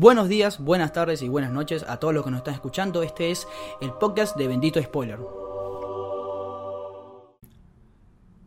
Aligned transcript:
Buenos 0.00 0.30
días, 0.30 0.58
buenas 0.58 0.94
tardes 0.94 1.20
y 1.20 1.28
buenas 1.28 1.52
noches 1.52 1.84
a 1.86 1.98
todos 1.98 2.14
los 2.14 2.24
que 2.24 2.30
nos 2.30 2.38
están 2.38 2.54
escuchando. 2.54 3.02
Este 3.02 3.30
es 3.30 3.46
el 3.82 3.92
podcast 3.92 4.34
de 4.34 4.48
Bendito 4.48 4.82
Spoiler. 4.82 5.18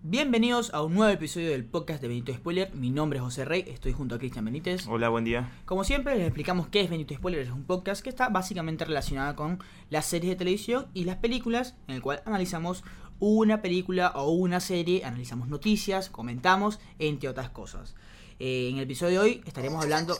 Bienvenidos 0.01 0.73
a 0.73 0.81
un 0.81 0.95
nuevo 0.95 1.13
episodio 1.13 1.51
del 1.51 1.63
podcast 1.63 2.01
de 2.01 2.07
Bendito 2.07 2.33
Spoiler. 2.33 2.73
Mi 2.73 2.89
nombre 2.89 3.19
es 3.19 3.23
José 3.23 3.45
Rey, 3.45 3.65
estoy 3.67 3.93
junto 3.93 4.15
a 4.15 4.17
Cristian 4.17 4.45
Benítez. 4.45 4.87
Hola, 4.87 5.09
buen 5.09 5.25
día. 5.25 5.51
Como 5.65 5.83
siempre, 5.83 6.15
les 6.15 6.25
explicamos 6.25 6.69
qué 6.69 6.81
es 6.81 6.89
Bendito 6.89 7.13
Spoiler. 7.13 7.41
Es 7.41 7.51
un 7.51 7.65
podcast 7.65 8.01
que 8.01 8.09
está 8.09 8.29
básicamente 8.29 8.83
relacionado 8.83 9.35
con 9.35 9.59
las 9.91 10.07
series 10.07 10.31
de 10.31 10.37
televisión 10.37 10.87
y 10.95 11.03
las 11.03 11.17
películas, 11.17 11.75
en 11.87 11.93
el 11.93 12.01
cual 12.01 12.23
analizamos 12.25 12.83
una 13.19 13.61
película 13.61 14.11
o 14.15 14.31
una 14.31 14.59
serie, 14.59 15.05
analizamos 15.05 15.49
noticias, 15.49 16.09
comentamos, 16.09 16.79
entre 16.97 17.29
otras 17.29 17.51
cosas. 17.51 17.93
Eh, 18.39 18.69
en 18.71 18.77
el 18.77 18.85
episodio 18.85 19.21
de 19.21 19.25
hoy 19.27 19.41
estaremos 19.45 19.83
hablando... 19.83 20.17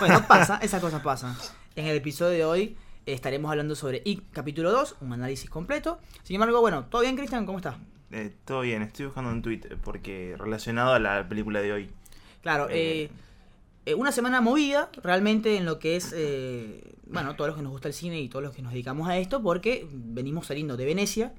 bueno, 0.00 0.26
pasa, 0.26 0.58
esa 0.62 0.80
cosa 0.80 1.02
pasa. 1.02 1.36
En 1.74 1.86
el 1.86 1.96
episodio 1.96 2.30
de 2.32 2.44
hoy 2.44 2.76
estaremos 3.04 3.50
hablando 3.50 3.74
sobre 3.74 4.02
capítulo 4.32 4.72
2, 4.72 4.96
un 5.00 5.12
análisis 5.12 5.48
completo. 5.50 5.98
Sin 6.22 6.36
embargo, 6.36 6.60
bueno, 6.60 6.84
¿todo 6.86 7.02
bien, 7.02 7.16
Cristian? 7.16 7.46
¿Cómo 7.46 7.58
estás? 7.58 7.76
Eh, 8.10 8.32
todo 8.44 8.60
bien, 8.60 8.82
estoy 8.82 9.06
buscando 9.06 9.30
un 9.30 9.42
tweet 9.42 9.60
porque 9.82 10.36
relacionado 10.38 10.92
a 10.94 10.98
la 10.98 11.28
película 11.28 11.60
de 11.60 11.72
hoy. 11.72 11.90
Claro, 12.42 12.68
eh, 12.70 13.10
eh, 13.84 13.94
una 13.94 14.12
semana 14.12 14.40
movida 14.40 14.90
realmente 15.02 15.56
en 15.56 15.64
lo 15.64 15.78
que 15.78 15.96
es, 15.96 16.14
bueno, 17.06 17.34
todos 17.36 17.48
los 17.48 17.56
que 17.56 17.62
nos 17.62 17.72
gusta 17.72 17.88
el 17.88 17.94
cine 17.94 18.20
y 18.20 18.28
todos 18.28 18.44
los 18.44 18.54
que 18.54 18.62
nos 18.62 18.72
dedicamos 18.72 19.08
a 19.08 19.16
esto, 19.18 19.42
porque 19.42 19.86
venimos 19.92 20.46
saliendo 20.46 20.76
de 20.76 20.84
Venecia, 20.84 21.32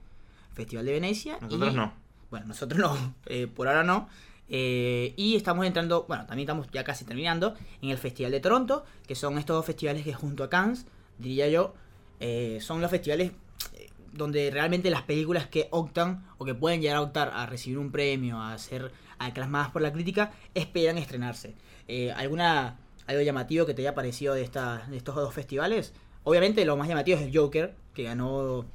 Festival 0.53 0.85
de 0.85 0.91
Venecia. 0.93 1.37
Nosotros 1.41 1.73
y- 1.73 1.75
no. 1.75 1.93
Bueno, 2.29 2.47
nosotros 2.47 2.79
no, 2.79 3.15
por 3.55 3.67
ahora 3.69 3.83
no. 3.83 4.09
Eh, 4.49 5.13
y 5.17 5.35
estamos 5.35 5.65
entrando, 5.65 6.05
bueno, 6.07 6.25
también 6.25 6.45
estamos 6.45 6.67
ya 6.71 6.83
casi 6.83 7.05
terminando 7.05 7.53
en 7.81 7.89
el 7.89 7.97
Festival 7.97 8.31
de 8.31 8.39
Toronto, 8.39 8.85
que 9.05 9.15
son 9.15 9.37
estos 9.37 9.55
dos 9.55 9.65
festivales 9.65 10.03
que 10.03 10.13
junto 10.13 10.43
a 10.43 10.49
Cannes, 10.49 10.85
diría 11.17 11.47
yo, 11.49 11.73
eh, 12.19 12.59
son 12.61 12.81
los 12.81 12.89
festivales 12.89 13.31
eh, 13.73 13.89
donde 14.13 14.49
realmente 14.51 14.89
las 14.89 15.03
películas 15.03 15.47
que 15.47 15.67
optan 15.71 16.25
o 16.37 16.45
que 16.45 16.55
pueden 16.55 16.81
llegar 16.81 16.97
a 16.97 17.01
optar 17.01 17.31
a 17.33 17.45
recibir 17.45 17.77
un 17.77 17.91
premio, 17.91 18.41
a 18.41 18.57
ser 18.57 18.91
aclamadas 19.19 19.69
por 19.69 19.81
la 19.81 19.91
crítica, 19.91 20.31
esperan 20.53 20.97
estrenarse. 20.97 21.55
Eh, 21.87 22.11
¿Alguna 22.11 22.79
algo 23.05 23.21
llamativo 23.21 23.65
que 23.65 23.73
te 23.73 23.81
haya 23.83 23.95
parecido 23.95 24.33
de, 24.33 24.41
esta, 24.41 24.85
de 24.89 24.97
estos 24.97 25.15
dos 25.15 25.33
festivales? 25.33 25.93
Obviamente 26.23 26.65
lo 26.65 26.75
más 26.75 26.87
llamativo 26.87 27.17
es 27.17 27.23
el 27.23 27.37
Joker, 27.37 27.75
que 27.93 28.03
ganó 28.03 28.65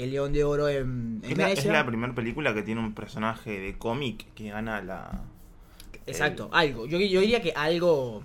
el 0.00 0.10
León 0.12 0.32
de 0.32 0.44
Oro 0.44 0.68
en, 0.68 1.20
en 1.24 1.30
Es 1.32 1.38
la, 1.38 1.44
es 1.50 1.54
Venecia. 1.56 1.72
la 1.72 1.86
primera 1.86 2.14
película 2.14 2.54
que 2.54 2.62
tiene 2.62 2.80
un 2.80 2.94
personaje 2.94 3.58
de 3.60 3.76
cómic 3.78 4.26
que 4.34 4.50
gana 4.50 4.80
la... 4.82 5.20
Exacto, 6.06 6.48
algo. 6.52 6.86
Yo, 6.86 6.98
yo 6.98 7.20
diría 7.20 7.40
que 7.42 7.52
algo. 7.54 8.22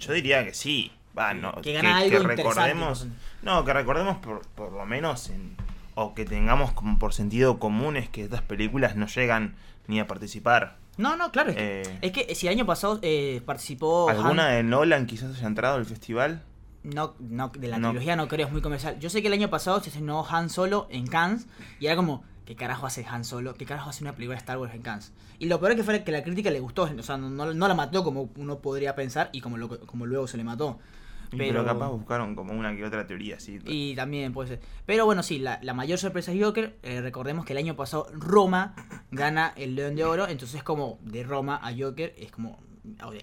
Yo 0.00 0.12
diría 0.12 0.44
que 0.44 0.54
sí. 0.54 0.92
Va, 1.16 1.34
no, 1.34 1.52
Que 1.62 1.72
gana 1.72 1.96
algo 1.98 2.16
interesante, 2.18 2.42
recordemos... 2.42 3.06
No, 3.42 3.64
que 3.64 3.72
recordemos 3.72 4.16
por, 4.18 4.40
por 4.54 4.72
lo 4.72 4.86
menos 4.86 5.30
en- 5.30 5.56
o 5.94 6.14
que 6.14 6.24
tengamos 6.24 6.72
como 6.72 6.98
por 6.98 7.12
sentido 7.12 7.58
común 7.58 7.96
es 7.96 8.08
que 8.08 8.22
estas 8.22 8.42
películas 8.42 8.94
no 8.96 9.06
llegan 9.06 9.56
ni 9.88 9.98
a 9.98 10.06
participar. 10.06 10.76
No, 10.96 11.16
no, 11.16 11.30
claro. 11.32 11.50
Es 11.50 11.56
que, 11.56 11.82
Eh. 11.82 11.98
es 12.02 12.12
que 12.12 12.34
si 12.36 12.46
el 12.46 12.52
año 12.54 12.66
pasado 12.66 12.98
eh, 13.02 13.40
participó. 13.44 14.08
¿Alguna 14.08 14.48
Han- 14.48 14.54
de 14.56 14.62
Nolan 14.64 15.06
quizás 15.06 15.36
haya 15.36 15.46
entrado 15.46 15.76
al 15.76 15.86
festival? 15.86 16.42
No, 16.82 17.14
no, 17.18 17.48
de 17.50 17.68
la 17.68 17.78
No. 17.78 17.88
trilogía 17.90 18.16
no 18.16 18.28
creo, 18.28 18.46
es 18.46 18.52
muy 18.52 18.62
comercial. 18.62 18.98
Yo 19.00 19.10
sé 19.10 19.20
que 19.20 19.28
el 19.28 19.34
año 19.34 19.50
pasado 19.50 19.80
se 19.80 19.88
estrenó 19.90 20.24
Han 20.28 20.48
Solo 20.48 20.86
en 20.90 21.06
Cannes 21.06 21.46
y 21.80 21.86
era 21.86 21.96
como, 21.96 22.22
¿qué 22.46 22.54
carajo 22.56 22.86
hace 22.86 23.04
Han 23.04 23.24
Solo? 23.24 23.54
¿Qué 23.54 23.64
carajo 23.66 23.90
hace 23.90 24.04
una 24.04 24.12
película 24.12 24.36
de 24.36 24.40
Star 24.40 24.58
Wars 24.58 24.74
en 24.74 24.82
Cannes? 24.82 25.12
Y 25.38 25.46
lo 25.46 25.58
peor 25.60 25.72
es 25.72 25.76
que 25.76 25.84
fue 25.84 26.02
que 26.04 26.12
la 26.12 26.22
crítica 26.22 26.50
le 26.50 26.60
gustó, 26.60 26.82
o 26.84 27.02
sea, 27.02 27.16
no, 27.16 27.28
no- 27.30 27.68
la 27.68 27.74
mató 27.74 28.02
como 28.04 28.30
uno 28.36 28.58
podría 28.60 28.94
pensar 28.94 29.28
y 29.32 29.40
como, 29.40 29.56
lo- 29.56 29.80
como 29.86 30.06
luego 30.06 30.26
se 30.26 30.36
le 30.36 30.44
mató. 30.44 30.78
Pero, 31.36 31.62
capaz 31.62 31.88
buscaron 31.90 32.34
como 32.34 32.54
una 32.54 32.74
que 32.74 32.82
otra 32.86 33.06
teoría, 33.06 33.38
sí. 33.38 33.58
Y 33.66 33.94
también 33.94 34.32
puede 34.32 34.48
ser. 34.48 34.60
Pero 34.86 35.04
bueno, 35.04 35.22
sí, 35.22 35.38
la, 35.38 35.58
la 35.62 35.74
mayor 35.74 35.98
sorpresa 35.98 36.32
es 36.32 36.42
Joker. 36.42 36.78
Eh, 36.82 37.02
recordemos 37.02 37.44
que 37.44 37.52
el 37.52 37.58
año 37.58 37.76
pasado 37.76 38.06
Roma 38.14 38.74
gana 39.10 39.52
el 39.56 39.74
León 39.74 39.94
de 39.94 40.04
Oro. 40.04 40.26
Entonces, 40.26 40.62
como 40.62 40.98
de 41.02 41.24
Roma 41.24 41.60
a 41.62 41.70
Joker, 41.78 42.14
es 42.16 42.30
como 42.32 42.58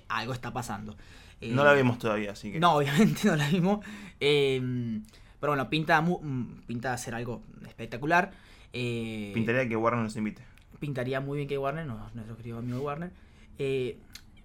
algo 0.08 0.34
está 0.34 0.54
pasando. 0.54 0.96
Eh, 1.41 1.51
No 1.51 1.63
la 1.63 1.73
vimos 1.73 1.97
todavía, 2.00 2.31
así 2.31 2.51
que... 2.51 2.59
No, 2.59 2.75
obviamente 2.75 3.28
no 3.28 3.35
la 3.35 3.50
vimos. 3.50 3.85
Eh, 4.19 5.01
pero 5.40 5.51
bueno, 5.51 5.69
pinta, 5.69 6.01
mm, 6.01 6.62
pinta 6.66 6.94
a 6.94 6.97
ser 6.97 7.16
algo 7.16 7.44
espectacular. 7.68 8.31
Eh, 8.73 9.31
Pintaría 9.34 9.68
que 9.68 9.75
Warner 9.75 10.01
nos 10.03 10.16
invite. 10.16 10.41
pintaría 10.79 11.19
muy 11.22 11.38
bien 11.38 11.47
que 11.47 11.57
Warner, 11.57 11.85
no- 11.85 12.09
nuestro 12.13 12.35
querido 12.38 12.59
amigo 12.59 12.79
Warner. 12.81 13.12
Eh, 13.57 13.97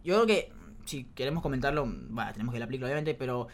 yo 0.04 0.14
creo 0.14 0.26
que 0.26 0.52
si 0.84 1.04
queremos 1.04 1.42
comentarlo, 1.42 1.84
bueno, 1.86 2.32
tenemos 2.32 2.52
que 2.52 2.58
la 2.60 2.66
película 2.66 2.86
obviamente, 2.88 3.14
pero 3.14 3.48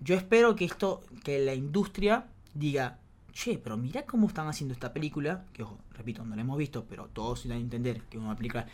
yo 0.00 0.14
espero 0.14 0.54
que 0.56 0.64
esto, 0.64 1.00
que 1.24 1.38
la 1.38 1.54
industria 1.54 2.26
diga, 2.54 2.98
che, 3.32 3.58
pero 3.58 3.76
mira 3.76 4.02
cómo 4.04 4.26
están 4.28 4.48
haciendo 4.48 4.72
esta 4.74 4.92
película, 4.92 5.44
que 5.52 5.62
ojo, 5.62 5.78
repito, 5.92 6.24
no 6.24 6.34
la 6.36 6.42
hemos 6.42 6.58
visto, 6.58 6.84
pero 6.88 7.08
todos 7.08 7.46
dan 7.48 7.58
a 7.58 7.60
entender 7.60 8.00
que 8.10 8.16
es 8.18 8.22
una 8.22 8.36
película 8.36 8.66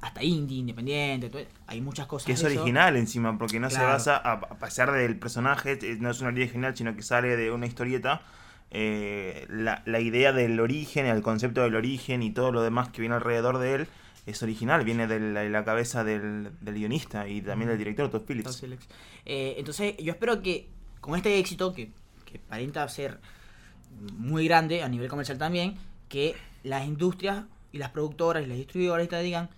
hasta 0.00 0.22
indie, 0.22 0.58
independiente, 0.58 1.28
todo- 1.30 1.42
hay 1.66 1.80
muchas 1.80 2.06
cosas. 2.06 2.26
Que 2.26 2.32
es 2.32 2.42
de 2.42 2.48
eso. 2.52 2.60
original 2.62 2.96
encima, 2.96 3.36
porque 3.38 3.58
no 3.60 3.68
se 3.70 3.82
basa, 3.82 4.16
a, 4.16 4.40
pesar 4.58 4.92
del 4.92 5.16
personaje, 5.18 5.78
no 5.98 6.10
es 6.10 6.20
una 6.20 6.30
idea 6.32 6.44
original, 6.44 6.76
sino 6.76 6.94
que 6.94 7.02
sale 7.02 7.36
de 7.36 7.50
una 7.50 7.66
historieta. 7.66 8.22
eh, 8.72 9.46
la, 9.50 9.82
la 9.84 9.98
idea 9.98 10.32
del 10.32 10.60
origen, 10.60 11.06
el 11.06 11.22
concepto 11.22 11.62
del 11.62 11.74
origen 11.74 12.22
y 12.22 12.30
todo 12.32 12.52
lo 12.52 12.62
demás 12.62 12.88
que 12.90 13.00
viene 13.00 13.16
alrededor 13.16 13.58
de 13.58 13.74
él 13.74 13.88
es 14.26 14.42
original, 14.44 14.84
viene 14.84 15.08
de 15.08 15.18
la, 15.18 15.40
de 15.40 15.50
la 15.50 15.64
cabeza 15.64 16.04
del, 16.04 16.50
del 16.60 16.74
guionista 16.76 17.26
y 17.26 17.42
también 17.42 17.68
del 17.70 17.78
director, 17.78 18.08
Todd 18.10 18.22
Phillips. 18.28 18.44
Todd 18.48 18.60
Phillips. 18.62 18.86
Eh, 19.26 19.56
entonces, 19.58 19.96
yo 19.98 20.12
espero 20.12 20.40
que 20.40 20.68
con 21.00 21.16
este 21.16 21.36
éxito, 21.40 21.72
que, 21.72 21.90
que 22.24 22.38
aparenta 22.46 22.88
ser 22.88 23.18
muy 24.16 24.46
grande 24.46 24.84
a 24.84 24.88
nivel 24.88 25.08
comercial 25.08 25.36
también, 25.36 25.74
que 26.08 26.36
las 26.62 26.86
industrias 26.86 27.44
y 27.72 27.78
las 27.78 27.90
productoras 27.90 28.42
y 28.42 28.46
las 28.46 28.56
distribuidoras 28.56 29.08
te 29.08 29.20
digan, 29.22 29.48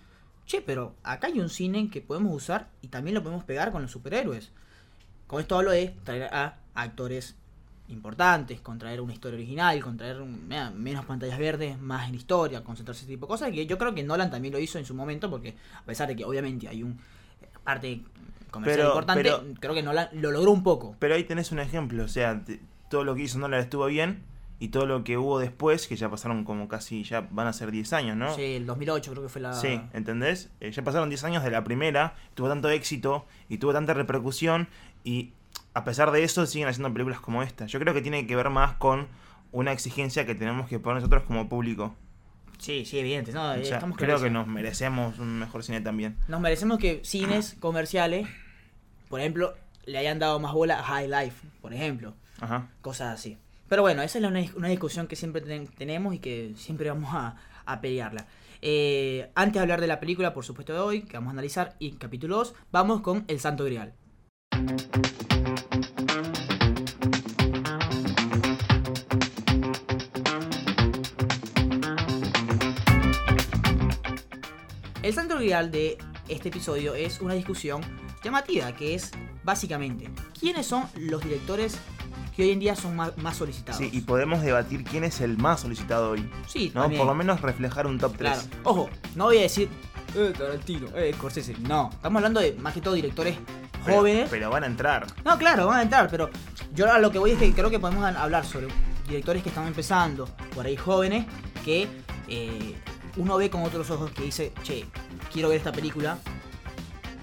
che, 0.47 0.61
pero 0.61 0.95
acá 1.03 1.29
hay 1.29 1.41
un 1.41 1.49
cine 1.49 1.89
que 1.91 2.01
podemos 2.01 2.35
usar 2.35 2.69
y 2.83 2.89
también 2.89 3.15
lo 3.15 3.23
podemos 3.23 3.45
pegar 3.45 3.73
con 3.73 3.83
los 3.83 3.91
superhéroes. 3.91 4.51
Con 5.27 5.41
esto 5.41 5.57
hablo 5.57 5.71
de 5.71 5.95
traer 6.05 6.25
a 6.35 6.57
actores 6.75 7.37
importantes, 7.89 8.61
con 8.61 8.79
traer 8.79 9.01
una 9.01 9.13
historia 9.13 9.37
original, 9.37 9.81
con 9.83 9.97
traer 9.97 10.21
un- 10.21 10.49
mira, 10.49 10.71
menos 10.71 11.05
pantallas 11.05 11.39
verdes, 11.39 11.79
más 11.81 12.09
en 12.09 12.15
historia, 12.15 12.63
concentrarse 12.65 13.01
en 13.03 13.05
ese 13.07 13.13
tipo 13.15 13.27
de 13.27 13.31
cosas, 13.31 13.51
que 13.51 13.67
yo 13.67 13.77
creo 13.79 13.95
que 13.95 14.03
Nolan 14.03 14.31
también 14.31 14.53
lo 14.53 14.59
hizo 14.61 14.79
en 14.79 14.85
su 14.85 14.95
momento, 14.95 15.29
porque 15.31 15.55
a 15.77 15.83
pesar 15.83 16.09
de 16.09 16.17
que 16.17 16.25
obviamente 16.25 16.69
hay 16.69 16.83
un 16.83 16.93
eh, 17.41 17.47
parte 17.65 18.03
comercial 18.51 18.79
Pero- 18.79 18.89
importante, 18.91 19.23
pero- 19.23 19.45
creo 19.61 19.75
que 19.75 19.83
Nolan 19.83 20.09
lo 20.13 20.31
logró 20.31 20.51
un 20.53 20.63
poco. 20.63 20.97
Pero 20.99 21.15
ahí 21.15 21.25
tenés 21.25 21.53
un 21.53 21.59
ejemplo, 21.59 22.05
o 22.05 22.09
sea, 22.09 22.43
te- 22.45 22.61
todo 22.91 23.05
lo 23.05 23.15
que 23.15 23.23
hizo 23.23 23.39
Nolan 23.39 23.61
estuvo 23.61 23.87
bien 23.87 24.23
y 24.63 24.69
todo 24.69 24.87
lo 24.87 25.03
que 25.03 25.19
hubo 25.19 25.41
después, 25.41 25.89
que 25.89 25.97
ya 25.97 26.09
pasaron 26.09 26.45
como 26.45 26.69
casi, 26.69 27.03
ya 27.03 27.27
van 27.33 27.49
a 27.49 27.53
ser 27.53 27.73
10 27.73 27.95
años, 27.95 28.17
¿no? 28.17 28.33
Sí, 28.37 28.43
el 28.43 28.65
2008 28.65 29.11
creo 29.11 29.25
que 29.25 29.29
fue 29.29 29.41
la... 29.41 29.55
Sí, 29.55 29.81
¿entendés? 29.93 30.51
Eh, 30.61 30.71
ya 30.71 30.85
pasaron 30.85 31.09
10 31.09 31.25
años 31.25 31.43
de 31.43 31.51
la 31.51 31.65
primera, 31.65 32.15
tuvo 32.35 32.49
tanto 32.49 32.71
éxito 32.71 33.27
y 33.49 33.59
tuvo 33.59 33.73
tanta 33.73 33.93
repercusión 33.93 34.69
y 35.03 35.33
a 35.75 35.83
pesar 35.83 36.13
de 36.13 36.23
eso 36.23 36.47
siguen 36.47 36.69
haciendo 36.69 36.93
películas 36.93 37.19
como 37.19 37.43
esta. 37.43 37.67
Yo 37.67 37.81
creo 37.81 37.93
que 37.93 38.03
tiene 38.03 38.25
que 38.25 38.37
ver 38.37 38.51
más 38.51 38.75
con 38.75 39.09
una 39.51 39.73
exigencia 39.73 40.27
que 40.27 40.37
tenemos 40.37 40.69
que 40.69 40.79
poner 40.79 41.03
nosotros 41.03 41.25
como 41.25 41.49
público. 41.49 41.97
Sí, 42.59 42.85
sí, 42.85 43.01
evidente. 43.01 43.33
No, 43.33 43.51
O 43.51 43.65
sea, 43.65 43.79
estamos 43.79 43.99
creo 43.99 44.23
que 44.23 44.31
nos 44.31 44.47
merecemos 44.47 45.19
un 45.19 45.41
mejor 45.41 45.65
cine 45.65 45.81
también. 45.81 46.19
Nos 46.29 46.41
merecemos 46.41 46.79
que 46.79 47.01
cines 47.03 47.57
comerciales, 47.59 48.29
por 49.09 49.19
ejemplo, 49.19 49.55
le 49.87 49.99
hayan 49.99 50.21
dado 50.21 50.39
más 50.39 50.53
bola 50.53 50.79
a 50.79 50.85
High 50.85 51.09
Life, 51.09 51.49
por 51.61 51.75
ejemplo. 51.75 52.15
Ajá. 52.41 52.69
Cosas 52.81 53.13
así. 53.15 53.39
Pero 53.73 53.81
bueno, 53.81 54.03
esa 54.03 54.19
es 54.19 54.53
una, 54.55 54.69
discusión 54.69 55.07
que 55.07 55.17
siempre 55.17 55.41
ten- 55.41 55.67
tenemos 55.67 56.15
y 56.15 56.19
que 56.19 56.53
siempre 56.59 56.91
vamos 56.91 57.09
a, 57.15 57.37
a 57.65 57.81
pelearla. 57.81 58.27
Eh, 58.61 59.31
antes 59.35 59.55
de 59.55 59.61
hablar 59.61 59.81
de 59.81 59.87
la 59.87 59.99
película, 59.99 60.35
por 60.35 60.45
supuesto, 60.45 60.75
de 60.75 60.79
hoy, 60.79 61.03
que 61.05 61.15
vamos 61.15 61.29
a 61.29 61.33
analizar, 61.33 61.75
y 61.79 61.93
capítulo 61.93 62.37
2, 62.37 62.55
vamos 62.71 63.01
con 63.01 63.25
El 63.29 63.41
Santo 63.41 63.65
Grial. 63.65 63.95
El 75.03 75.15
Santo 75.15 75.37
Grial 75.37 75.71
de 75.71 75.97
este 76.29 76.51
episodio 76.51 76.95
es 76.95 77.23
una 77.23 77.33
discusión 77.33 77.81
llamativa, 78.23 78.71
que 78.77 78.95
es 78.95 79.13
básicamente, 79.45 80.11
¿quiénes 80.39 80.67
son 80.67 80.85
los 80.97 81.25
directores 81.25 81.79
que 82.35 82.43
hoy 82.43 82.51
en 82.51 82.61
día 82.61 82.75
son 82.77 82.97
más, 82.97 83.13
solicitados? 83.37 83.79
Sí, 83.79 83.91
y 83.93 84.01
podemos 84.01 84.43
debatir 84.43 84.85
quién 84.85 85.05
es 85.05 85.21
el 85.21 85.37
más 85.39 85.61
solicitado 85.61 86.11
hoy. 86.11 86.29
Sí, 86.47 86.71
¿no? 86.75 86.83
también. 86.83 86.99
Por 87.01 87.07
lo 87.09 87.15
menos 87.15 87.41
reflejar 87.41 87.87
un 87.87 87.99
top 87.99 88.15
3. 88.17 88.33
Claro. 88.33 88.49
Ojo, 88.65 88.91
no 89.15 89.25
voy 89.25 89.39
a 89.39 89.43
decir, 89.43 89.69
eh, 90.15 90.33
Tarantino, 90.37 90.89
eh, 90.97 91.13
Scorsese. 91.15 91.55
No, 91.61 91.91
estamos 91.93 92.19
hablando 92.21 92.41
de 92.41 92.55
más 92.55 92.75
que 92.75 92.81
todo 92.81 92.95
directores 92.95 93.37
Pero- 93.85 93.97
jóvenes. 93.99 94.29
Pero 94.31 94.51
van 94.51 94.65
a 94.65 94.67
entrar. 94.67 95.07
No, 95.25 95.37
claro, 95.39 95.67
van 95.67 95.79
a 95.79 95.83
entrar, 95.83 96.09
pero 96.11 96.31
yo 96.75 96.91
a 96.91 96.99
lo 96.99 97.11
que 97.11 97.19
voy 97.19 97.33
es 97.33 97.39
que 97.39 97.53
creo 97.53 97.71
que 97.71 97.79
podemos 97.79 98.05
hablar 98.05 98.45
sobre 98.47 98.69
directores 99.07 99.43
que 99.43 99.49
están 99.51 99.67
empezando, 99.67 100.27
por 100.55 100.65
ahí 100.67 100.77
jóvenes, 100.77 101.27
que 101.65 101.87
eh, 102.29 102.75
uno 103.17 103.37
ve 103.37 103.51
con 103.51 103.63
otros 103.63 103.91
ojos 103.91 104.11
que 104.13 104.23
dice, 104.23 104.53
che, 104.63 104.87
quiero 105.33 105.49
ver 105.51 105.59
esta 105.59 105.73
película 105.73 106.17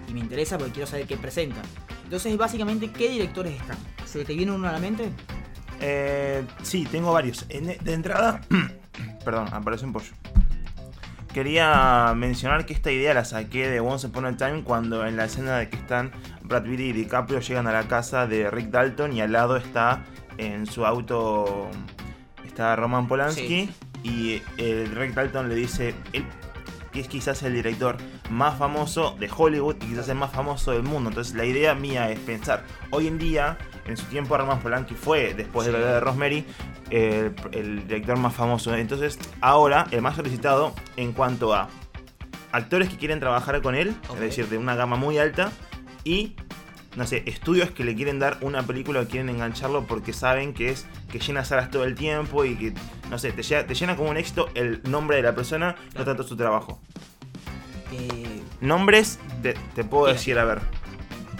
y 0.08 0.14
me 0.14 0.20
interesa 0.20 0.58
porque 0.58 0.74
quiero 0.74 0.88
saber 0.88 1.08
qué 1.08 1.18
presenta. 1.18 1.62
Entonces, 2.10 2.36
básicamente, 2.38 2.90
¿qué 2.90 3.08
directores 3.08 3.54
están? 3.62 3.78
¿Se 4.04 4.26
te 4.26 4.34
viene 4.34 4.52
uno 4.52 4.68
a 4.68 4.72
la 4.72 4.80
mente? 4.80 5.12
Eh, 5.80 6.44
sí, 6.64 6.88
tengo 6.90 7.14
varios. 7.14 7.48
De 7.48 7.94
entrada, 7.94 8.42
perdón, 9.24 9.48
aparece 9.52 9.86
un 9.86 9.94
pollo. 9.94 10.12
Quería 11.32 12.12
mencionar 12.16 12.66
que 12.66 12.74
esta 12.74 12.92
idea 12.92 13.14
la 13.14 13.26
saqué 13.26 13.70
de 13.70 13.80
Once 13.80 14.08
Upon 14.08 14.26
a 14.26 14.36
Time 14.36 14.64
cuando 14.64 15.06
en 15.06 15.18
la 15.18 15.26
escena 15.26 15.60
de 15.60 15.70
que 15.70 15.76
están 15.76 16.12
Brad 16.42 16.64
Pitt 16.64 16.80
y 16.80 16.94
DiCaprio 16.94 17.42
llegan 17.42 17.68
a 17.68 17.72
la 17.72 17.88
casa 17.88 18.26
de 18.26 18.50
Rick 18.50 18.72
Dalton 18.72 19.14
y 19.14 19.22
al 19.22 19.34
lado 19.34 19.56
está 19.56 20.04
en 20.40 20.66
su 20.66 20.88
auto 20.88 21.70
está 22.44 22.76
Roman 22.76 23.08
Polanski 23.08 23.70
y 24.02 24.42
el 24.58 24.96
Rick 24.96 25.14
Dalton 25.14 25.48
le 25.48 25.54
dice 25.54 25.94
él 26.14 26.26
que 26.92 27.02
es 27.02 27.08
quizás 27.08 27.44
el 27.44 27.54
director 27.54 27.98
más 28.30 28.58
famoso 28.58 29.16
de 29.20 29.30
Hollywood 29.36 29.76
y 29.82 29.88
quizás 29.88 30.10
el 30.10 30.16
más 30.16 30.32
famoso 30.32 30.72
del 30.72 30.84
mundo. 30.84 31.10
Entonces 31.10 31.36
la 31.36 31.46
idea 31.46 31.76
mía 31.76 32.10
es 32.12 32.20
pensar, 32.20 32.64
hoy 32.92 33.08
en 33.08 33.18
día, 33.18 33.58
en 33.86 33.98
su 33.98 34.06
tiempo 34.06 34.38
Roman 34.38 34.60
Polanski 34.60 34.96
fue, 34.96 35.34
después 35.34 35.66
de 35.66 35.74
la 35.74 35.80
de 35.80 36.00
Rosemary, 36.00 36.46
el, 36.90 37.34
el 37.52 37.88
director 37.88 38.18
más 38.18 38.34
famoso. 38.34 38.76
Entonces 38.76 39.20
ahora 39.42 39.88
el 39.92 40.02
más 40.02 40.16
solicitado 40.16 40.74
en 40.98 41.14
cuanto 41.14 41.54
a 41.54 41.70
actores 42.52 42.90
que 42.90 42.98
quieren 42.98 43.20
trabajar 43.20 43.62
con 43.62 43.76
él, 43.76 43.96
es 44.14 44.20
decir, 44.20 44.48
de 44.48 44.58
una 44.58 44.76
gama 44.76 44.96
muy 44.96 45.18
alta, 45.18 45.52
y 46.04 46.36
no 46.96 47.06
sé, 47.06 47.24
estudios 47.28 47.72
que 47.72 47.84
le 47.84 47.96
quieren 47.96 48.20
dar 48.20 48.38
una 48.42 48.64
película 48.64 49.02
o 49.02 49.06
quieren 49.06 49.30
engancharlo 49.30 49.86
porque 49.86 50.12
saben 50.12 50.54
que 50.54 50.70
es 50.70 50.88
que 51.12 51.20
llena 51.20 51.46
salas 51.46 51.70
todo 51.70 51.84
el 51.86 51.96
tiempo 51.96 52.46
y 52.46 52.56
que, 52.56 52.74
no 53.10 53.20
sé, 53.20 53.32
te 53.32 53.44
llena, 53.44 53.68
te 53.68 53.76
llena 53.76 53.96
como 53.96 54.10
un 54.10 54.18
éxito 54.18 54.50
el 54.56 54.82
nombre 54.84 55.18
de 55.18 55.24
la 55.24 55.36
persona, 55.36 55.76
no 55.96 56.04
tanto 56.04 56.24
su 56.24 56.36
trabajo. 56.36 56.80
Eh, 57.92 58.42
Nombres, 58.62 59.20
te, 59.42 59.56
te 59.76 59.84
puedo 59.84 60.06
Bien. 60.06 60.18
decir, 60.18 60.38
a 60.40 60.46
ver, 60.46 60.60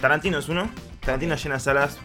Tarantino 0.00 0.38
es 0.38 0.48
uno, 0.48 0.70
Tarantino 1.00 1.34
llena 1.36 1.58
salas 1.58 1.98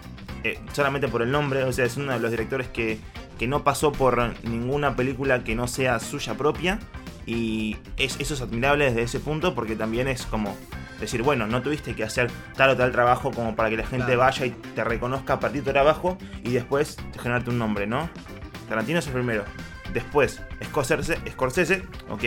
eh, 0.43 0.59
solamente 0.73 1.07
por 1.07 1.21
el 1.21 1.31
nombre, 1.31 1.63
o 1.63 1.71
sea, 1.73 1.85
es 1.85 1.97
uno 1.97 2.11
de 2.13 2.19
los 2.19 2.29
directores 2.31 2.67
que, 2.67 2.99
que 3.39 3.47
no 3.47 3.63
pasó 3.63 3.91
por 3.91 4.33
ninguna 4.43 4.95
película 4.95 5.43
que 5.43 5.55
no 5.55 5.67
sea 5.67 5.99
suya 5.99 6.35
propia. 6.35 6.79
Y 7.27 7.77
es, 7.97 8.19
eso 8.19 8.35
es 8.35 8.41
admirable 8.41 8.85
desde 8.85 9.01
ese 9.01 9.19
punto 9.19 9.55
porque 9.55 9.75
también 9.75 10.07
es 10.07 10.27
como 10.27 10.55
decir, 10.99 11.23
bueno, 11.23 11.47
no 11.47 11.63
tuviste 11.63 11.95
que 11.95 12.03
hacer 12.03 12.29
tal 12.55 12.69
o 12.69 12.77
tal 12.77 12.91
trabajo 12.91 13.31
como 13.31 13.55
para 13.55 13.71
que 13.71 13.77
la 13.77 13.87
gente 13.87 14.05
Claro. 14.05 14.19
vaya 14.19 14.45
y 14.45 14.51
te 14.51 14.83
reconozca 14.83 15.33
a 15.33 15.39
partir 15.39 15.63
de 15.63 15.65
tu 15.65 15.73
trabajo 15.73 16.19
y 16.43 16.51
después 16.51 16.97
te 17.11 17.17
generarte 17.17 17.49
un 17.49 17.57
nombre, 17.57 17.87
¿no? 17.87 18.09
Tarantino 18.69 18.99
es 18.99 19.07
el 19.07 19.13
primero. 19.13 19.43
Después, 19.91 20.39
Scorsese, 20.65 21.17
Scorsese, 21.31 21.83
ok, 22.09 22.21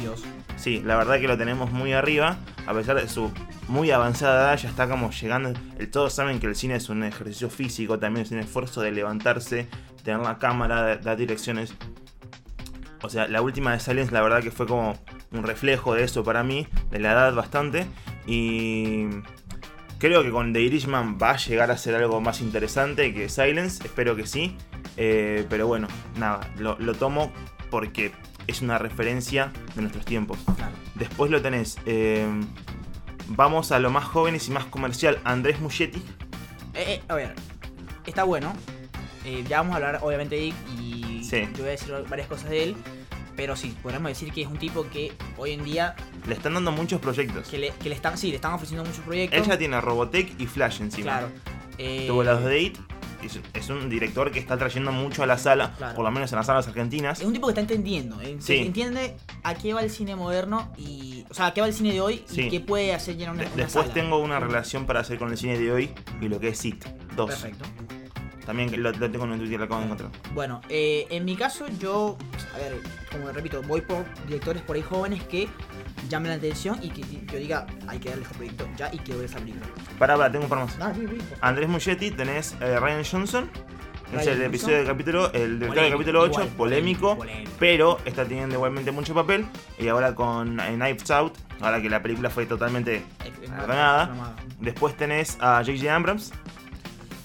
Dios. 0.00 0.24
Sí, 0.60 0.82
la 0.84 0.96
verdad 0.96 1.18
que 1.18 1.26
lo 1.26 1.38
tenemos 1.38 1.72
muy 1.72 1.94
arriba, 1.94 2.36
a 2.66 2.74
pesar 2.74 2.96
de 3.00 3.08
su 3.08 3.32
muy 3.68 3.90
avanzada 3.92 4.42
edad, 4.52 4.58
ya 4.62 4.68
está 4.68 4.88
como 4.88 5.10
llegando. 5.10 5.54
el- 5.78 5.90
todos 5.90 6.12
saben 6.12 6.38
que 6.38 6.46
el 6.48 6.54
cine 6.54 6.74
es 6.74 6.90
un 6.90 7.02
ejercicio 7.02 7.48
físico, 7.48 7.98
también 7.98 8.26
es 8.26 8.32
un 8.32 8.40
esfuerzo 8.40 8.82
de 8.82 8.92
levantarse, 8.92 9.68
tener 10.04 10.20
la 10.20 10.38
cámara, 10.38 10.98
dar 10.98 11.16
direcciones. 11.16 11.72
O 13.02 13.08
sea, 13.08 13.26
la 13.26 13.40
última 13.40 13.72
de 13.72 13.80
Silence, 13.80 14.12
la 14.12 14.20
verdad 14.20 14.42
que 14.42 14.50
fue 14.50 14.66
como 14.66 14.98
un 15.32 15.42
reflejo 15.44 15.94
de 15.94 16.04
eso 16.04 16.22
para 16.24 16.42
mí, 16.44 16.66
de 16.90 16.98
la 16.98 17.12
edad 17.12 17.34
bastante. 17.34 17.86
Y 18.26 19.06
creo 19.98 20.22
que 20.22 20.30
con 20.30 20.52
The 20.52 20.60
Irishman 20.60 21.16
va 21.20 21.30
a 21.30 21.36
llegar 21.38 21.70
a 21.70 21.78
ser 21.78 21.94
algo 21.94 22.20
más 22.20 22.42
interesante 22.42 23.14
que 23.14 23.30
Silence, 23.30 23.82
espero 23.82 24.14
que 24.14 24.26
sí. 24.26 24.54
Eh, 24.98 25.46
pero 25.48 25.66
bueno, 25.66 25.88
nada, 26.18 26.40
lo 26.58 26.94
tomo 26.94 27.32
porque 27.70 28.12
es 28.50 28.60
una 28.62 28.78
referencia 28.78 29.52
de 29.74 29.82
nuestros 29.82 30.04
tiempos. 30.04 30.38
Claro. 30.56 30.72
Después 30.94 31.30
lo 31.30 31.40
tenés. 31.42 31.78
eh, 31.86 32.26
vamos 33.28 33.70
a 33.72 33.78
lo 33.78 33.90
más 33.90 34.04
jóvenes 34.04 34.48
y 34.48 34.50
más 34.50 34.64
comercial. 34.66 35.18
Andrés 35.24 35.60
Muschietti. 35.60 35.98
Eh, 36.74 36.94
eh, 36.94 37.02
a 37.08 37.14
ver, 37.14 37.34
está 38.06 38.24
bueno. 38.24 38.52
Eh, 39.24 39.44
ya 39.48 39.58
vamos 39.58 39.72
a 39.74 39.76
hablar, 39.76 40.00
obviamente, 40.02 40.34
de 40.36 40.40
Dick 40.42 40.54
y 40.80 41.22
Sí. 41.24 41.42
yo 41.52 41.58
voy 41.58 41.68
a 41.68 41.70
decir 41.72 41.94
varias 42.08 42.26
cosas 42.28 42.50
de 42.50 42.62
él. 42.64 42.76
Pero 43.36 43.56
sí, 43.56 43.74
podemos 43.82 44.10
decir 44.10 44.32
que 44.32 44.42
es 44.42 44.48
un 44.48 44.58
tipo 44.58 44.86
que 44.90 45.12
hoy 45.38 45.52
en 45.52 45.64
día 45.64 45.94
Le 46.26 46.34
están 46.34 46.52
dando 46.54 46.72
muchos 46.72 47.00
proyectos. 47.00 47.48
que 47.48 47.56
le, 47.58 47.70
que 47.82 47.88
le 47.88 47.94
están, 47.94 48.18
sí, 48.18 48.28
le 48.30 48.34
están 48.36 48.52
ofreciendo 48.52 48.84
muchos 48.84 49.02
proyectos. 49.04 49.38
Él 49.40 49.46
ya 49.46 49.56
tiene 49.56 49.80
Robotech 49.80 50.38
y 50.38 50.46
Flash 50.46 50.80
encima. 50.82 51.04
Claro. 51.04 51.28
Eh, 51.78 52.04
Tuvo 52.06 52.22
las 52.22 52.40
Date. 52.42 52.74
Es, 53.22 53.38
es 53.52 53.68
un 53.68 53.88
director 53.90 54.30
que 54.30 54.38
está 54.38 54.56
trayendo 54.56 54.92
mucho 54.92 55.22
a 55.22 55.26
la 55.26 55.36
sala, 55.38 55.74
Claro. 55.76 55.94
por 55.96 56.04
lo 56.04 56.10
menos 56.10 56.32
en 56.32 56.36
las 56.36 56.46
salas 56.46 56.66
argentinas. 56.68 57.20
Es 57.20 57.26
un 57.26 57.32
tipo 57.32 57.46
que 57.46 57.52
está 57.52 57.60
entendiendo, 57.60 58.20
¿eh? 58.20 58.36
Sí. 58.40 58.56
entiende 58.56 59.16
a 59.42 59.54
qué 59.54 59.72
va 59.74 59.82
el 59.82 59.90
cine 59.90 60.16
moderno 60.16 60.72
y. 60.78 61.24
O 61.30 61.34
sea, 61.34 61.46
a 61.46 61.54
qué 61.54 61.60
va 61.60 61.66
el 61.66 61.74
cine 61.74 61.92
de 61.92 62.00
hoy 62.00 62.22
Sí. 62.26 62.42
y 62.42 62.48
qué 62.50 62.60
puede 62.60 62.92
hacer 62.94 63.16
llenar 63.16 63.34
una, 63.34 63.44
De- 63.44 63.48
una 63.54 63.64
después 63.64 63.84
sala. 63.86 63.94
tengo 63.94 64.18
una 64.18 64.40
relación 64.40 64.86
para 64.86 65.00
hacer 65.00 65.18
con 65.18 65.30
el 65.30 65.36
cine 65.38 65.58
de 65.58 65.70
hoy 65.72 65.90
y 66.20 66.28
lo 66.28 66.40
que 66.40 66.48
es 66.48 66.58
Sit 66.58 66.84
2. 67.14 67.30
Perfecto. 67.30 67.64
También 68.50 68.68
que 68.68 68.78
lo, 68.78 68.90
lo 68.90 69.08
tengo 69.08 69.26
en 69.26 69.38
Twitter, 69.38 69.60
lo 69.60 69.66
acabo 69.66 69.78
de 69.78 69.86
encontrar. 69.86 70.10
Bueno, 70.34 70.60
eh, 70.68 71.06
en 71.08 71.24
mi 71.24 71.36
caso, 71.36 71.68
yo. 71.78 72.18
A 72.52 72.58
ver, 72.58 72.80
como 73.12 73.30
repito, 73.30 73.62
voy 73.62 73.80
por 73.80 74.04
directores 74.26 74.60
por 74.62 74.74
ahí 74.74 74.82
jóvenes 74.82 75.22
que 75.22 75.48
llamen 76.08 76.30
la 76.30 76.36
atención 76.36 76.76
y 76.82 76.88
que 76.88 77.02
yo 77.32 77.38
diga, 77.38 77.64
hay 77.86 78.00
que 78.00 78.08
darle 78.08 78.24
este 78.24 78.34
proyecto 78.34 78.68
ya 78.76 78.92
y 78.92 78.98
quiero 78.98 79.20
ver 79.20 79.30
esa 79.30 79.38
película. 79.38 79.66
Pará, 80.00 80.16
pará, 80.16 80.32
tengo 80.32 80.46
un 80.46 80.50
par 80.50 80.58
más. 80.58 80.76
Ah, 80.80 80.92
sí, 80.92 81.06
sí. 81.08 81.16
Andrés 81.40 81.68
Muschietti, 81.68 82.10
tenés 82.10 82.56
eh, 82.60 82.80
Ryan 82.80 83.04
Johnson. 83.08 83.48
Es 84.06 84.22
el 84.22 84.26
Johnson. 84.26 84.42
episodio 84.42 84.76
del 84.78 84.86
capítulo, 84.88 85.32
el 85.32 85.60
director 85.60 85.84
del 85.84 85.92
capítulo 85.92 86.20
8, 86.22 86.30
igual, 86.32 86.48
polémico, 86.48 87.16
polémico. 87.18 87.50
pero 87.60 87.98
está 88.04 88.24
teniendo 88.24 88.56
igualmente 88.56 88.90
mucho 88.90 89.14
papel. 89.14 89.46
Y 89.78 89.86
ahora 89.86 90.12
con 90.16 90.58
eh, 90.58 90.74
Knives 90.74 91.08
Out, 91.12 91.34
ahora 91.60 91.80
que 91.80 91.88
la 91.88 92.02
película 92.02 92.30
fue 92.30 92.46
totalmente 92.46 93.04
programado. 93.56 94.34
Después 94.58 94.96
tenés 94.96 95.38
a 95.40 95.62
J.J. 95.64 95.94
Abrams, 95.94 96.32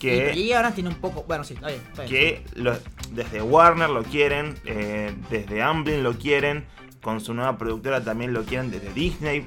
Y, 0.05 0.39
y 0.39 0.47
que, 0.47 0.55
ahora 0.55 0.71
tiene 0.71 0.89
un 0.89 0.95
poco. 0.95 1.23
Bueno, 1.27 1.43
sí, 1.43 1.53
está 1.55 1.67
bien. 1.67 1.81
está 1.89 2.03
bien. 2.03 2.11
que 2.13 2.43
lo- 2.55 2.77
desde 3.11 3.41
Warner 3.41 3.89
lo 3.89 4.03
quieren, 4.03 4.55
eh, 4.65 5.13
desde 5.29 5.61
Amblin 5.61 6.03
lo 6.03 6.13
quieren, 6.17 6.65
con 7.01 7.21
su 7.21 7.33
nueva 7.33 7.57
productora 7.57 8.03
también 8.03 8.33
lo 8.33 8.43
quieren, 8.43 8.71
desde 8.71 8.91
Disney, 8.93 9.45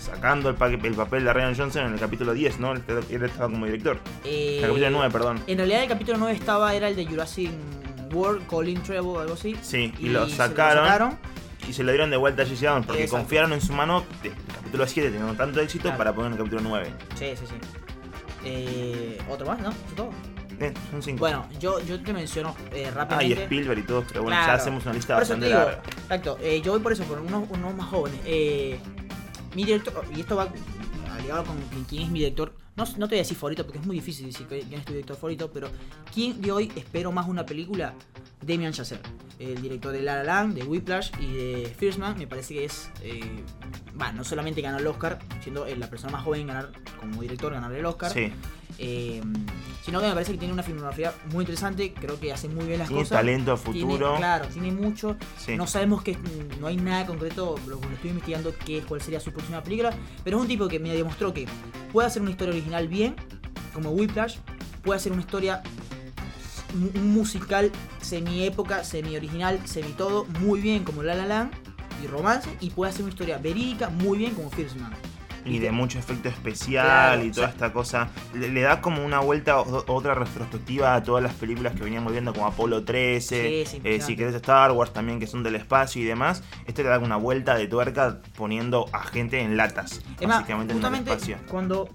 sacando 0.00 0.48
el, 0.48 0.56
pa- 0.56 0.68
el 0.68 0.94
papel 0.94 1.24
de 1.24 1.32
Ryan 1.32 1.54
Johnson 1.56 1.86
en 1.86 1.92
el 1.94 2.00
capítulo 2.00 2.32
10, 2.34 2.58
¿no? 2.60 2.72
Él, 2.72 2.82
él 3.10 3.22
estaba 3.24 3.50
como 3.50 3.66
director. 3.66 3.98
Eh, 4.24 4.56
El 4.62 4.68
capítulo 4.68 4.90
9, 4.90 5.12
perdón. 5.12 5.40
En 5.46 5.58
realidad, 5.58 5.82
el 5.82 5.88
capítulo 5.88 6.18
9 6.18 6.34
estaba, 6.34 6.74
era 6.74 6.88
el 6.88 6.96
de 6.96 7.06
Jurassic 7.06 7.50
World, 8.12 8.46
Colin 8.46 8.82
Trevorrow, 8.82 9.20
algo 9.20 9.34
así. 9.34 9.56
Sí, 9.62 9.92
y, 10.00 10.08
lo 10.08 10.28
sacaron. 10.28 11.16
y 11.68 11.72
se 11.72 11.84
lo 11.84 11.92
dieron 11.92 12.10
de 12.10 12.16
vuelta 12.16 12.42
a 12.42 12.44
J.J. 12.46 12.66
Abrams 12.68 12.86
porque 12.86 13.02
Exacto. 13.04 13.22
confiaron 13.22 13.52
en 13.52 13.60
su 13.60 13.72
mano 13.72 14.04
del 14.22 14.32
capítulo 14.52 14.86
7 14.86 15.10
teniendo 15.10 15.34
tanto 15.34 15.60
éxito 15.60 15.82
Claro. 15.84 15.98
para 15.98 16.12
poner 16.14 16.32
en 16.32 16.32
el 16.32 16.38
capítulo 16.38 16.62
9. 16.68 16.92
Sí, 17.14 17.26
sí, 17.36 17.44
sí. 17.46 17.54
Eh, 18.44 19.18
¿Otro 19.28 19.46
más? 19.46 19.60
¿No? 19.60 19.70
Eh, 20.60 20.74
son 20.90 21.02
5. 21.02 21.18
Bueno, 21.18 21.46
yo, 21.58 21.80
yo 21.80 22.02
te 22.02 22.12
menciono 22.12 22.54
eh, 22.72 22.84
ah, 22.86 22.88
y 22.88 22.90
rápidamente. 22.90 23.42
Spielberg 23.44 23.78
y 23.78 23.82
todo, 23.82 24.04
pero 24.06 24.22
bueno, 24.24 24.38
ya 24.38 24.52
hacemos 24.54 24.84
una 24.84 24.92
lista 24.94 25.14
Por 25.14 25.22
eso 25.22 25.34
te 25.34 25.40
bastante 25.40 25.46
digo, 25.46 25.70
larga. 25.70 25.82
exacto, 26.02 26.38
eh, 26.42 26.60
yo 26.60 26.72
voy 26.72 26.80
por 26.80 26.92
eso, 26.92 27.04
por 27.04 27.18
unos, 27.18 27.48
unos 27.48 27.74
más 27.74 27.86
jóvenes. 27.86 28.20
Eh, 28.26 28.78
mi 29.54 29.64
director, 29.64 30.04
y 30.14 30.20
esto 30.20 30.36
va 30.36 30.48
ligado 31.22 31.44
con 31.44 31.56
quién 31.88 32.02
es 32.04 32.10
mi 32.10 32.18
director, 32.20 32.52
no, 32.76 32.84
no 32.84 33.08
te 33.08 33.14
voy 33.14 33.18
a 33.18 33.22
decir 33.22 33.36
favorito 33.36 33.64
porque 33.64 33.78
es 33.78 33.86
muy 33.86 33.96
difícil 33.96 34.26
decir 34.26 34.46
quién 34.48 34.72
es 34.74 34.84
tu 34.84 34.92
director 34.92 35.16
favorito, 35.16 35.50
pero 35.52 35.68
quién 36.14 36.40
de 36.40 36.52
hoy 36.52 36.72
espero 36.76 37.12
más 37.12 37.28
una 37.28 37.44
película, 37.44 37.94
Damien 38.40 38.72
Chazelle, 38.72 39.02
el 39.38 39.60
director 39.60 39.92
de 39.92 40.02
La 40.02 40.16
La 40.16 40.24
Land, 40.24 40.54
de 40.54 40.62
Whiplash 40.64 41.10
y 41.20 41.32
de 41.32 41.74
First 41.78 41.98
Man, 41.98 42.16
me 42.18 42.26
parece 42.26 42.54
que 42.54 42.64
es, 42.64 42.90
eh, 43.02 43.20
no 44.14 44.24
solamente 44.24 44.60
ganó 44.62 44.78
el 44.78 44.86
Oscar, 44.86 45.18
siendo 45.42 45.66
eh, 45.66 45.76
la 45.76 45.88
persona 45.90 46.12
más 46.12 46.24
joven 46.24 46.42
en 46.42 46.46
ganar 46.48 46.70
como 46.98 47.20
director, 47.20 47.52
ganar 47.52 47.72
el 47.72 47.84
Oscar, 47.84 48.12
Sí, 48.12 48.32
eh, 48.78 49.20
sino 49.84 50.00
que 50.00 50.06
me 50.06 50.12
parece 50.12 50.32
que 50.32 50.38
tiene 50.38 50.54
una 50.54 50.62
filmografía 50.62 51.12
muy 51.32 51.42
interesante, 51.42 51.92
creo 51.92 52.18
que 52.18 52.32
hace 52.32 52.48
muy 52.48 52.64
bien 52.66 52.78
las 52.78 52.88
tiene 52.88 53.02
cosas. 53.02 53.18
talento 53.18 53.56
Tiene- 53.56 53.80
futuro. 53.80 54.14
claro, 54.16 54.46
tiene 54.48 54.70
mucho. 54.72 55.16
Sí. 55.38 55.56
No 55.56 55.66
sabemos 55.66 56.02
que 56.02 56.16
no 56.60 56.66
hay 56.66 56.76
nada 56.76 57.06
concreto, 57.06 57.56
lo, 57.66 57.80
lo 57.80 57.90
estoy 57.90 58.10
investigando 58.10 58.54
qué 58.64 58.82
cuál 58.82 59.00
sería 59.02 59.20
su 59.20 59.32
próxima 59.32 59.62
película, 59.62 59.90
pero 60.24 60.36
es 60.38 60.42
un 60.42 60.48
tipo 60.48 60.68
que 60.68 60.78
me 60.78 60.94
demostró 60.94 61.32
que 61.34 61.46
puede 61.92 62.06
hacer 62.08 62.22
una 62.22 62.30
historia 62.30 62.54
original 62.60 62.88
bien, 62.88 63.16
como 63.72 63.90
Whiplash, 63.90 64.36
puede 64.82 64.98
hacer 64.98 65.12
una 65.12 65.22
historia 65.22 65.62
un, 66.74 67.12
musical 67.14 67.70
semi 68.00 68.44
época, 68.44 68.84
semi 68.84 69.16
original, 69.16 69.58
semi 69.64 69.92
todo, 69.92 70.24
muy 70.40 70.60
bien 70.60 70.84
como 70.84 71.02
La 71.02 71.14
La 71.14 71.26
Land 71.26 71.52
y 72.02 72.06
romance 72.06 72.48
y 72.60 72.70
puede 72.70 72.90
hacer 72.90 73.02
una 73.02 73.10
historia 73.10 73.38
verídica 73.38 73.90
muy 73.90 74.18
bien 74.18 74.34
como 74.34 74.50
First 74.50 74.76
Man. 74.76 74.92
y 75.44 75.58
de 75.58 75.72
mucho 75.72 75.98
efecto 75.98 76.28
especial 76.28 76.84
Claro, 76.86 77.24
y 77.24 77.30
toda 77.32 77.48
esta 77.48 77.72
cosa. 77.72 78.08
Le, 78.34 78.48
le 78.50 78.60
da 78.60 78.80
como 78.82 79.04
una 79.04 79.20
vuelta, 79.20 79.58
o- 79.60 79.84
otra 79.92 80.14
retrospectiva 80.14 80.94
a 80.94 81.02
todas 81.02 81.22
las 81.22 81.32
películas 81.34 81.74
que 81.74 81.82
veníamos 81.82 82.12
viendo, 82.12 82.32
como 82.34 82.46
Apolo 82.46 82.84
13, 82.84 83.64
Sí, 83.66 83.80
eh, 83.82 84.00
si 84.02 84.16
querés 84.16 84.34
Star 84.34 84.70
Wars 84.72 84.92
también, 84.92 85.18
que 85.18 85.26
son 85.26 85.42
del 85.42 85.54
espacio 85.56 86.00
y 86.02 86.04
demás. 86.04 86.42
Este 86.66 86.82
le 86.82 86.90
da 86.90 86.98
una 86.98 87.16
vuelta 87.16 87.54
de 87.54 87.66
tuerca 87.68 88.20
poniendo 88.36 88.86
a 88.92 89.02
gente 89.02 89.40
en 89.40 89.56
latas, 89.56 90.02
Es 90.20 90.28
más, 90.28 90.40
básicamente 90.40 90.72
en 90.72 90.78
el 90.78 90.84
justamente 90.84 91.10
espacio. 91.10 91.38
cuando 91.48 91.88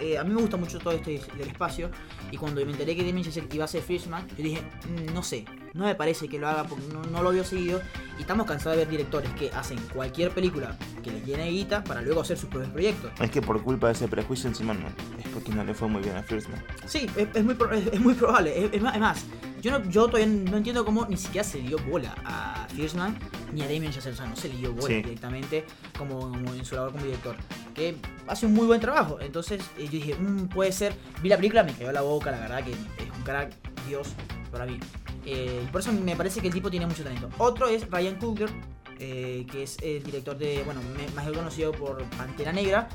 eh, 0.00 0.18
a 0.18 0.24
mí 0.24 0.32
me 0.34 0.40
gusta 0.40 0.56
mucho 0.56 0.78
todo 0.78 0.92
este 0.94 1.20
del 1.36 1.48
espacio. 1.48 1.90
Y 2.30 2.36
cuando 2.36 2.64
me 2.64 2.72
enteré 2.72 2.94
que 2.96 3.04
Damien 3.04 3.24
Chazelle 3.24 3.48
iba 3.52 3.64
a 3.64 3.68
ser 3.68 3.82
Fishman, 3.82 4.26
yo 4.36 4.42
dije, 4.44 4.62
"Mm, 4.88 5.14
no 5.14 5.22
sé, 5.22 5.44
no 5.74 5.84
me 5.84 5.94
parece 5.94 6.28
que 6.28 6.38
lo 6.38 6.48
haga 6.48 6.64
porque 6.64 6.84
no, 6.92 7.02
no 7.04 7.22
lo 7.22 7.30
veo 7.32 7.44
seguido. 7.44 7.80
Y 8.18 8.22
estamos 8.22 8.46
cansados 8.46 8.76
de 8.76 8.84
ver 8.84 8.90
directores 8.90 9.30
que 9.32 9.50
hacen 9.50 9.78
cualquier 9.94 10.30
película 10.32 10.76
que 11.02 11.10
les 11.10 11.24
llene 11.24 11.48
guita 11.50 11.82
para 11.84 12.02
luego 12.02 12.20
hacer 12.20 12.36
sus 12.36 12.48
propios 12.50 12.70
proyectos. 12.72 13.10
Es 13.20 13.30
que 13.30 13.40
por 13.40 13.62
culpa 13.62 13.86
de 13.86 13.92
ese 13.94 14.08
prejuicio 14.08 14.48
encima 14.48 14.74
no. 14.74 14.88
Es 15.18 15.28
porque 15.32 15.52
no 15.52 15.64
le 15.64 15.72
fue 15.74 15.88
muy 15.88 16.02
bien 16.02 16.16
a 16.16 16.22
First 16.22 16.48
Man. 16.48 16.62
Sí, 16.86 17.06
es, 17.16 17.28
es 17.34 17.44
muy, 17.44 17.56
es, 17.72 17.86
es 17.94 18.00
muy 18.00 18.14
probable. 18.14 18.68
Es, 18.72 18.82
más, 18.82 18.98
más, 18.98 19.24
yo, 19.62 19.70
no, 19.78 19.88
yo 19.90 20.06
todavía 20.06 20.26
no 20.26 20.56
entiendo 20.58 20.84
cómo 20.84 21.06
ni 21.06 21.16
siquiera 21.16 21.44
se 21.44 21.58
dio 21.60 21.78
bola 21.78 22.14
a 22.24 22.66
Fierceman 22.74 23.16
ni 23.54 23.62
a 23.62 23.64
Damien 23.64 23.90
Chazelle. 23.92 24.14
O 24.14 24.16
sea, 24.18 24.26
no 24.26 24.36
se 24.36 24.48
le 24.48 24.56
dio 24.56 24.72
bola 24.72 24.86
Sí. 24.88 24.94
directamente 25.02 25.64
como, 25.96 26.18
como 26.20 26.52
en 26.54 26.64
su 26.64 26.74
labor 26.74 26.92
como 26.92 27.04
director. 27.04 27.36
Que 27.80 27.96
hace 28.26 28.44
un 28.44 28.52
muy 28.52 28.66
buen 28.66 28.78
trabajo. 28.78 29.18
Entonces 29.22 29.62
eh, 29.78 29.84
yo 29.84 29.92
dije, 29.92 30.14
"Mm, 30.14 30.48
puede 30.48 30.70
ser. 30.70 30.92
Vi 31.22 31.30
la 31.30 31.36
película, 31.36 31.62
me 31.62 31.72
cayó 31.72 31.90
la 31.92 32.02
boca, 32.02 32.30
la 32.30 32.38
verdad 32.38 32.62
que 32.62 32.72
es 32.72 33.10
un 33.16 33.22
cara 33.24 33.48
Dios 33.88 34.08
para 34.52 34.66
mí. 34.66 34.78
Eh, 35.24 35.66
por 35.72 35.80
eso 35.80 35.90
me 35.90 36.14
parece 36.14 36.42
que 36.42 36.48
el 36.48 36.52
tipo 36.52 36.70
tiene 36.70 36.84
mucho 36.84 37.02
talento. 37.02 37.30
Otro 37.38 37.68
es 37.68 37.90
Ryan 37.90 38.16
Coogler, 38.16 38.50
eh, 38.98 39.46
que 39.50 39.62
es 39.62 39.78
el 39.82 40.02
director 40.02 40.36
de, 40.36 40.62
bueno, 40.64 40.82
más 41.16 41.26
conocido 41.30 41.72
por 41.72 42.04
Pantera 42.18 42.52
Negra. 42.52 42.86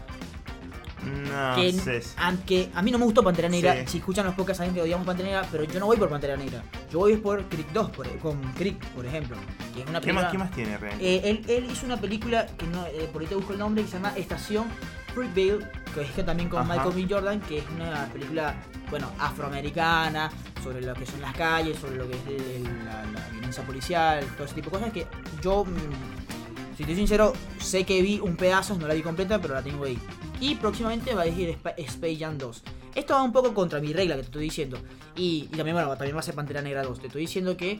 No 1.05 1.55
que, 1.55 1.71
sé. 1.71 2.01
aunque 2.17 2.69
a 2.73 2.81
mí 2.81 2.91
no 2.91 2.97
me 2.97 3.05
gustó 3.05 3.23
Pantera 3.23 3.47
Negra, 3.49 3.73
Sí. 3.81 3.87
si 3.87 3.97
escuchan 3.99 4.25
los 4.25 4.33
podcasts 4.35 4.57
saben 4.59 4.73
que 4.73 4.81
odiamos 4.81 5.05
Pantera 5.05 5.29
Negra, 5.29 5.47
pero 5.51 5.63
yo 5.63 5.79
no 5.79 5.85
voy 5.85 5.97
por 5.97 6.09
Pantera 6.09 6.35
Negra. 6.35 6.63
Yo 6.91 6.99
voy 6.99 7.17
por 7.17 7.43
Creek 7.45 7.71
2, 7.73 7.89
por, 7.91 8.07
con 8.19 8.41
Creek, 8.53 8.83
por 8.89 9.05
ejemplo. 9.05 9.37
Que 9.73 9.81
es 9.83 9.89
una 9.89 10.01
¿Qué 10.01 10.13
más, 10.13 10.31
¿Qué 10.31 10.37
más 10.37 10.51
tiene 10.51 10.77
realmente? 10.77 11.15
Eh, 11.15 11.21
él, 11.29 11.45
él 11.47 11.67
hizo 11.71 11.85
una 11.85 11.97
película 11.97 12.45
que 12.47 12.65
no, 12.67 12.85
eh, 12.87 13.09
por 13.11 13.21
ahí 13.21 13.27
te 13.27 13.35
busco 13.35 13.53
el 13.53 13.59
nombre, 13.59 13.83
que 13.83 13.89
se 13.89 13.97
llama 13.97 14.13
Estación 14.15 14.65
Fruitvale, 15.13 15.65
que 15.93 16.01
es 16.01 16.11
que 16.11 16.23
también 16.23 16.49
con 16.49 16.61
Ajá. 16.61 16.73
Michael 16.83 17.05
B. 17.07 17.13
Jordan, 17.13 17.39
que 17.41 17.59
es 17.59 17.63
una 17.75 18.05
película, 18.11 18.55
bueno, 18.89 19.09
afroamericana, 19.19 20.31
sobre 20.63 20.81
lo 20.81 20.93
que 20.95 21.05
son 21.05 21.21
las 21.21 21.33
calles, 21.35 21.77
sobre 21.79 21.95
lo 21.97 22.07
que 22.09 22.15
es 22.15 22.27
el- 22.27 22.51
el- 22.65 22.85
la, 22.85 23.05
la 23.05 23.29
violencia 23.31 23.63
policial, 23.63 24.25
todo 24.35 24.45
ese 24.45 24.55
tipo 24.55 24.69
de 24.71 24.77
cosas 24.77 24.91
que 24.93 25.05
yo, 25.41 25.63
mm, 25.63 26.75
si 26.75 26.83
estoy 26.83 26.95
sincero, 26.95 27.33
sé 27.59 27.85
que 27.85 28.01
vi 28.01 28.19
un 28.19 28.35
pedazo, 28.35 28.75
no 28.77 28.87
la 28.87 28.93
vi 28.93 29.01
completa, 29.01 29.39
pero 29.39 29.53
la 29.53 29.61
tengo 29.61 29.85
ahí. 29.85 29.97
Y 30.41 30.55
próximamente 30.55 31.13
va 31.13 31.21
a 31.23 31.25
decir 31.25 31.49
Spa- 31.49 31.73
Space 31.77 32.17
Jam 32.17 32.37
2. 32.37 32.63
Esto 32.95 33.13
va 33.13 33.23
un 33.23 33.31
poco 33.33 33.53
contra 33.53 33.79
mi 33.79 33.93
regla 33.93 34.15
que 34.15 34.21
te 34.21 34.25
estoy 34.27 34.43
diciendo. 34.43 34.77
Y, 35.15 35.49
y 35.51 35.55
también, 35.57 35.75
bueno, 35.75 35.89
también 35.97 36.15
va 36.15 36.19
a 36.19 36.23
ser 36.23 36.35
Pantera 36.35 36.61
Negra 36.61 36.83
2. 36.83 36.99
Te 36.99 37.07
estoy 37.07 37.21
diciendo 37.21 37.55
que 37.57 37.79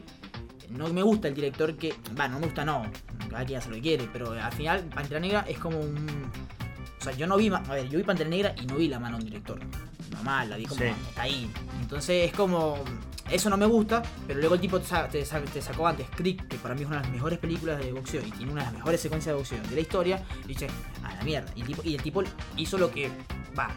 no 0.70 0.88
me 0.90 1.02
gusta 1.04 1.28
el 1.28 1.36
director 1.36 1.76
que. 1.76 1.94
Va, 2.20 2.28
no 2.28 2.40
me 2.40 2.46
gusta, 2.48 2.66
no. 2.66 2.86
Cada 3.30 3.46
quien 3.46 3.60
hace 3.60 3.70
lo 3.70 3.76
que 3.76 3.82
quiere. 3.82 4.10
Pero 4.12 4.32
al 4.32 4.52
final, 4.52 4.84
Pantera 4.94 5.20
Negra 5.20 5.46
es 5.48 5.58
como 5.58 5.80
un. 5.80 6.30
O 7.00 7.04
sea, 7.04 7.14
yo 7.14 7.28
no 7.28 7.38
vi. 7.38 7.50
A 7.50 7.60
ver, 7.60 7.88
yo 7.90 7.98
vi 7.98 8.04
Pantera 8.04 8.30
Negra 8.30 8.56
y 8.62 8.66
no 8.66 8.76
vi 8.76 8.88
la 8.88 9.00
mano 9.00 9.18
de 9.18 9.24
un 9.24 9.30
director. 9.30 9.60
Normal, 10.12 10.50
la 10.50 10.58
vi 10.58 10.66
como 10.66 10.82
Sí. 10.82 10.88
está 11.10 11.22
ahí. 11.24 11.50
Entonces 11.82 12.30
es 12.30 12.34
como. 12.36 12.78
Eso 13.32 13.50
no 13.50 13.58
me 13.58 13.66
gusta, 13.66 14.04
pero 14.28 14.40
luego 14.40 14.56
el 14.56 14.62
tipo 14.62 14.80
te, 14.80 14.86
sa- 14.86 15.08
te 15.08 15.26
sa- 15.26 15.42
te 15.42 15.62
sacó 15.62 15.88
antes 15.88 16.08
Creek, 16.16 16.48
que 16.48 16.58
para 16.58 16.76
mí 16.76 16.82
es 16.82 16.88
una 16.88 16.98
de 16.98 17.04
las 17.04 17.12
mejores 17.12 17.40
películas 17.40 17.80
de 17.80 17.92
boxeo 17.92 18.22
y 18.26 18.32
tiene 18.32 18.52
una 18.52 18.62
de 18.62 18.66
las 18.68 18.74
mejores 18.76 19.02
secuencias 19.02 19.34
de 19.34 19.38
boxeo 19.38 19.62
de 19.68 19.76
la 19.76 19.82
historia. 19.82 20.24
Y 20.44 20.50
dice, 20.50 20.68
a 21.04 21.16
la 21.16 21.24
mierda. 21.24 21.52
Y 21.56 21.62
el 21.62 21.68
tipo, 21.68 21.82
y 21.84 21.96
el 21.96 22.02
tipo 22.02 22.24
hizo 22.58 22.78
lo 22.78 22.92
que. 22.92 23.10
Va, 23.58 23.70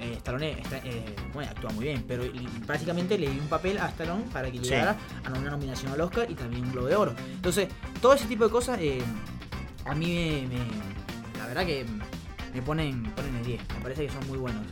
eh, 0.00 0.14
Stallone 0.16 0.52
está- 0.60 0.78
eh, 0.78 1.14
bueno, 1.34 1.50
actúa 1.50 1.70
muy 1.72 1.84
bien, 1.84 2.04
pero 2.08 2.24
prácticamente 2.66 3.18
le 3.18 3.28
dio 3.30 3.42
un 3.42 3.48
papel 3.48 3.78
a 3.78 3.88
Stallone 3.88 4.24
para 4.32 4.50
que 4.50 4.58
Sí. 4.58 4.64
llegara 4.64 4.96
a 5.24 5.30
una 5.38 5.50
nominación 5.50 5.92
al 5.92 6.00
Oscar 6.00 6.30
y 6.30 6.34
también 6.34 6.64
un 6.64 6.72
Globo 6.72 6.86
de 6.88 6.96
Oro. 6.96 7.14
Entonces, 7.32 7.68
todo 8.00 8.14
ese 8.14 8.26
tipo 8.26 8.44
de 8.44 8.50
cosas 8.50 8.78
eh, 8.80 9.02
a 9.84 9.94
mí 9.94 10.06
me, 10.48 10.56
me- 10.56 11.38
La 11.38 11.48
verdad 11.48 11.66
que 11.66 11.84
me 12.54 12.62
ponen, 12.62 13.02
ponen 13.14 13.34
el 13.36 13.44
10. 13.44 13.60
Me 13.76 13.80
parece 13.82 14.06
que 14.06 14.12
son 14.12 14.26
muy 14.28 14.38
buenos. 14.38 14.62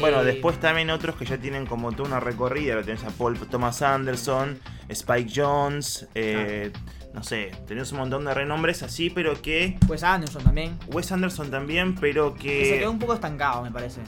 Bueno, 0.00 0.22
Eh, 0.22 0.24
después 0.24 0.58
también 0.58 0.90
otros 0.90 1.16
que 1.16 1.24
ya 1.24 1.38
tienen 1.38 1.66
como 1.66 1.92
toda 1.92 2.08
una 2.08 2.20
recorrida. 2.20 2.74
Lo 2.74 2.82
tenés 2.84 3.04
a 3.04 3.10
Paul 3.10 3.38
Thomas 3.38 3.80
Anderson, 3.82 4.58
Spike 4.88 5.30
Jones, 5.34 6.08
eh, 6.14 6.72
no 7.12 7.22
sé, 7.22 7.52
tenés 7.68 7.92
un 7.92 7.98
montón 7.98 8.24
de 8.24 8.34
renombres 8.34 8.82
así, 8.82 9.10
pero 9.10 9.40
que. 9.40 9.76
Pues 9.86 10.02
Anderson 10.02 10.42
también. 10.42 10.78
Wes 10.88 11.12
Anderson 11.12 11.50
también, 11.50 11.94
pero 11.94 12.34
Que 12.34 12.64
se 12.64 12.70
que. 12.72 12.78
quedó 12.80 12.90
un 12.90 12.98
poco 12.98 13.14
estancado, 13.14 13.62
me 13.62 13.70
parece. 13.70 14.00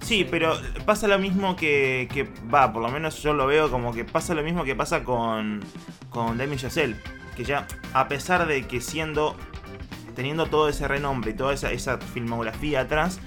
Sí, 0.00 0.24
pero 0.30 0.56
pasa 0.84 1.08
lo 1.08 1.18
mismo 1.18 1.56
que, 1.56 2.08
que. 2.12 2.28
Va, 2.52 2.72
por 2.72 2.80
lo 2.80 2.88
menos 2.88 3.20
yo 3.22 3.34
lo 3.34 3.46
veo 3.48 3.70
como 3.72 3.92
que 3.92 4.04
pasa 4.04 4.34
lo 4.34 4.42
mismo 4.42 4.62
que 4.64 4.76
pasa 4.76 5.02
con. 5.02 5.60
Con 6.10 6.38
Damien 6.38 6.58
Chazelle. 6.60 6.96
Que 7.36 7.42
ya, 7.44 7.66
a 7.92 8.06
pesar 8.06 8.46
de 8.46 8.66
que 8.68 8.80
siendo. 8.80 9.36
Teniendo 10.14 10.46
todo 10.46 10.68
ese 10.68 10.86
renombre 10.88 11.32
y 11.32 11.34
toda 11.34 11.52
esa, 11.52 11.72
esa 11.72 11.98
filmografía 11.98 12.82
atrás. 12.82 13.20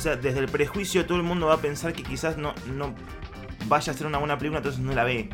O 0.00 0.02
sea, 0.02 0.16
desde 0.16 0.38
el 0.38 0.48
prejuicio 0.48 1.04
todo 1.04 1.18
el 1.18 1.24
mundo 1.24 1.48
va 1.48 1.56
a 1.56 1.60
pensar 1.60 1.92
que 1.92 2.02
quizás 2.02 2.38
no, 2.38 2.54
no 2.74 2.94
vaya 3.66 3.92
a 3.92 3.94
ser 3.94 4.06
una 4.06 4.16
buena 4.16 4.38
película, 4.38 4.60
entonces 4.60 4.80
no 4.80 4.94
la 4.94 5.04
ve. 5.04 5.28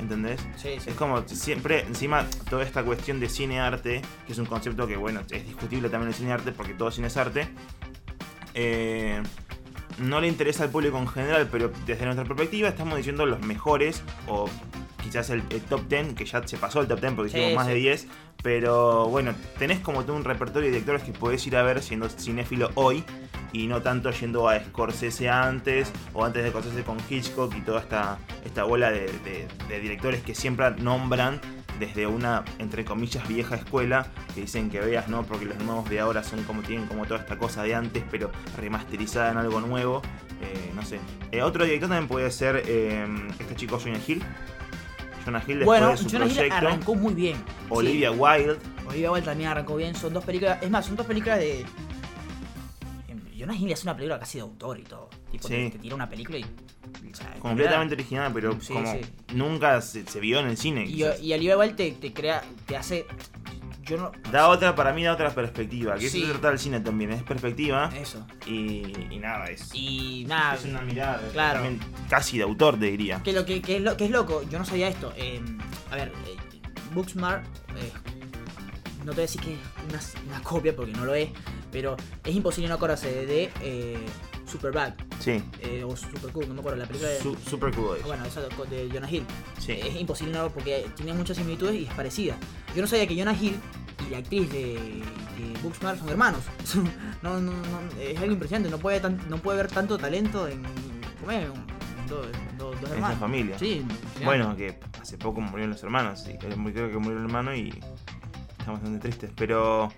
¿Entendés? 0.00 0.40
Sí, 0.56 0.70
sí. 0.80 0.88
Es 0.88 0.94
como 0.94 1.28
siempre, 1.28 1.80
encima, 1.80 2.24
toda 2.48 2.62
esta 2.62 2.82
cuestión 2.82 3.20
de 3.20 3.28
cine-arte, 3.28 4.00
que 4.26 4.32
es 4.32 4.38
un 4.38 4.46
concepto 4.46 4.86
que, 4.86 4.96
bueno, 4.96 5.20
es 5.30 5.46
discutible 5.46 5.90
también 5.90 6.08
el 6.08 6.14
cine-arte 6.14 6.52
porque 6.52 6.72
todo 6.72 6.90
cine 6.90 7.08
es 7.08 7.16
arte, 7.18 7.46
eh, 8.54 9.22
no 9.98 10.18
le 10.22 10.28
interesa 10.28 10.64
al 10.64 10.70
público 10.70 10.96
en 10.96 11.08
general, 11.08 11.50
pero 11.52 11.70
desde 11.84 12.06
nuestra 12.06 12.24
perspectiva 12.24 12.70
estamos 12.70 12.96
diciendo 12.96 13.26
los 13.26 13.40
mejores, 13.40 14.02
o 14.28 14.48
quizás 15.06 15.30
el, 15.30 15.42
el 15.50 15.60
top 15.62 15.88
10, 15.88 16.14
que 16.14 16.24
ya 16.24 16.46
se 16.46 16.56
pasó 16.56 16.80
el 16.80 16.88
top 16.88 17.00
10 17.00 17.12
porque 17.14 17.30
Sí, 17.30 17.38
hicimos 17.38 17.54
más 17.56 17.66
sí. 17.66 17.72
de 17.74 17.78
10, 17.78 18.06
pero 18.42 19.06
bueno, 19.08 19.34
tenés 19.58 19.80
como 19.80 20.04
todo 20.04 20.16
un 20.16 20.24
repertorio 20.24 20.62
de 20.66 20.72
directores 20.72 21.02
que 21.02 21.12
podés 21.12 21.46
ir 21.46 21.56
a 21.56 21.62
ver 21.62 21.82
siendo 21.82 22.08
cinéfilo 22.08 22.70
hoy, 22.74 23.04
y 23.52 23.66
no 23.68 23.80
tanto 23.82 24.10
yendo 24.10 24.48
a 24.48 24.58
Scorsese 24.60 25.28
antes, 25.30 25.90
o 26.12 26.24
antes 26.24 26.42
de 26.44 26.50
Scorsese 26.50 26.82
con 26.82 26.98
Hitchcock 27.08 27.54
y 27.56 27.60
toda 27.62 27.80
esta, 27.80 28.18
esta 28.44 28.64
bola 28.64 28.90
de, 28.90 29.06
de- 29.24 29.46
de 29.68 29.80
directores 29.80 30.22
que 30.22 30.34
siempre 30.34 30.70
nombran 30.72 31.40
desde 31.78 32.06
una, 32.06 32.44
entre 32.58 32.84
comillas, 32.84 33.26
vieja 33.28 33.54
escuela, 33.56 34.06
que 34.34 34.42
dicen 34.42 34.70
que 34.70 34.80
veas, 34.80 35.08
¿no? 35.08 35.22
Porque 35.24 35.44
los 35.44 35.58
nuevos 35.58 35.88
de 35.90 36.00
ahora 36.00 36.22
son 36.24 36.42
como, 36.44 36.62
tienen 36.62 36.86
como 36.86 37.04
toda 37.06 37.20
esta 37.20 37.36
cosa 37.38 37.62
de 37.62 37.74
antes, 37.74 38.02
pero 38.10 38.30
remasterizada 38.56 39.30
en 39.32 39.36
algo 39.38 39.60
nuevo. 39.60 40.02
Eh, 40.42 40.70
no 40.74 40.82
sé. 40.82 40.98
Eh, 41.32 41.42
otro 41.42 41.64
director 41.64 41.88
también 41.88 42.08
puede 42.08 42.30
ser 42.30 42.62
eh, 42.66 43.06
este 43.38 43.54
chico 43.56 43.78
Jonah 43.78 43.98
Hill. 44.06 44.22
Jonah 45.26 45.40
Hill 45.46 45.58
después 45.58 45.66
Bueno, 45.66 45.90
de 45.90 45.96
su 45.98 46.08
Jonah 46.08 46.26
Hill 46.26 46.52
arrancó 46.52 46.94
muy 46.94 47.12
bien. 47.14 47.36
Olivia 47.68 48.10
Wilde. 48.12 48.56
Olivia 48.88 49.10
Wilde 49.12 49.26
también 49.26 49.50
arrancó 49.50 49.76
bien. 49.76 49.94
Son 49.94 50.14
dos 50.14 50.24
películas. 50.24 50.62
Es 50.62 50.70
más, 50.70 50.86
son 50.86 50.96
dos 50.96 51.04
películas 51.06 51.38
de. 51.40 51.66
Jonah 53.38 53.54
Hill 53.54 53.72
hace 53.72 53.82
una 53.82 53.94
película 53.94 54.18
casi 54.18 54.38
de 54.38 54.42
autor 54.42 54.78
y 54.78 54.82
todo. 54.84 55.10
Tipo, 55.30 55.46
Sí. 55.48 55.54
te, 55.54 55.70
te 55.72 55.78
tira 55.80 55.94
una 55.94 56.08
película 56.08 56.38
y. 56.38 56.42
o 56.44 57.14
sea, 57.14 57.34
Completamente 57.38 57.94
original, 57.94 58.32
pero 58.32 58.58
Sí, 58.60 58.72
como 58.72 58.94
nunca 59.34 59.80
se, 59.82 60.06
se 60.06 60.20
vio 60.20 60.40
en 60.40 60.46
el 60.46 60.56
cine. 60.56 60.86
Y, 60.86 61.02
y 61.02 61.32
Olivia 61.34 61.58
Wilde 61.58 61.74
te, 61.74 61.90
te 61.92 62.12
crea. 62.12 62.42
Te 62.66 62.76
hace. 62.76 63.04
Yo 63.86 63.96
no. 63.98 64.12
Da 64.32 64.48
otra, 64.48 64.74
para 64.74 64.92
mí 64.92 65.04
da 65.04 65.12
otra 65.12 65.30
perspectiva. 65.34 65.94
Que 65.94 66.08
Sí. 66.10 66.18
eso 66.18 66.26
se 66.26 66.32
trata 66.32 66.48
del 66.50 66.58
cine 66.58 66.80
también, 66.80 67.12
es 67.12 67.22
perspectiva. 67.22 67.90
Eso. 67.96 68.26
Y, 68.46 68.82
y 69.10 69.18
nada, 69.18 69.46
es, 69.46 69.70
Y 69.74 70.24
nada. 70.26 70.54
es 70.56 70.64
una 70.64 70.80
mirada 70.82 71.20
claro. 71.32 71.60
también 71.62 71.80
casi 72.08 72.38
de 72.38 72.44
autor, 72.44 72.78
te 72.78 72.86
diría. 72.86 73.22
Que 73.22 73.32
lo 73.32 73.44
que, 73.46 73.62
que 73.62 73.76
es 73.76 73.82
lo 73.82 73.96
que 73.96 74.06
es 74.06 74.10
loco, 74.10 74.42
yo 74.50 74.58
no 74.58 74.64
sabía 74.64 74.88
esto. 74.88 75.12
eh, 75.16 75.40
a 75.90 75.96
ver, 75.96 76.08
eh, 76.26 76.36
Booksmart, 76.94 77.44
eh, 77.76 77.92
no 79.04 79.12
te 79.12 79.16
voy 79.16 79.18
a 79.18 79.22
decir 79.22 79.40
que 79.40 79.52
es 79.54 79.58
una, 79.88 80.00
una 80.34 80.42
copia 80.42 80.74
porque 80.74 80.92
no 80.92 81.04
lo 81.04 81.14
es, 81.14 81.28
pero 81.70 81.96
es 82.24 82.34
imposible 82.34 82.68
no 82.68 82.74
acordarse 82.74 83.08
de, 83.12 83.26
de 83.26 83.50
eh, 83.62 84.06
Superbad 84.46 84.94
Sí, 85.18 85.42
eh, 85.60 85.82
o 85.84 85.96
Supercool, 85.96 86.46
no 86.48 86.54
me 86.54 86.60
acuerdo 86.60 86.78
la 86.78 86.86
película 86.86 87.10
de. 87.10 87.20
su- 87.20 87.34
super 87.36 87.72
cool. 87.74 87.98
ah, 88.02 88.06
bueno, 88.06 88.24
esa 88.24 88.40
de 88.42 88.48
de 88.70 88.90
Jonah 88.92 89.10
Hill. 89.10 89.24
Sí. 89.58 89.72
Es 89.72 89.96
imposible 89.96 90.32
no 90.38 90.48
porque 90.50 90.86
tiene 90.96 91.12
muchas 91.14 91.36
similitudes 91.36 91.74
y 91.74 91.84
es 91.86 91.92
parecida. 91.94 92.36
Yo 92.74 92.82
no 92.82 92.86
sabía 92.88 93.06
que 93.06 93.16
Jonah 93.18 93.34
Hill 93.34 93.56
y 94.06 94.10
la 94.10 94.18
actriz 94.18 94.50
de, 94.52 94.58
de 94.74 95.60
Booksmart 95.62 95.98
son 95.98 96.08
hermanos. 96.10 96.42
no, 97.22 97.40
no, 97.40 97.50
no, 97.52 98.00
es 98.00 98.18
algo 98.18 98.32
impresionante. 98.32 98.70
No 98.70 98.78
puede, 98.78 99.00
tan- 99.00 99.20
no 99.28 99.38
puede 99.38 99.58
haber 99.60 99.72
tanto 99.72 99.98
talento 99.98 100.46
en, 100.46 100.62
¿cómo 101.20 101.32
es? 101.32 101.44
en 101.44 102.06
dos, 102.06 102.26
dos 102.58 102.76
En 102.90 102.94
hermanos. 102.96 103.18
familia. 103.18 103.58
Sí. 103.58 103.84
Bueno, 104.24 104.54
que 104.56 104.78
hace 105.00 105.18
poco 105.18 105.40
murieron 105.40 105.70
los 105.72 105.82
hermanos, 105.82 106.24
muy- 106.56 106.72
creo 106.72 106.90
que 106.90 106.98
murió 106.98 107.18
el 107.18 107.24
hermano 107.24 107.54
y 107.54 107.70
estamos 108.58 108.80
bastante 108.80 108.98
tristes, 109.00 109.30
pero... 109.34 109.90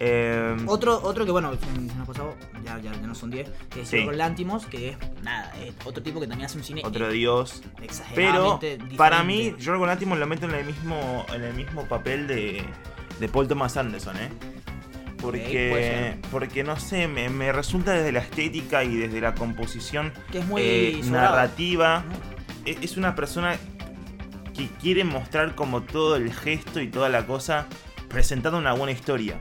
eh, 0.00 0.56
Otro, 0.66 1.00
otro 1.02 1.24
que 1.24 1.30
bueno, 1.30 1.52
se 1.52 1.94
nos 1.96 2.06
pasó, 2.06 2.34
ya, 2.64 2.78
ya, 2.80 2.92
ya 2.92 3.06
no 3.06 3.14
son 3.14 3.30
10, 3.30 3.48
que 3.70 3.82
es 3.82 3.88
Sí. 3.88 4.04
Lantimos, 4.12 4.66
que 4.66 4.90
es 4.90 4.96
nada, 5.22 5.52
es 5.62 5.74
otro 5.84 6.02
tipo 6.02 6.20
que 6.20 6.26
también 6.26 6.46
hace 6.46 6.58
un 6.58 6.64
cine 6.64 6.82
otro 6.84 7.10
dios. 7.10 7.62
Pero 8.14 8.58
diferente. 8.60 8.96
para 8.96 9.22
mí, 9.22 9.54
Yorgo 9.58 9.86
Lanthimos 9.86 10.18
lo 10.18 10.26
meto 10.26 10.46
en 10.46 10.54
el 10.54 10.64
mismo, 10.64 11.24
en 11.34 11.44
el 11.44 11.54
mismo 11.54 11.86
papel 11.86 12.26
de, 12.26 12.64
de 13.20 13.28
Paul 13.28 13.46
Thomas 13.48 13.76
Anderson, 13.76 14.16
¿eh? 14.16 14.30
Porque, 15.20 16.18
porque 16.30 16.64
no 16.64 16.78
sé, 16.78 17.08
me, 17.08 17.30
me 17.30 17.50
resulta 17.50 17.92
desde 17.92 18.12
la 18.12 18.18
estética 18.18 18.84
y 18.84 18.96
desde 18.96 19.22
la 19.22 19.34
composición 19.34 20.12
que 20.30 20.40
es 20.40 20.46
muy 20.46 20.60
eh, 20.62 21.00
narrativa. 21.04 22.04
¿no? 22.06 22.70
e- 22.70 22.78
es 22.82 22.96
una 22.98 23.14
persona 23.14 23.56
que 24.54 24.68
quiere 24.80 25.02
mostrar 25.04 25.54
como 25.54 25.82
todo 25.82 26.16
el 26.16 26.32
gesto 26.32 26.80
y 26.80 26.88
toda 26.88 27.08
la 27.08 27.26
cosa 27.26 27.66
presentando 28.08 28.58
una 28.58 28.72
buena 28.74 28.92
historia. 28.92 29.40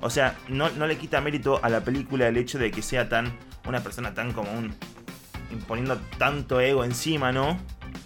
O 0.00 0.10
sea, 0.10 0.36
no, 0.48 0.68
no 0.70 0.86
le 0.86 0.98
quita 0.98 1.20
mérito 1.20 1.60
a 1.62 1.68
la 1.68 1.80
película 1.80 2.28
el 2.28 2.36
hecho 2.36 2.58
de 2.58 2.70
que 2.70 2.82
sea 2.82 3.08
tan. 3.08 3.32
Una 3.66 3.80
persona 3.80 4.12
tan 4.14 4.32
como 4.32 4.52
un. 4.52 4.74
imponiendo 5.50 5.96
tanto 6.18 6.60
ego 6.60 6.84
encima, 6.84 7.32
¿no? 7.32 7.58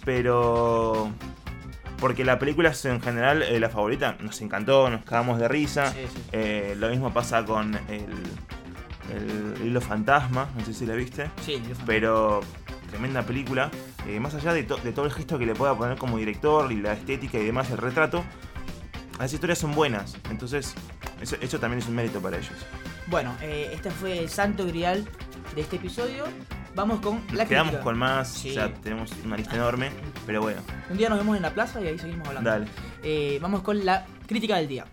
Pero. 0.05 1.11
Porque 1.99 2.23
la 2.23 2.39
película 2.39 2.69
es 2.69 2.85
en 2.85 3.01
general 3.01 3.43
eh, 3.43 3.59
la 3.59 3.69
favorita. 3.69 4.15
Nos 4.21 4.39
encantó, 4.41 4.89
nos 4.89 5.03
cagamos 5.03 5.37
de 5.39 5.47
risa. 5.49 5.91
Sí, 5.91 5.97
sí. 6.13 6.21
Eh, 6.31 6.75
lo 6.77 6.89
mismo 6.89 7.13
pasa 7.13 7.43
con 7.45 7.75
el. 7.89 8.05
El 9.09 9.65
hilo 9.65 9.81
fantasma, 9.81 10.47
no 10.55 10.63
sé 10.63 10.73
si 10.73 10.85
la 10.85 10.93
viste. 10.93 11.31
Sí, 11.43 11.59
Pero 11.87 12.41
tremenda 12.91 13.23
película. 13.23 13.71
Eh, 14.07 14.19
más 14.19 14.35
allá 14.35 14.53
de, 14.53 14.63
to- 14.63 14.77
de 14.77 14.91
todo 14.93 15.05
el 15.05 15.11
gesto 15.11 15.39
que 15.39 15.47
le 15.47 15.55
pueda 15.55 15.75
poner 15.75 15.97
como 15.97 16.17
director 16.19 16.71
y 16.71 16.75
la 16.79 16.93
estética 16.93 17.39
y 17.39 17.45
demás, 17.45 17.71
el 17.71 17.79
retrato, 17.79 18.23
las 19.17 19.33
historias 19.33 19.57
son 19.57 19.73
buenas. 19.73 20.15
Entonces, 20.29 20.75
eso, 21.21 21.35
eso 21.41 21.59
también 21.59 21.79
es 21.79 21.87
un 21.87 21.95
mérito 21.95 22.19
para 22.21 22.37
ellos. 22.37 22.51
Bueno, 23.07 23.35
eh, 23.41 23.71
este 23.73 23.89
fue 23.91 24.19
el 24.19 24.29
santo 24.29 24.65
grial 24.67 25.05
de 25.55 25.61
este 25.61 25.77
episodio. 25.77 26.25
Vamos 26.75 26.99
con 27.01 27.21
la 27.33 27.39
Nos 27.43 27.47
quedamos 27.49 27.69
crítica. 27.71 27.83
con 27.83 27.97
más, 27.97 28.29
Sí. 28.31 28.51
o 28.51 28.53
sea, 28.53 28.73
tenemos 28.73 29.11
una 29.25 29.35
lista 29.35 29.55
enorme, 29.55 29.89
pero 30.25 30.41
bueno, 30.41 30.61
Un 30.89 30.97
día 30.97 31.09
nos 31.09 31.17
vemos 31.17 31.35
en 31.35 31.41
la 31.41 31.53
plaza 31.53 31.81
y 31.81 31.87
ahí 31.87 31.97
seguimos 31.97 32.27
hablando. 32.27 32.49
dale. 32.49 32.67
Eh, 33.03 33.39
vamos 33.41 33.61
con 33.63 33.83
la 33.83 34.05
crítica 34.27 34.57
del 34.57 34.67
día. 34.67 34.85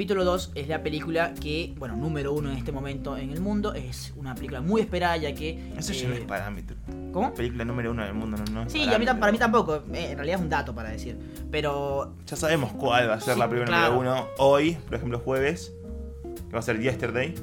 Capítulo 0.00 0.24
2 0.24 0.52
es 0.54 0.66
la 0.66 0.82
película 0.82 1.34
que, 1.34 1.74
bueno, 1.76 1.94
número 1.94 2.32
uno 2.32 2.50
en 2.50 2.56
este 2.56 2.72
momento 2.72 3.18
en 3.18 3.32
el 3.32 3.40
mundo. 3.42 3.74
Es 3.74 4.14
una 4.16 4.34
película 4.34 4.62
muy 4.62 4.80
esperada 4.80 5.18
ya 5.18 5.34
que... 5.34 5.74
Eso 5.76 5.92
ya 5.92 6.08
no 6.08 6.14
eh, 6.14 6.20
es 6.20 6.24
parámetro. 6.24 6.74
¿Cómo? 7.12 7.34
Película 7.34 7.66
número 7.66 7.90
uno 7.90 8.02
del 8.02 8.14
mundo, 8.14 8.38
no, 8.38 8.44
no 8.50 8.62
es 8.62 8.72
Sí, 8.72 8.82
a 8.82 8.98
mí, 8.98 9.04
para 9.04 9.30
mí 9.30 9.36
tampoco. 9.36 9.82
eh, 9.92 10.12
en 10.12 10.16
realidad 10.16 10.38
es 10.38 10.42
un 10.42 10.48
dato 10.48 10.74
para 10.74 10.88
decir. 10.88 11.18
Pero 11.50 12.14
Ya 12.26 12.34
sabemos 12.34 12.72
cuál 12.72 13.10
va 13.10 13.14
a 13.16 13.20
ser 13.20 13.34
Sí, 13.34 13.40
la 13.40 13.46
película 13.50 13.76
claro. 13.76 13.92
número 13.96 14.12
uno 14.12 14.26
hoy, 14.38 14.78
por 14.86 14.94
ejemplo, 14.94 15.18
jueves, 15.18 15.74
que 16.48 16.54
va 16.54 16.60
a 16.60 16.62
ser 16.62 16.80
Yesterday. 16.80 17.34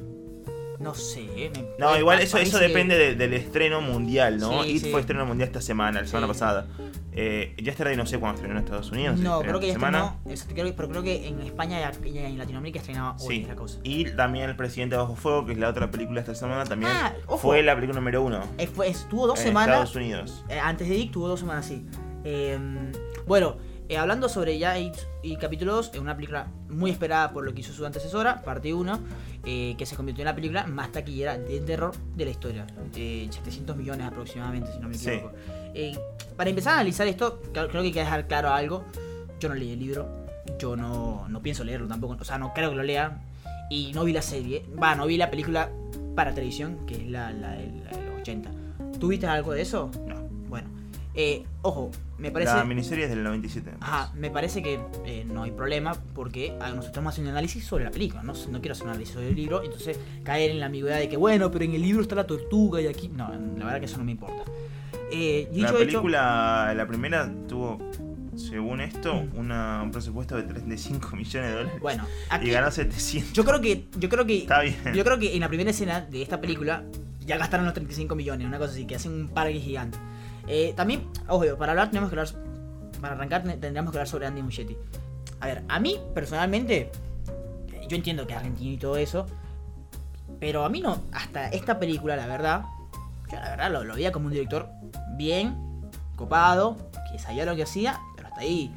No 0.79 0.93
sé. 0.95 1.21
me- 1.53 1.65
No, 1.79 1.97
igual 1.97 2.19
eso, 2.21 2.37
eso 2.37 2.59
que- 2.59 2.67
depende 2.67 2.97
de- 2.97 3.15
del 3.15 3.33
estreno 3.33 3.81
mundial, 3.81 4.37
¿no? 4.37 4.63
Sí, 4.63 4.69
It 4.71 4.83
sí. 4.83 4.91
fue 4.91 5.01
estreno 5.01 5.25
mundial 5.25 5.47
esta 5.47 5.61
semana, 5.61 6.01
la 6.01 6.07
semana 6.07 6.27
Sí. 6.27 6.33
pasada. 6.33 6.67
Eh, 7.19 7.55
Yesterday 7.57 7.97
no 7.97 8.05
sé 8.05 8.19
cuándo 8.19 8.35
estrenó 8.35 8.59
en 8.59 8.63
Estados 8.63 8.91
Unidos. 8.91 9.17
No, 9.19 9.37
estrenó 9.37 9.41
creo 9.41 9.59
que 9.59 9.67
ya 9.67 9.73
semana. 9.73 10.15
estrenó. 10.25 10.53
creo 10.53 10.75
pero 10.75 10.89
creo 10.89 11.01
que 11.03 11.27
en 11.27 11.41
España 11.41 11.79
y 12.05 12.17
en 12.19 12.37
Latinoamérica 12.37 12.79
estrenaba 12.79 13.15
hoy 13.21 13.37
Sí. 13.37 13.45
la 13.45 13.55
cosa. 13.55 13.79
Y 13.83 14.05
también 14.11 14.49
El 14.51 14.55
Presidente 14.55 14.95
Bajo 14.95 15.15
Fuego, 15.15 15.45
que 15.47 15.53
es 15.53 15.57
la 15.57 15.69
otra 15.69 15.89
película 15.89 16.19
esta 16.19 16.35
semana, 16.35 16.63
también 16.65 16.91
Ah, 16.93 17.13
fue 17.39 17.63
la 17.63 17.73
película 17.73 17.99
número 17.99 18.21
uno 18.21 18.41
Eh, 18.59 18.67
fue- 18.67 18.87
estuvo 18.89 19.25
dos 19.25 19.39
en 19.39 19.45
semanas. 19.47 19.75
Estados 19.77 19.95
Unidos. 19.95 20.45
eh, 20.49 20.59
antes 20.59 20.87
de 20.87 20.93
Dick 20.95 21.11
tuvo 21.11 21.27
dos 21.27 21.39
semanas 21.39 21.65
así. 21.65 21.83
Eh, 22.23 22.59
bueno, 23.25 23.57
eh, 23.89 23.97
hablando 23.97 24.27
sobre 24.29 24.57
ya 24.57 24.77
y 24.79 24.91
capítulo 25.39 25.75
2, 25.75 25.91
es 25.93 25.99
una 25.99 26.15
película 26.15 26.47
muy 26.69 26.91
esperada 26.91 27.31
por 27.31 27.43
lo 27.43 27.53
que 27.53 27.61
hizo 27.61 27.73
su 27.73 27.85
antecesora, 27.85 28.41
parte 28.43 28.73
1, 28.73 28.99
eh, 29.45 29.75
que 29.77 29.85
se 29.85 29.95
convirtió 29.95 30.21
en 30.23 30.27
la 30.27 30.35
película 30.35 30.65
más 30.67 30.91
taquillera 30.91 31.37
de 31.37 31.59
terror 31.61 31.93
de 32.15 32.25
la 32.25 32.31
historia. 32.31 32.67
Eh, 32.95 33.27
700 33.31 33.75
millones 33.77 34.07
aproximadamente, 34.07 34.71
si 34.73 34.79
no 34.79 34.89
me 34.89 34.95
equivoco. 34.95 35.31
Eh, 35.73 35.97
para 36.35 36.49
empezar 36.49 36.73
a 36.73 36.75
analizar 36.77 37.07
esto, 37.07 37.41
creo 37.53 37.67
creo 37.69 37.81
que 37.81 37.87
hay 37.87 37.93
que 37.93 37.99
dejar 37.99 38.27
claro 38.27 38.49
algo. 38.49 38.83
Yo 39.39 39.49
no 39.49 39.55
leí 39.55 39.71
el 39.71 39.79
libro, 39.79 40.07
yo 40.59 40.75
no, 40.75 41.27
no 41.29 41.41
pienso 41.41 41.63
leerlo 41.63 41.87
tampoco, 41.87 42.17
o 42.19 42.25
sea, 42.25 42.37
no 42.37 42.53
creo 42.53 42.69
que 42.71 42.75
lo 42.75 42.83
lea. 42.83 43.21
Y 43.69 43.91
no 43.93 44.03
vi 44.05 44.13
la 44.13 44.21
serie, 44.21 44.63
va, 44.81 44.95
no 44.95 45.05
vi 45.05 45.17
la 45.17 45.29
película 45.29 45.69
para 46.15 46.33
televisión, 46.33 46.85
que 46.87 46.95
es 46.95 47.07
la, 47.07 47.31
la, 47.31 47.51
de- 47.51 47.71
la 47.91 47.97
de 47.97 48.05
los 48.05 48.21
80. 48.21 48.49
¿Tú 48.99 49.09
viste 49.09 49.27
algo 49.27 49.51
de 49.51 49.61
eso? 49.61 49.91
No. 50.07 50.15
Bueno, 50.47 50.69
ojo, 51.61 51.91
me 52.17 52.31
parece. 52.31 52.53
La 52.55 52.63
miniserie 52.63 53.03
es 53.05 53.09
del 53.09 53.23
97. 53.23 53.71
me 53.71 53.77
Ajá, 53.81 54.11
me 54.15 54.29
parece 54.31 54.61
que 54.63 54.79
eh, 55.05 55.25
no 55.25 55.43
hay 55.43 55.51
problema 55.51 55.95
porque 56.15 56.51
nosotros 56.59 56.85
estamos 56.87 57.13
haciendo 57.13 57.29
un 57.31 57.37
análisis 57.37 57.63
sobre 57.65 57.83
la 57.83 57.91
película, 57.91 58.23
no, 58.23 58.33
no 58.33 58.59
quiero 58.59 58.73
hacer 58.73 58.83
un 58.85 58.89
análisis 58.91 59.13
sobre 59.13 59.29
el 59.29 59.35
libro, 59.35 59.63
entonces 59.63 59.99
caer 60.23 60.51
en 60.51 60.59
la 60.59 60.65
ambigüedad 60.67 60.97
de 60.99 61.09
que, 61.09 61.17
bueno, 61.17 61.51
pero 61.51 61.65
en 61.65 61.73
el 61.73 61.81
libro 61.81 62.01
está 62.01 62.15
la 62.15 62.25
tortuga 62.27 62.81
y 62.81 62.87
aquí. 62.87 63.09
No, 63.09 63.29
la 63.29 63.65
verdad 63.65 63.79
que 63.79 63.85
eso 63.85 63.97
no 63.97 64.03
me 64.03 64.11
importa. 64.11 64.43
Eh, 65.11 65.47
dicho 65.51 65.63
La 65.63 65.69
hecho, 65.69 65.77
película, 65.79 66.73
la 66.75 66.87
primera, 66.87 67.31
tuvo, 67.47 67.79
según 68.35 68.81
esto, 68.81 69.13
Mm. 69.15 69.37
una- 69.39 69.81
un 69.83 69.91
presupuesto 69.91 70.35
de 70.35 70.43
35 70.43 71.15
millones 71.15 71.49
de 71.51 71.55
dólares. 71.57 71.79
bueno, 71.81 72.05
aquí, 72.29 72.47
y 72.47 72.51
ganó 72.51 72.69
700. 72.71 73.31
yo 73.33 73.45
creo 73.45 73.61
que, 73.61 73.85
yo 73.97 74.09
creo 74.09 74.25
que, 74.25 74.39
Está 74.39 74.61
bien. 74.61 74.75
yo 74.93 75.03
creo 75.03 75.17
que 75.17 75.33
en 75.33 75.39
la 75.39 75.47
primera 75.47 75.69
escena 75.69 76.01
de 76.01 76.21
esta 76.21 76.41
película 76.41 76.83
ya 77.25 77.37
gastaron 77.37 77.65
los 77.65 77.73
35 77.73 78.15
millones, 78.15 78.45
una 78.47 78.57
cosa 78.57 78.71
así, 78.73 78.85
que 78.85 78.95
hacen 78.95 79.13
un 79.13 79.29
parque 79.29 79.59
gigante. 79.59 79.97
Eh, 80.47 80.73
también, 80.75 81.07
ojo, 81.27 81.43
para 81.57 81.73
hablar 81.73 81.89
tenemos 81.89 82.09
que 82.09 82.19
hablar, 82.19 82.33
para 83.01 83.15
arrancar 83.15 83.43
ten- 83.43 83.59
tendríamos 83.59 83.91
que 83.91 83.97
hablar 83.97 84.07
sobre 84.07 84.25
Andy 84.27 84.41
Muschietti. 84.41 84.77
A 85.39 85.47
ver, 85.47 85.63
a 85.67 85.79
mí 85.79 85.99
personalmente, 86.13 86.91
yo 87.87 87.95
entiendo 87.95 88.25
que 88.25 88.33
es 88.33 88.39
argentino 88.39 88.71
y 88.71 88.77
todo 88.77 88.97
eso, 88.97 89.25
pero 90.39 90.63
a 90.65 90.69
mí 90.69 90.81
no, 90.81 91.01
hasta 91.11 91.49
esta 91.49 91.79
película, 91.79 92.15
la 92.15 92.27
verdad, 92.27 92.61
yo 93.31 93.35
la 93.39 93.49
verdad 93.49 93.71
lo, 93.71 93.83
lo 93.83 93.95
veía 93.95 94.11
como 94.11 94.27
un 94.27 94.31
director 94.33 94.69
bien, 95.15 95.55
copado, 96.15 96.77
que 97.11 97.19
sabía 97.19 97.45
lo 97.45 97.55
que 97.55 97.63
hacía, 97.63 97.99
pero 98.15 98.27
hasta 98.29 98.41
ahí. 98.41 98.73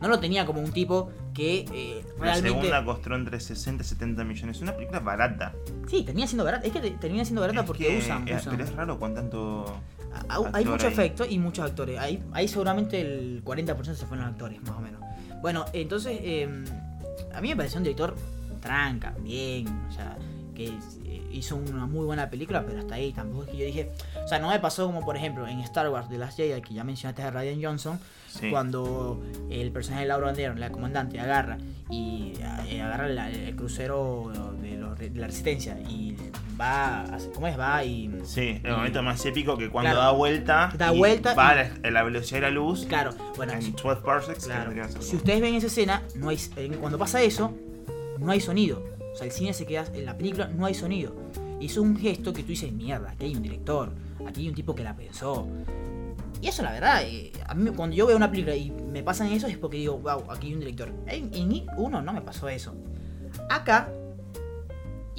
No 0.00 0.08
lo 0.08 0.18
tenía 0.18 0.46
como 0.46 0.60
un 0.62 0.72
tipo 0.72 1.10
que 1.34 1.66
eh, 1.72 2.04
La 2.18 2.24
realmente... 2.24 2.48
segunda 2.48 2.84
costó 2.86 3.14
entre 3.14 3.38
60 3.38 3.82
y 3.82 3.86
70 3.86 4.24
millones. 4.24 4.56
Es 4.56 4.62
una 4.62 4.72
película 4.74 4.98
barata. 5.00 5.52
Sí, 5.88 6.02
termina 6.04 6.26
siendo 6.26 6.44
barata. 6.44 6.66
Es 6.66 6.72
que 6.72 6.80
te- 6.80 6.90
termina 6.92 7.22
siendo 7.24 7.42
barata 7.42 7.60
Es 7.60 7.66
porque 7.66 7.86
que, 7.86 7.98
usan, 7.98 8.22
usan. 8.24 8.40
Pero 8.50 8.64
es 8.64 8.74
raro 8.74 8.98
con 8.98 9.14
tanto. 9.14 9.66
Hay 10.52 10.64
mucho 10.64 10.86
ahí. 10.86 10.92
efecto 10.92 11.24
y 11.24 11.38
muchos 11.38 11.64
actores. 11.64 11.98
Ahí, 11.98 12.22
ahí 12.32 12.48
seguramente 12.48 13.00
el 13.00 13.44
40% 13.44 13.94
se 13.94 14.06
fueron 14.06 14.26
los 14.26 14.32
actores, 14.32 14.60
más 14.62 14.76
o 14.76 14.80
menos. 14.80 15.00
Bueno, 15.40 15.64
entonces, 15.72 16.18
eh, 16.22 16.64
a 17.32 17.40
mí 17.40 17.48
me 17.48 17.56
pareció 17.56 17.78
un 17.78 17.84
director 17.84 18.14
tranca, 18.60 19.14
bien, 19.20 19.66
o 19.88 19.92
sea, 19.92 20.16
que 20.54 20.72
hizo 21.32 21.56
una 21.56 21.86
muy 21.86 22.04
buena 22.04 22.28
película, 22.30 22.64
pero 22.66 22.80
hasta 22.80 22.94
ahí 22.94 23.12
tampoco 23.12 23.44
es 23.44 23.50
que 23.50 23.56
yo 23.58 23.64
dije. 23.66 23.90
O 24.24 24.28
sea, 24.28 24.38
no 24.38 24.48
me 24.50 24.58
pasó 24.60 24.86
como, 24.86 25.04
por 25.04 25.16
ejemplo, 25.16 25.46
en 25.46 25.60
Star 25.60 25.88
Wars 25.90 26.08
de 26.08 26.18
Last 26.18 26.36
Jedi, 26.36 26.60
que 26.62 26.74
ya 26.74 26.84
mencionaste 26.84 27.22
a 27.22 27.30
Ryan 27.30 27.62
Johnson, 27.62 27.98
Sí. 28.28 28.48
cuando 28.50 29.20
el 29.50 29.72
personaje 29.72 30.02
de 30.02 30.08
Laura 30.08 30.28
Andero, 30.28 30.54
la 30.54 30.70
comandante, 30.70 31.18
agarra 31.18 31.58
y 31.90 32.32
eh, 32.68 32.80
agarra 32.80 33.08
la- 33.08 33.28
el 33.30 33.56
crucero 33.56 34.30
de, 34.62 34.76
los- 34.76 34.96
de 34.98 35.10
la 35.10 35.26
resistencia 35.26 35.76
y 35.80 36.16
va, 36.60 37.00
a- 37.02 37.18
¿cómo 37.34 37.48
es? 37.48 37.58
Va 37.58 37.82
y... 37.84 38.08
Sí, 38.24 38.60
el 38.62 38.70
y- 38.70 38.76
momento 38.76 39.02
más 39.02 39.24
épico 39.26 39.56
que 39.58 39.68
cuando 39.68 39.90
Claro. 39.90 40.00
da 40.06 40.10
vuelta. 40.12 40.72
Da 40.78 40.92
vuelta 40.92 41.34
Va 41.34 41.54
y- 41.56 41.58
a 41.58 41.62
la, 41.82 41.88
a 41.88 41.90
la 41.90 42.02
velocidad 42.04 42.36
de 42.38 42.42
la 42.42 42.50
luz. 42.50 42.86
Claro, 42.86 43.10
bueno, 43.36 43.52
En 43.54 43.62
si- 43.62 43.72
12 43.72 44.00
parsecs. 44.02 44.44
claro, 44.46 44.70
si 45.00 45.16
ustedes 45.16 45.40
ven 45.40 45.54
esa 45.56 45.66
escena, 45.66 46.02
no 46.14 46.28
hay, 46.28 46.38
cuando 46.80 46.98
pasa 46.98 47.20
eso, 47.22 47.52
no 48.20 48.30
hay 48.30 48.40
sonido. 48.40 48.84
O 49.12 49.16
sea, 49.16 49.26
el 49.26 49.32
cine 49.32 49.52
se 49.52 49.66
queda, 49.66 49.86
en 49.92 50.06
la 50.06 50.16
película 50.16 50.48
no 50.48 50.66
hay 50.66 50.74
sonido. 50.74 51.14
Y 51.60 51.66
es 51.66 51.76
un 51.76 51.96
gesto 51.96 52.32
que 52.32 52.42
tú 52.42 52.48
dices, 52.48 52.72
mierda, 52.72 53.10
aquí 53.10 53.26
hay 53.26 53.36
un 53.36 53.42
director, 53.42 53.92
aquí 54.26 54.42
hay 54.42 54.48
un 54.48 54.54
tipo 54.54 54.74
que 54.74 54.84
la 54.84 54.96
pensó. 54.96 55.46
Y 56.40 56.48
eso, 56.48 56.62
la 56.62 56.72
verdad, 56.72 57.02
eh, 57.04 57.32
a 57.46 57.54
mí 57.54 57.70
cuando 57.70 57.94
yo 57.94 58.06
veo 58.06 58.16
una 58.16 58.30
película 58.30 58.56
y 58.56 58.70
me 58.70 59.02
pasan 59.02 59.28
eso 59.28 59.46
es 59.46 59.58
porque 59.58 59.76
digo, 59.76 59.98
wow, 59.98 60.30
aquí 60.30 60.48
hay 60.48 60.54
un 60.54 60.60
director. 60.60 60.92
En, 61.06 61.34
en 61.34 61.66
uno 61.76 62.00
no 62.00 62.12
me 62.12 62.22
pasó 62.22 62.48
eso. 62.48 62.74
Acá, 63.50 63.92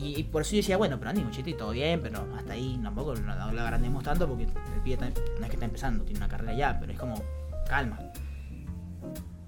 y, 0.04 0.24
por 0.24 0.42
eso 0.42 0.52
yo 0.52 0.58
decía, 0.58 0.78
bueno, 0.78 0.98
pero 0.98 1.12
Andy 1.12 1.24
Muschietti 1.24 1.54
todo 1.54 1.72
bien, 1.72 2.02
pero 2.02 2.26
hasta 2.36 2.54
ahí 2.54 2.80
tampoco 2.82 3.14
no 3.16 3.52
lo 3.52 3.62
agrandemos 3.62 4.04
tanto 4.04 4.28
porque 4.28 4.46
el 4.46 4.82
pibe 4.84 4.98
no 4.98 5.06
es 5.06 5.50
que 5.50 5.56
está 5.56 5.66
empezando, 5.66 6.04
tiene 6.04 6.18
una 6.18 6.28
carrera 6.28 6.54
ya, 6.54 6.80
pero 6.80 6.92
es 6.92 6.98
como, 6.98 7.22
calma. 7.70 8.00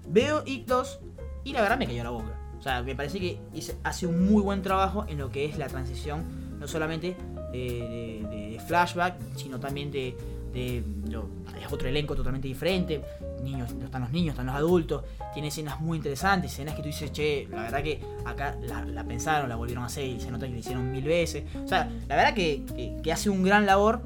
Veo 0.06 0.44
2 0.44 1.00
y 1.44 1.52
la 1.52 1.60
verdad 1.60 1.76
me 1.76 1.86
cayó 1.86 2.04
la 2.04 2.10
boca. 2.10 2.43
O 2.64 2.66
sea, 2.66 2.82
me 2.82 2.96
parece 2.96 3.20
que 3.20 3.38
hace 3.82 4.06
un 4.06 4.24
muy 4.24 4.40
buen 4.40 4.62
trabajo 4.62 5.04
en 5.06 5.18
lo 5.18 5.30
que 5.30 5.44
es 5.44 5.58
la 5.58 5.66
transición, 5.66 6.24
no 6.58 6.66
solamente 6.66 7.14
de, 7.52 8.58
flashback, 8.66 9.16
sino 9.36 9.60
también 9.60 9.90
de, 9.90 10.16
es 10.54 11.70
otro 11.70 11.86
elenco 11.86 12.14
totalmente 12.14 12.48
diferente. 12.48 13.02
Niños, 13.42 13.70
están 13.70 14.00
los 14.00 14.12
niños, 14.12 14.32
están 14.32 14.46
los 14.46 14.54
adultos. 14.54 15.04
Tiene 15.34 15.48
escenas 15.48 15.78
muy 15.78 15.98
interesantes, 15.98 16.52
escenas 16.52 16.74
que 16.74 16.80
tú 16.80 16.86
dices, 16.86 17.12
che, 17.12 17.46
la 17.50 17.64
verdad 17.64 17.82
que 17.82 18.00
acá 18.24 18.56
la, 18.62 19.04
pensaron, 19.04 19.50
la 19.50 19.56
volvieron 19.56 19.84
a 19.84 19.88
hacer 19.88 20.06
y 20.06 20.18
se 20.18 20.30
nota 20.30 20.46
que 20.46 20.52
la 20.52 20.58
hicieron 20.60 20.90
mil 20.90 21.04
veces. 21.04 21.44
O 21.62 21.68
sea, 21.68 21.92
la 22.08 22.16
verdad 22.16 22.32
que, 22.32 23.12
hace 23.12 23.28
un 23.28 23.42
gran 23.42 23.66
labor. 23.66 24.00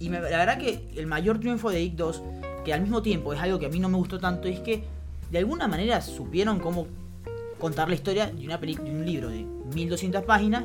Y 0.00 0.08
la 0.08 0.20
verdad 0.20 0.56
que 0.56 0.88
el 0.96 1.06
mayor 1.06 1.38
triunfo 1.38 1.68
de 1.68 1.82
Ick 1.82 1.96
2, 1.96 2.22
que 2.64 2.72
al 2.72 2.80
mismo 2.80 3.02
tiempo 3.02 3.34
es 3.34 3.40
algo 3.40 3.58
que 3.58 3.66
a 3.66 3.68
mí 3.68 3.78
no 3.78 3.90
me 3.90 3.98
gustó 3.98 4.18
tanto, 4.18 4.48
es 4.48 4.60
que 4.60 4.84
de 5.30 5.36
alguna 5.36 5.68
manera 5.68 6.00
supieron 6.00 6.60
cómo 6.60 6.86
contar 7.58 7.88
la 7.88 7.94
historia 7.94 8.26
de 8.26 8.44
una 8.44 8.58
película, 8.60 8.88
de 8.90 8.94
un 8.96 9.04
libro 9.06 9.28
de 9.28 9.44
1200 9.74 10.24
páginas 10.24 10.64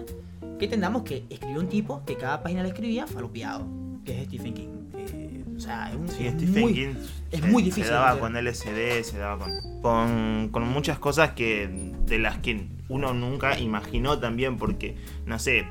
que 0.59 0.65
entendamos 0.65 1.03
que 1.03 1.23
escribió 1.29 1.59
un 1.59 1.67
tipo 1.67 2.03
que 2.05 2.15
cada 2.15 2.41
página 2.43 2.61
la 2.61 2.69
escribía 2.69 3.07
falopeado, 3.07 3.65
que 4.05 4.21
es 4.21 4.27
Stephen 4.27 4.53
King. 4.53 4.67
Eh, 4.97 5.43
o 5.55 5.59
sea, 5.59 5.89
es 5.89 5.95
un 5.95 6.07
Sí, 6.09 6.27
es 6.27 6.33
Stephen 6.33 6.61
muy- 6.61 6.73
King 6.73 6.93
es 7.31 7.39
se- 7.41 7.47
muy 7.47 7.63
difícil 7.63 7.85
Se 7.85 7.91
daba 7.91 8.19
con 8.19 8.35
LSD, 8.35 9.03
se 9.03 9.17
daba 9.17 9.39
con, 9.45 9.81
con, 9.81 10.49
con 10.51 10.67
muchas 10.69 10.99
cosas 10.99 11.31
que 11.31 11.69
de 12.05 12.19
las 12.19 12.37
que 12.39 12.67
uno 12.89 13.13
nunca 13.13 13.57
imaginó 13.59 14.19
también, 14.19 14.57
porque, 14.57 14.95
no 15.25 15.39
sé, 15.39 15.65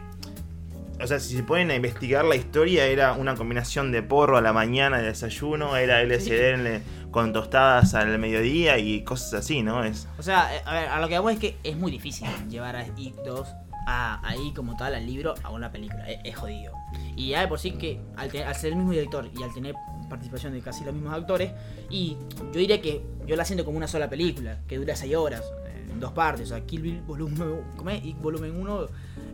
o 1.00 1.06
sea, 1.06 1.18
si 1.20 1.36
se 1.36 1.42
ponen 1.42 1.70
a 1.70 1.74
investigar 1.74 2.24
la 2.24 2.36
historia, 2.36 2.86
era 2.86 3.12
una 3.14 3.34
combinación 3.34 3.90
de 3.92 4.02
porro 4.02 4.36
a 4.36 4.40
la 4.40 4.52
mañana 4.52 4.98
de 4.98 5.04
desayuno, 5.08 5.76
era 5.76 6.00
LSD 6.02 6.50
en 6.54 6.64
le- 6.64 6.82
con 7.12 7.32
tostadas 7.32 7.94
al 7.94 8.18
mediodía 8.18 8.78
y 8.78 9.02
cosas 9.04 9.34
así, 9.34 9.62
¿no? 9.62 9.84
Es, 9.84 10.08
O 10.18 10.22
sea, 10.24 10.56
eh, 10.56 10.62
a 10.66 10.72
ver, 10.74 10.88
a 10.88 11.00
lo 11.00 11.06
que 11.08 11.14
vamos 11.14 11.32
es 11.34 11.38
que 11.38 11.56
es 11.62 11.76
muy 11.76 11.92
difícil 11.92 12.26
llevar 12.48 12.74
a 12.74 12.84
It 12.96 13.14
2 13.24 13.46
a, 13.86 14.26
ahí 14.28 14.52
como 14.54 14.76
tal 14.76 14.94
al 14.94 15.06
libro 15.06 15.34
a 15.44 15.50
una 15.50 15.70
película. 15.70 16.08
Es, 16.10 16.18
es 16.24 16.36
jodido. 16.36 16.72
Y 17.16 17.28
ya 17.28 17.42
de 17.42 17.48
por 17.48 17.58
sí 17.60 17.72
que 17.72 18.00
al, 18.16 18.30
tener- 18.30 18.46
al 18.48 18.54
ser 18.56 18.70
el 18.70 18.76
mismo 18.76 18.90
director 18.92 19.28
y 19.38 19.42
al 19.42 19.52
tener 19.54 19.74
participación 20.08 20.52
de 20.52 20.60
casi 20.60 20.84
los 20.84 20.92
mismos 20.94 21.12
actores, 21.14 21.52
y 21.90 22.16
yo 22.52 22.58
diría 22.60 22.80
que 22.82 23.02
yo 23.26 23.36
la 23.36 23.44
siento 23.44 23.64
como 23.64 23.76
una 23.76 23.88
sola 23.88 24.08
película, 24.10 24.58
que 24.66 24.76
dura 24.78 24.94
6 24.96 25.14
horas, 25.14 25.42
eh, 25.66 25.86
en 25.90 26.00
dos 26.00 26.12
partes. 26.12 26.50
O 26.50 26.54
sea, 26.54 26.64
Kill 26.66 26.82
Bill 26.82 27.00
volumen, 27.02 27.62
¿cómo 27.76 27.90
es? 27.90 28.04
It 28.04 28.18
volumen 28.20 28.56
1 28.56 28.86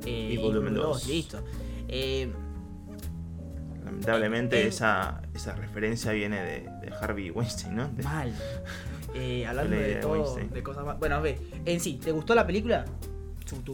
eh, 0.04 0.30
Y 0.32 0.36
volumen 0.36 0.74
dos. 0.74 1.06
listo. 1.06 1.42
Eh, 1.88 2.30
lamentablemente 3.90 4.62
Eh, 4.62 4.68
esa, 4.68 5.22
esa 5.34 5.54
referencia 5.54 6.12
viene 6.12 6.36
de, 6.42 6.60
de 6.60 6.92
Harvey 7.00 7.30
Weinstein, 7.30 7.76
¿no? 7.76 7.88
De- 7.88 8.02
mal. 8.02 8.32
Eh, 9.14 9.46
hablando 9.46 9.74
de 9.76 9.94
todo, 9.96 10.12
Weinstein. 10.12 10.50
de 10.50 10.62
cosas 10.62 10.84
más. 10.84 10.98
Bueno, 10.98 11.16
a 11.16 11.20
ver, 11.20 11.38
en 11.64 11.80
sí, 11.80 11.98
¿te 12.02 12.12
gustó 12.12 12.34
la 12.34 12.46
película? 12.46 12.84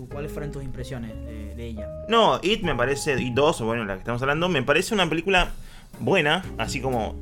¿Cuáles 0.09 0.31
fueron 0.31 0.53
tus 0.53 0.63
impresiones 0.63 1.13
de, 1.27 1.55
de 1.57 1.67
ella? 1.67 1.89
No, 2.09 2.39
It 2.43 2.63
me 2.63 2.77
parece, 2.77 3.21
It 3.21 3.35
2, 3.35 3.61
o 3.61 3.67
bueno, 3.67 3.85
la 3.85 3.95
que 3.95 3.99
estamos 4.01 4.23
hablando, 4.23 4.49
me 4.49 4.63
parece 4.63 4.95
una 4.95 5.09
película 5.09 5.51
buena, 5.99 6.45
así 6.59 6.81
como 6.81 7.17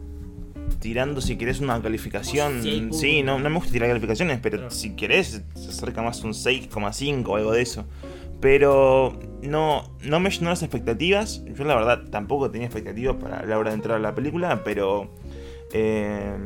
tirando 0.78 1.20
si 1.22 1.36
querés 1.36 1.60
una 1.60 1.80
calificación. 1.80 2.62
Sí, 2.92 3.22
no, 3.22 3.38
no 3.38 3.48
me 3.48 3.56
gusta 3.56 3.72
tirar 3.72 3.88
calificaciones, 3.88 4.38
pero 4.42 4.70
si 4.70 4.94
querés 4.96 5.42
se 5.54 5.68
acerca 5.70 6.02
más 6.02 6.22
a 6.22 6.26
un 6.26 6.32
6,5 6.34 7.26
o 7.28 7.36
algo 7.36 7.52
de 7.52 7.62
eso. 7.62 7.86
Pero 8.42 9.18
no, 9.40 9.90
no 10.02 10.20
me 10.20 10.28
llenó 10.30 10.50
las 10.50 10.62
expectativas. 10.62 11.42
Yo 11.56 11.64
la 11.64 11.74
verdad 11.76 12.02
tampoco 12.10 12.50
tenía 12.50 12.66
expectativas 12.66 13.16
para 13.16 13.46
la 13.46 13.56
hora 13.58 13.70
de 13.70 13.76
entrar 13.76 13.96
a 13.96 14.00
la 14.00 14.14
película, 14.14 14.62
pero... 14.64 15.10
eh, 15.72 16.36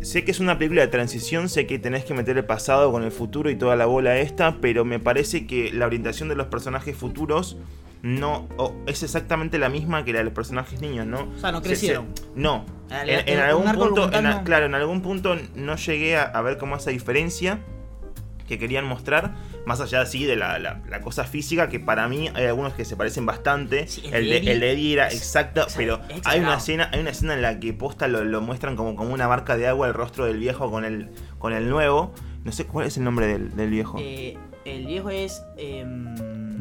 Sé 0.00 0.24
que 0.24 0.30
es 0.30 0.38
una 0.38 0.56
película 0.58 0.80
de 0.82 0.86
transición, 0.88 1.48
sé 1.48 1.66
que 1.66 1.80
tenés 1.80 2.04
que 2.04 2.14
meter 2.14 2.38
el 2.38 2.44
pasado 2.44 2.92
con 2.92 3.02
el 3.02 3.10
futuro 3.10 3.50
y 3.50 3.56
toda 3.56 3.74
la 3.74 3.84
bola 3.86 4.16
esta, 4.18 4.58
pero 4.60 4.84
me 4.84 5.00
parece 5.00 5.44
que 5.44 5.72
la 5.72 5.86
orientación 5.86 6.28
de 6.28 6.36
los 6.36 6.46
personajes 6.46 6.96
futuros 6.96 7.56
no 8.02 8.46
es 8.86 9.02
exactamente 9.02 9.58
la 9.58 9.68
misma 9.68 10.04
que 10.04 10.12
la 10.12 10.18
de 10.20 10.24
los 10.26 10.32
personajes 10.34 10.80
niños, 10.80 11.04
¿no? 11.04 11.28
O 11.34 11.38
sea, 11.38 11.50
no 11.50 11.60
crecieron. 11.62 12.06
se- 12.14 12.22
no. 12.36 12.64
Ah, 12.90 13.02
En, 13.02 13.06
la- 13.08 13.20
en 13.22 13.38
un 13.38 13.44
algún 13.44 13.64
punto, 13.74 14.12
en 14.16 14.26
a- 14.26 14.44
claro, 14.44 14.66
en 14.66 14.74
algún 14.76 15.02
punto 15.02 15.36
no 15.56 15.74
llegué 15.74 16.16
a, 16.16 16.22
a 16.22 16.42
ver 16.42 16.58
cómo 16.58 16.76
esa 16.76 16.90
diferencia 16.90 17.58
que 18.46 18.56
querían 18.56 18.84
mostrar, 18.84 19.34
más 19.68 19.80
allá 19.80 20.00
así 20.00 20.24
de 20.24 20.34
la, 20.34 20.58
la- 20.58 20.82
la 20.88 21.00
cosa 21.00 21.22
física, 21.24 21.68
que 21.68 21.78
para 21.78 22.08
mí 22.08 22.28
hay 22.34 22.46
algunos 22.46 22.72
que 22.74 22.84
se 22.84 22.96
parecen 22.96 23.24
bastante. 23.26 23.86
Sí, 23.86 24.02
el 24.06 24.14
el, 24.32 24.44
de 24.44 24.50
el 24.52 24.60
de 24.60 24.72
Eddie 24.72 24.92
era 24.94 25.06
exacto, 25.08 25.66
pero 25.76 26.00
hay 26.24 26.40
una 26.40 26.56
escena, 26.56 26.90
hay 26.92 27.00
una 27.00 27.10
escena 27.10 27.34
en 27.34 27.42
la 27.42 27.60
que 27.60 27.72
posta 27.72 28.08
lo, 28.08 28.24
lo 28.24 28.40
muestran 28.40 28.74
como, 28.74 28.96
como 28.96 29.14
una 29.14 29.28
marca 29.28 29.56
de 29.56 29.68
agua 29.68 29.86
el 29.86 29.94
rostro 29.94 30.24
del 30.24 30.38
viejo 30.38 30.70
con 30.70 30.84
el, 30.84 31.10
con 31.38 31.52
el 31.52 31.68
nuevo. 31.70 32.12
No 32.44 32.50
sé 32.52 32.64
cuál 32.66 32.86
es 32.86 32.96
el 32.96 33.04
nombre 33.04 33.26
del, 33.26 33.54
del 33.54 33.70
viejo. 33.70 33.98
Eh, 34.00 34.36
el 34.64 34.86
viejo 34.86 35.10
es. 35.10 35.42
em, 35.56 36.14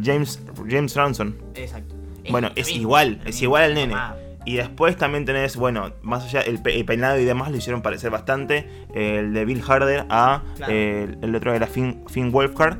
James, 0.03 0.39
James 0.69 0.95
Ransom. 0.95 1.33
Exacto. 1.55 1.95
Bueno, 2.29 2.51
es 2.55 2.67
mismo, 2.67 2.81
igual, 2.81 3.21
es 3.25 3.41
igual 3.41 3.63
al 3.63 3.73
nene. 3.73 3.93
Mamá. 3.95 4.15
Y 4.47 4.55
después 4.55 4.95
también 4.95 5.25
tenés, 5.25 5.57
bueno, 5.57 5.91
más 6.03 6.23
allá, 6.23 6.39
el, 6.39 6.61
pe- 6.61 6.79
el 6.79 6.85
peinado 6.85 7.19
y 7.19 7.25
demás 7.25 7.51
lo 7.51 7.57
hicieron 7.57 7.81
parecer 7.81 8.11
bastante. 8.11 8.65
El 8.95 9.33
de 9.33 9.43
Bill 9.43 9.61
Harder 9.67 10.05
a 10.09 10.41
Claro. 10.55 10.71
el, 10.73 11.17
el 11.21 11.35
otro 11.35 11.53
era 11.53 11.67
Finn, 11.67 12.05
Finn 12.07 12.31
Wolfhard, 12.31 12.77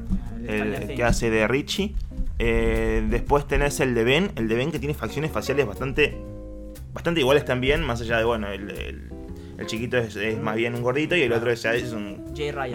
El 0.48 0.96
que 0.96 1.04
hace 1.04 1.30
de 1.30 1.46
Richie. 1.46 1.94
Eh, 2.40 3.06
después 3.10 3.46
tenés 3.48 3.82
el 3.82 3.96
de 3.96 4.06
Ben, 4.06 4.32
el 4.38 4.48
de 4.48 4.56
Ben 4.56 4.72
que 4.72 4.80
tiene 4.80 4.94
facciones 4.94 5.30
faciales 5.32 5.68
bastante 5.68 6.18
bastante 6.94 7.20
iguales 7.20 7.44
también, 7.44 7.84
más 7.84 8.00
allá 8.00 8.18
de, 8.18 8.24
bueno, 8.24 8.48
el, 8.50 9.10
chiquito 9.66 9.98
es, 9.98 10.16
es 10.16 10.40
más 10.42 10.56
bien 10.56 10.74
un 10.74 10.82
gordito 10.84 11.16
y 11.18 11.22
el 11.24 11.34
otro 11.34 11.52
es, 11.52 11.66
es 11.66 11.92
un, 11.92 12.24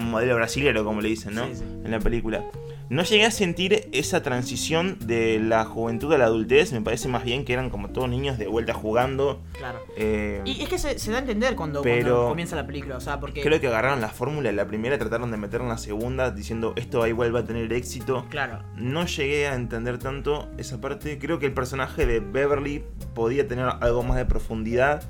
modelo 0.03 0.35
brasilero, 0.37 0.85
como 0.85 1.01
le 1.01 1.09
dicen, 1.09 1.35
¿no? 1.35 1.47
Sí, 1.47 1.55
sí. 1.57 1.65
En 1.85 1.91
la 1.91 1.99
película. 1.99 2.45
No 2.93 3.05
llegué 3.05 3.25
a 3.25 3.31
sentir 3.31 3.89
esa 3.93 4.23
transición 4.23 4.99
de 5.01 5.39
la 5.41 5.65
juventud 5.65 6.13
a 6.13 6.19
la 6.19 6.27
adultez, 6.27 6.75
me 6.75 6.83
parece 6.83 7.09
más 7.09 7.25
bien 7.25 7.47
que 7.47 7.55
eran 7.55 7.71
como 7.71 7.89
todos 7.89 8.07
niños 8.07 8.37
de 8.37 8.47
vuelta 8.49 8.75
jugando. 8.75 9.41
Claro. 9.57 9.79
eh, 9.97 10.43
Y 10.45 10.61
es 10.61 10.69
que 10.69 10.77
se, 10.79 10.99
se 10.99 11.11
da 11.11 11.17
a 11.17 11.21
entender 11.21 11.57
cuando, 11.57 11.81
Pero- 11.81 12.03
cuando 12.17 12.29
comienza 12.29 12.55
la 12.55 12.67
película. 12.67 12.99
O 12.99 13.01
sea, 13.01 13.19
porque. 13.19 13.41
Creo 13.41 13.59
que 13.63 13.67
agarraron 13.69 14.03
la 14.03 14.11
fórmula 14.11 14.51
de 14.51 14.57
la 14.57 14.67
primera, 14.67 14.99
trataron 14.99 15.31
de 15.31 15.39
meterla 15.39 15.65
en 15.69 15.71
la 15.71 15.79
segunda, 15.79 16.31
diciendo 16.33 16.75
esto 16.77 17.07
igual 17.07 17.35
va 17.35 17.41
a 17.41 17.45
tener 17.45 17.73
éxito. 17.73 18.27
Claro. 18.29 18.63
No 18.77 19.07
llegué 19.07 19.49
a 19.49 19.55
entender 19.55 19.97
tanto 19.97 20.51
esa 20.59 20.79
parte. 20.83 21.19
Creo 21.19 21.39
que 21.39 21.47
el 21.47 21.55
personaje 21.55 22.05
de 22.05 22.21
Beverly 22.21 22.85
podía 23.15 23.49
tener 23.49 23.69
algo 23.81 24.03
más 24.03 24.19
de 24.19 24.27
profundidad. 24.27 25.03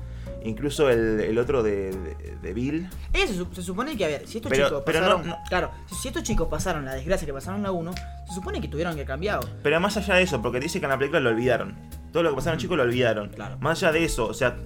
Incluso 0.45 0.89
el, 0.89 1.19
el 1.21 1.37
otro 1.37 1.63
de, 1.63 1.91
de- 1.91 2.37
de 2.41 2.53
Bill. 2.53 2.89
Eso 3.13 3.47
se 3.53 3.61
supone 3.61 3.95
que, 3.95 4.05
a 4.05 4.07
ver, 4.07 4.27
si 4.27 4.37
estos 4.37 4.49
Pero- 4.51 4.67
chicos 4.67 4.83
pero 4.85 4.99
pasaron. 4.99 5.27
no- 5.27 5.37
Claro, 5.49 5.71
si 6.01 6.07
estos 6.09 6.23
chicos 6.23 6.47
pasaron 6.49 6.85
la 6.85 6.93
desgracia 6.95 7.25
que 7.25 7.33
pasaron 7.33 7.63
la 7.63 7.71
1, 7.71 7.93
se 8.27 8.33
supone 8.35 8.59
que 8.61 8.67
tuvieron 8.67 8.95
que 8.95 9.05
cambiar. 9.05 9.39
Pero 9.63 9.79
más 9.79 9.95
allá 9.97 10.15
de 10.15 10.23
eso, 10.23 10.41
porque 10.41 10.59
dice 10.59 10.79
que 10.79 10.85
en 10.85 10.91
la 10.91 10.97
película 10.97 11.19
lo 11.21 11.29
olvidaron. 11.29 11.75
Todo 12.11 12.23
lo 12.23 12.29
que 12.31 12.35
pasaron 12.35 12.59
chicos 12.59 12.75
lo 12.77 12.83
olvidaron. 12.83 13.29
Claro. 13.29 13.57
Más 13.59 13.81
allá 13.81 13.91
de 13.93 14.03
eso, 14.03 14.27
o 14.27 14.33
sea, 14.33 14.57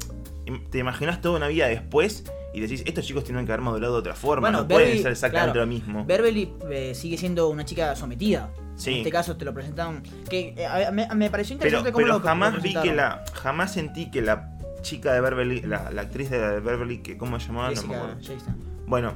te 0.72 0.78
imaginas 0.80 1.22
toda 1.22 1.38
una 1.38 1.48
vida 1.48 1.68
después 1.68 2.24
y 2.54 2.60
decís, 2.62 2.82
estos 2.86 3.06
chicos 3.06 3.24
tienen 3.24 3.46
que 3.46 3.52
haber 3.52 3.62
madurado 3.64 3.94
de 3.94 4.00
otra 4.00 4.16
forma, 4.16 4.50
no 4.50 4.68
pueden 4.68 5.02
ser 5.02 5.12
exactamente 5.12 5.54
claro, 5.54 5.66
lo 5.66 5.68
mismo. 5.68 6.06
Beverly 6.06 6.54
eh, 6.72 6.96
sigue 6.96 7.18
siendo 7.18 7.50
una 7.50 7.66
chica 7.66 7.96
sometida. 7.96 8.50
Sí. 8.76 8.92
En 8.92 8.98
este 9.00 9.12
caso 9.12 9.36
te 9.38 9.44
lo 9.46 9.54
presentan. 9.54 10.04
Que 10.30 10.54
eh, 10.56 10.92
me, 10.92 11.08
me 11.16 11.30
pareció 11.32 11.58
Pero, 11.58 11.80
interesante 11.80 11.92
cómo 11.92 12.04
pero 12.06 12.14
lo 12.14 12.20
lo 12.20 12.26
jamás 12.26 12.54
vi 12.62 12.74
que 12.74 12.80
presentaron. 12.80 12.96
la. 12.96 13.26
Jamás 13.34 13.74
sentí 13.74 14.12
que 14.12 14.22
la 14.22 14.57
chica 14.88 15.14
de 15.14 15.22
Beverly, 15.22 15.62
la, 15.62 15.92
la 15.92 16.02
actriz 16.04 16.30
de 16.30 16.38
Beverly, 16.60 17.00
que 17.00 17.18
¿cómo 17.18 17.40
se 17.40 17.48
llamaba? 17.48 17.70
No 17.70 17.72
me 17.72 17.76
Jessica 17.76 17.98
acuerdo. 17.98 18.22
Chastain. 18.22 18.56
Bueno, 18.88 19.14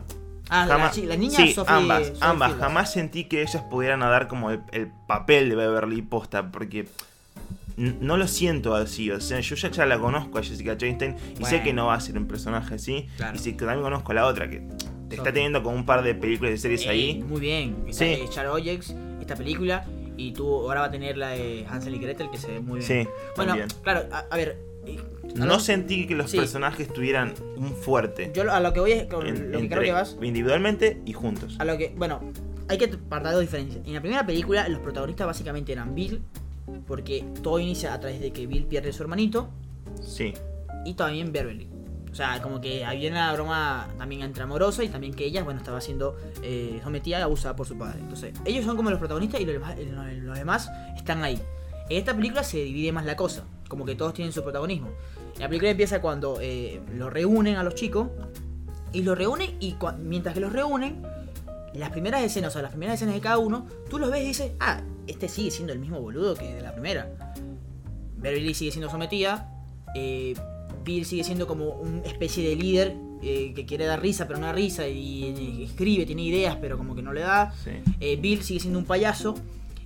Ah, 0.50 0.66
la 0.66 0.74
jamás. 0.76 0.96
chi- 0.96 1.06
la, 1.06 1.16
niña 1.16 1.38
sí, 1.38 1.54
Sophie- 1.54 1.66
ambas, 1.70 2.08
Sophie 2.08 2.18
ambas. 2.22 2.54
Jamás 2.56 2.92
sentí 2.92 3.24
que 3.26 3.42
ellas 3.42 3.64
pudieran 3.70 4.02
dar 4.02 4.28
como 4.28 4.52
el, 4.52 4.60
el 4.74 4.90
papel 5.08 5.48
de 5.50 5.56
Beverly 5.56 6.02
posta, 6.02 6.52
porque. 6.52 6.88
No 7.78 8.18
lo 8.18 8.28
siento 8.28 8.76
así, 8.76 9.10
o 9.12 9.20
sea, 9.22 9.40
yo 9.40 9.56
ya, 9.56 9.72
ya 9.72 9.86
la 9.86 9.98
conozco 9.98 10.38
a 10.38 10.44
Jessica 10.44 10.78
Chastain 10.78 11.16
y 11.40 11.46
sé 11.46 11.64
que 11.64 11.72
no 11.74 11.88
va 11.88 11.96
a 11.96 12.00
ser 12.02 12.18
un 12.18 12.28
personaje 12.28 12.76
así. 12.76 13.08
Claro. 13.18 13.36
Y 13.36 13.40
sí 13.40 13.54
también 13.54 13.82
conozco 13.82 14.12
a 14.12 14.16
la 14.16 14.28
otra 14.28 14.50
que 14.50 14.62
te 15.10 15.16
está 15.16 15.32
teniendo 15.32 15.64
con 15.64 15.74
un 15.74 15.86
par 15.86 16.04
de 16.04 16.14
películas 16.14 16.54
y 16.54 16.58
series 16.58 16.82
Ey, 16.82 16.88
ahí. 16.90 17.24
Muy 17.24 17.40
bien. 17.40 17.78
Está 17.88 18.06
Sí. 18.06 18.12
eh, 18.12 18.48
Oyex, 18.50 18.94
esta 19.22 19.36
película. 19.36 19.86
Y 20.18 20.34
tú 20.34 20.48
ahora 20.70 20.82
va 20.82 20.88
a 20.88 20.92
tener 20.92 21.18
la 21.18 21.30
de 21.30 21.66
Hansel 21.68 21.96
y 21.96 22.00
Gretel, 22.00 22.30
que 22.30 22.38
se 22.38 22.48
ve 22.52 22.60
muy 22.60 22.80
bien. 22.82 23.06
Sí, 23.06 23.10
Bueno, 23.38 23.56
claro, 23.82 24.02
a, 24.12 24.26
a 24.30 24.36
ver. 24.36 24.60
No 25.36 25.60
sentí 25.60 26.08
que 26.08 26.16
los 26.16 26.32
Sí. 26.32 26.38
personajes 26.38 26.92
tuvieran 26.92 27.34
un 27.56 27.74
fuerte. 27.76 28.32
Yo 28.34 28.52
a 28.52 28.60
lo 28.60 28.74
que 28.74 28.80
voy 28.82 28.92
es. 28.94 29.06
Con 29.06 29.26
en- 29.26 29.52
lo 29.52 29.58
que 29.58 29.64
entre- 29.64 29.70
creo 29.70 29.84
que 29.84 29.92
vas. 29.94 30.18
individualmente 30.22 31.02
y 31.06 31.14
juntos. 31.14 31.56
A 31.60 31.66
lo 31.66 31.78
que. 31.78 31.94
Bueno, 31.98 32.20
hay 32.68 32.78
que 32.78 32.88
partir 32.90 33.32
dos 33.32 33.42
diferencias. 33.42 33.86
En 33.88 33.94
la 33.94 34.02
primera 34.02 34.26
película, 34.26 34.68
los 34.68 34.80
protagonistas 34.82 35.28
básicamente 35.28 35.72
eran 35.72 35.96
Bill. 35.96 36.22
Porque 36.88 37.26
todo 37.42 37.60
inicia 37.60 37.94
a 37.94 38.00
través 38.00 38.22
de 38.22 38.32
que 38.32 38.46
Bill 38.48 38.66
pierde 38.66 38.90
a 38.90 38.94
su 38.94 39.04
hermanito. 39.04 39.50
Sí. 40.02 40.34
y 40.86 40.94
también 40.96 41.32
Beverly. 41.32 41.68
O 42.12 42.16
sea, 42.16 42.42
como 42.42 42.60
que 42.60 42.84
había 42.84 43.10
una 43.12 43.32
broma 43.34 43.88
también 43.98 44.22
entre 44.24 44.42
amorosa 44.44 44.84
y 44.84 44.90
también 44.90 45.14
que 45.14 45.26
ella, 45.26 45.44
bueno, 45.44 45.60
estaba 45.60 45.80
siendo 45.80 46.18
eh, 46.44 46.80
sometida 46.84 47.20
y 47.20 47.22
abusada 47.22 47.56
por 47.56 47.68
su 47.68 47.78
padre. 47.78 48.00
Entonces, 48.00 48.34
ellos 48.46 48.66
son 48.66 48.76
como 48.78 48.90
los 48.90 48.98
protagonistas 49.00 49.40
y 49.42 49.46
los 49.46 49.54
demás, 49.54 49.76
los- 49.78 50.14
los 50.24 50.38
demás 50.38 50.70
están 50.98 51.24
ahí. 51.24 51.40
En 51.92 51.98
esta 51.98 52.16
película 52.16 52.42
se 52.42 52.64
divide 52.64 52.94
más 52.94 53.06
la 53.06 53.18
cosa, 53.18 53.44
como 53.68 53.84
que 53.84 53.96
todos 53.96 54.14
tienen 54.14 54.32
su 54.32 54.42
protagonismo. 54.44 54.92
La 55.38 55.50
película 55.50 55.72
empieza 55.72 56.02
cuando 56.02 56.40
eh, 56.40 56.80
los 56.96 57.12
reúnen 57.12 57.58
a 57.58 57.64
los 57.64 57.76
chicos 57.76 58.08
y 58.94 59.04
los 59.04 59.18
reúnen 59.18 59.58
y 59.60 59.76
mientras 60.00 60.34
que 60.34 60.40
los 60.40 60.54
reúnen, 60.54 61.04
las 61.74 61.90
primeras 61.90 62.24
escenas, 62.24 62.52
o 62.52 62.54
sea, 62.54 62.62
las 62.62 62.72
primeras 62.72 62.96
escenas 62.96 63.14
de 63.14 63.20
cada 63.20 63.40
uno, 63.40 63.68
tú 63.90 64.00
los 64.00 64.10
ves 64.10 64.24
y 64.24 64.28
dices, 64.28 64.52
ah, 64.62 64.80
este 65.06 65.28
sigue 65.28 65.52
siendo 65.52 65.74
el 65.74 65.80
mismo 65.80 66.00
boludo 66.00 66.34
que 66.34 66.56
de 66.56 66.62
la 66.62 66.72
primera. 66.72 67.12
Beverly 68.16 68.54
sigue 68.54 68.72
siendo 68.72 68.90
sometida. 68.90 69.52
eh, 69.94 70.34
Bill 70.86 71.04
sigue 71.04 71.26
siendo 71.26 71.46
como 71.46 71.72
una 71.72 72.04
especie 72.04 72.48
de 72.48 72.56
líder 72.56 72.96
eh, 73.22 73.52
que 73.54 73.66
quiere 73.66 73.86
dar 73.86 74.02
risa, 74.02 74.28
pero 74.28 74.40
no 74.40 74.46
da 74.46 74.54
risa. 74.54 74.88
Y, 74.88 75.62
escribe, 75.70 76.06
tiene 76.06 76.24
ideas, 76.24 76.56
pero 76.62 76.78
como 76.78 76.96
que 76.96 77.02
no 77.02 77.12
le 77.12 77.20
da. 77.22 77.54
Sí. 77.66 77.72
Eh, 78.00 78.16
Bill 78.16 78.44
sigue 78.44 78.62
siendo 78.62 78.80
un 78.80 78.86
payaso. 78.86 79.36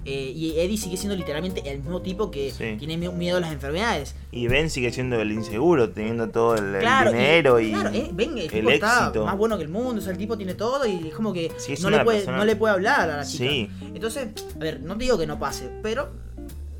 Eh, 0.05 0.31
y 0.35 0.59
Eddie 0.59 0.77
sigue 0.77 0.97
siendo 0.97 1.15
literalmente 1.15 1.69
el 1.69 1.79
mismo 1.79 2.01
tipo 2.01 2.29
que 2.31 2.51
Sí. 2.51 2.75
tiene 2.77 2.97
mie- 2.97 3.11
miedo 3.11 3.37
a 3.37 3.39
las 3.39 3.51
enfermedades. 3.51 4.15
Y 4.31 4.47
Ben 4.47 4.69
sigue 4.69 4.91
siendo 4.91 5.19
el 5.19 5.31
inseguro, 5.31 5.89
teniendo 5.89 6.29
todo 6.29 6.55
el, 6.55 6.73
dinero 6.73 7.59
y, 7.59 7.71
claro, 7.71 7.89
eh, 7.91 8.09
ven, 8.13 8.33
el, 8.37 8.43
el 8.45 8.51
tipo 8.51 8.69
está 8.69 8.99
éxito. 9.07 9.25
más 9.25 9.37
bueno 9.37 9.57
que 9.57 9.63
el 9.63 9.69
mundo, 9.69 9.99
o 9.99 10.01
sea, 10.01 10.11
el 10.11 10.17
tipo 10.17 10.37
tiene 10.37 10.53
todo 10.53 10.85
y 10.85 11.07
es 11.09 11.13
como 11.15 11.33
que 11.33 11.51
Sí, 11.57 11.73
es 11.73 11.81
no, 11.81 11.89
le 11.89 12.03
puede, 12.03 12.19
persona- 12.19 12.37
no 12.37 12.45
le 12.45 12.55
puede 12.55 12.73
hablar 12.75 13.09
a 13.09 13.17
la 13.17 13.25
chica. 13.25 13.45
Sí. 13.49 13.69
Entonces, 13.93 14.27
a 14.55 14.59
ver, 14.59 14.79
no 14.81 14.97
te 14.97 15.03
digo 15.05 15.17
que 15.17 15.25
no 15.27 15.39
pase, 15.39 15.69
pero 15.81 16.09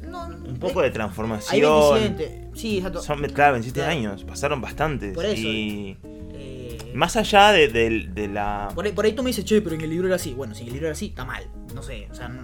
no, 0.04 0.28
Un 0.28 0.58
poco 0.60 0.82
de 0.82 0.88
Hay 0.88 0.94
transformación. 0.94 1.94
27, 2.00 2.48
sí, 2.54 2.78
exacto. 2.78 3.02
Son, 3.02 3.22
claro, 3.30 3.54
27 3.54 3.80
Claro. 3.86 3.92
años, 3.92 4.24
pasaron 4.24 4.62
bastantes. 4.62 5.14
Por 5.16 5.26
eso. 5.26 5.42
Y 5.42 5.98
Eh, 6.38 6.78
Más 6.94 7.16
allá 7.18 7.52
de, 7.52 7.68
de- 7.70 8.08
de 8.14 8.28
la... 8.30 8.70
Por 8.74 8.86
ahí, 8.86 8.92
por 8.94 9.04
ahí 9.06 9.12
tú 9.14 9.24
me 9.24 9.30
dices, 9.30 9.44
che, 9.44 9.62
pero 9.62 9.76
en 9.76 9.82
el 9.82 9.90
libro 9.90 10.08
era 10.08 10.16
así. 10.16 10.34
Bueno, 10.34 10.54
si 10.56 10.62
en 10.62 10.68
el 10.68 10.74
libro 10.74 10.88
era 10.88 10.94
así, 10.94 11.08
está 11.08 11.26
mal. 11.26 11.44
No 11.74 11.82
sé, 11.84 12.08
o 12.12 12.16
sea, 12.16 12.30
no, 12.30 12.42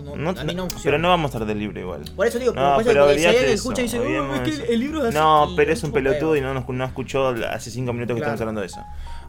no, 0.00 0.16
No- 0.16 0.30
a 0.30 0.44
mí 0.44 0.54
no 0.54 0.62
me 0.64 0.68
pero 0.68 0.70
funciona. 0.70 0.98
no 0.98 1.08
vamos 1.08 1.30
a 1.30 1.34
estar 1.36 1.46
del 1.46 1.58
libro 1.58 1.78
igual. 1.80 2.02
Por 2.16 2.26
eso 2.26 2.38
digo, 2.38 2.52
No, 2.54 2.78
pero 2.84 3.12
si 3.14 3.24
alguien 3.26 3.46
de 3.46 3.52
escucha 3.52 3.80
y 3.80 3.84
dice, 3.84 3.98
"Oh, 3.98 4.34
es 4.34 4.40
que 4.40 4.72
el 4.72 4.80
libro 4.80 5.00
es 5.00 5.04
así. 5.14 5.18
No, 5.18 5.50
pero 5.54 5.72
es 5.72 5.82
un 5.82 5.92
pelotudo 5.92 6.36
y 6.36 6.40
no, 6.40 6.54
nos- 6.54 6.68
no 6.68 6.84
escuchó 6.84 7.28
hace 7.28 7.70
cinco 7.70 7.92
minutos 7.92 8.14
que 8.14 8.20
Claro. 8.20 8.34
estamos 8.34 8.40
hablando 8.40 8.60
de 8.62 8.66
eso. 8.68 8.80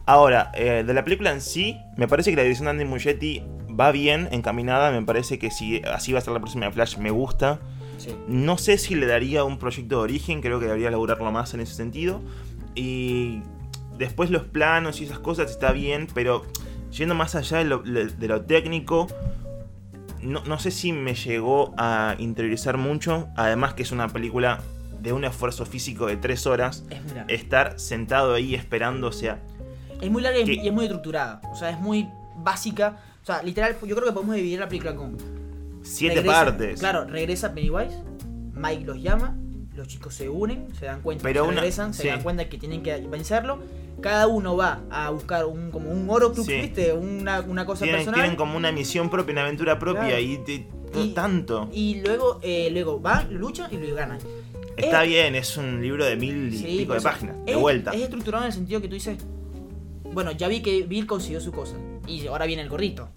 Ahora, 0.06 0.50
eh, 0.54 0.84
de 0.86 0.94
la 0.94 1.04
película 1.04 1.30
en 1.32 1.40
sí, 1.40 1.78
me 1.96 2.08
parece 2.08 2.30
que 2.30 2.36
la 2.36 2.42
dirección 2.42 2.64
de 2.66 2.70
Andy 2.70 2.84
Muschietti 2.84 3.42
va 3.78 3.90
bien 3.92 4.28
encaminada. 4.32 4.90
Me 4.90 5.02
parece 5.02 5.38
que 5.38 5.50
si 5.50 5.82
así 5.82 6.12
va 6.12 6.18
a 6.18 6.22
ser 6.22 6.32
la 6.34 6.40
próxima 6.40 6.66
de 6.66 6.72
Flash, 6.72 6.96
me 6.98 7.10
gusta. 7.10 7.58
Sí. 7.98 8.14
No 8.28 8.58
sé 8.58 8.76
si 8.76 8.94
le 8.96 9.06
daría 9.06 9.44
un 9.44 9.58
proyecto 9.58 9.96
de 9.98 10.02
origen, 10.02 10.42
creo 10.42 10.58
que 10.60 10.66
debería 10.66 10.90
laburarlo 10.90 11.30
más 11.32 11.54
en 11.54 11.60
ese 11.60 11.74
sentido. 11.74 12.20
Y 12.74 13.42
después 13.96 14.30
los 14.30 14.42
planos 14.42 15.00
y 15.00 15.04
esas 15.04 15.20
cosas 15.20 15.50
está 15.50 15.72
bien, 15.72 16.08
pero 16.12 16.44
yendo 16.90 17.14
más 17.14 17.34
allá 17.34 17.58
de 17.58 17.64
lo, 17.64 17.78
de 17.78 18.28
lo 18.28 18.42
técnico, 18.42 19.06
no, 20.24 20.42
no 20.44 20.58
sé 20.58 20.70
si 20.70 20.92
me 20.92 21.14
llegó 21.14 21.74
a 21.76 22.16
interiorizar 22.18 22.76
mucho. 22.78 23.28
Además 23.36 23.74
que 23.74 23.82
es 23.82 23.92
una 23.92 24.08
película 24.08 24.60
de 25.00 25.12
un 25.12 25.24
esfuerzo 25.24 25.66
físico 25.66 26.06
de 26.06 26.16
tres 26.16 26.46
horas. 26.46 26.84
Es 26.90 27.02
muy 27.02 27.14
larga. 27.14 27.32
Estar 27.32 27.78
sentado 27.78 28.34
ahí 28.34 28.54
esperando, 28.54 29.08
o 29.08 29.12
sea, 29.12 29.40
Es 30.00 30.10
muy 30.10 30.22
larga 30.22 30.42
que- 30.44 30.54
y 30.54 30.66
es 30.66 30.72
muy 30.72 30.84
estructurada. 30.86 31.40
O 31.52 31.56
sea, 31.56 31.70
es 31.70 31.78
muy 31.80 32.08
básica. 32.36 32.96
O 33.22 33.26
sea, 33.26 33.42
literal, 33.42 33.76
yo 33.86 33.94
creo 33.96 34.06
que 34.08 34.12
podemos 34.12 34.34
dividir 34.34 34.58
la 34.60 34.68
película 34.68 34.94
con. 34.94 35.16
siete 35.82 36.16
regresa- 36.22 36.44
partes. 36.44 36.80
Claro, 36.80 37.04
regresa 37.04 37.52
Pennywise, 37.54 38.02
Mike 38.54 38.84
los 38.86 39.02
llama, 39.02 39.36
los 39.74 39.88
chicos 39.88 40.14
se 40.14 40.28
unen, 40.28 40.68
se 40.78 40.86
dan 40.86 41.00
cuenta, 41.02 41.22
Pero 41.22 41.42
se 41.44 41.48
una- 41.50 41.60
regresan, 41.60 41.94
se 41.94 42.08
dan 42.08 42.22
cuenta 42.22 42.48
que 42.48 42.58
tienen 42.58 42.82
que 42.82 42.96
vencerlo. 43.08 43.58
Cada 44.00 44.26
uno 44.26 44.56
va 44.56 44.80
a 44.90 45.10
buscar 45.10 45.46
un 45.46 45.70
como 45.70 45.90
un 45.90 46.08
oro 46.10 46.34
Sí. 46.34 46.52
¿viste? 46.60 46.92
Una, 46.92 47.40
una 47.40 47.64
cosa 47.64 47.84
Tienen, 47.84 48.00
personal. 48.02 48.20
tienen 48.20 48.36
como 48.36 48.56
una 48.56 48.70
misión 48.72 49.08
propia, 49.10 49.32
una 49.32 49.42
aventura 49.42 49.78
propia 49.78 50.02
Claro. 50.08 50.20
y, 50.20 50.38
te- 50.38 50.68
Y- 50.96 51.12
tanto. 51.14 51.68
Y 51.72 52.00
luego, 52.02 52.38
eh, 52.42 52.68
luego 52.70 53.00
van, 53.00 53.32
luchan 53.34 53.72
y 53.72 53.78
lo 53.78 53.94
ganan. 53.94 54.18
Está 54.76 55.02
es- 55.04 55.08
bien, 55.10 55.34
es 55.34 55.56
un 55.56 55.80
libro 55.80 56.04
de 56.04 56.16
mil 56.16 56.52
y 56.52 56.58
Sí, 56.58 56.64
pico 56.78 56.92
de 56.92 56.98
eso. 56.98 57.08
páginas, 57.08 57.36
de 57.44 57.54
vuelta. 57.56 57.92
Es 57.92 58.02
estructurado 58.02 58.44
en 58.44 58.48
el 58.48 58.52
sentido 58.52 58.80
que 58.80 58.88
tú 58.88 58.94
dices, 58.94 59.18
bueno, 60.12 60.30
ya 60.32 60.48
vi 60.48 60.60
que 60.62 60.82
Bill 60.82 61.06
consiguió 61.06 61.40
su 61.40 61.50
cosa. 61.52 61.76
Y 62.06 62.26
ahora 62.26 62.46
viene 62.46 62.62
el 62.62 62.68
gorrito. 62.68 63.08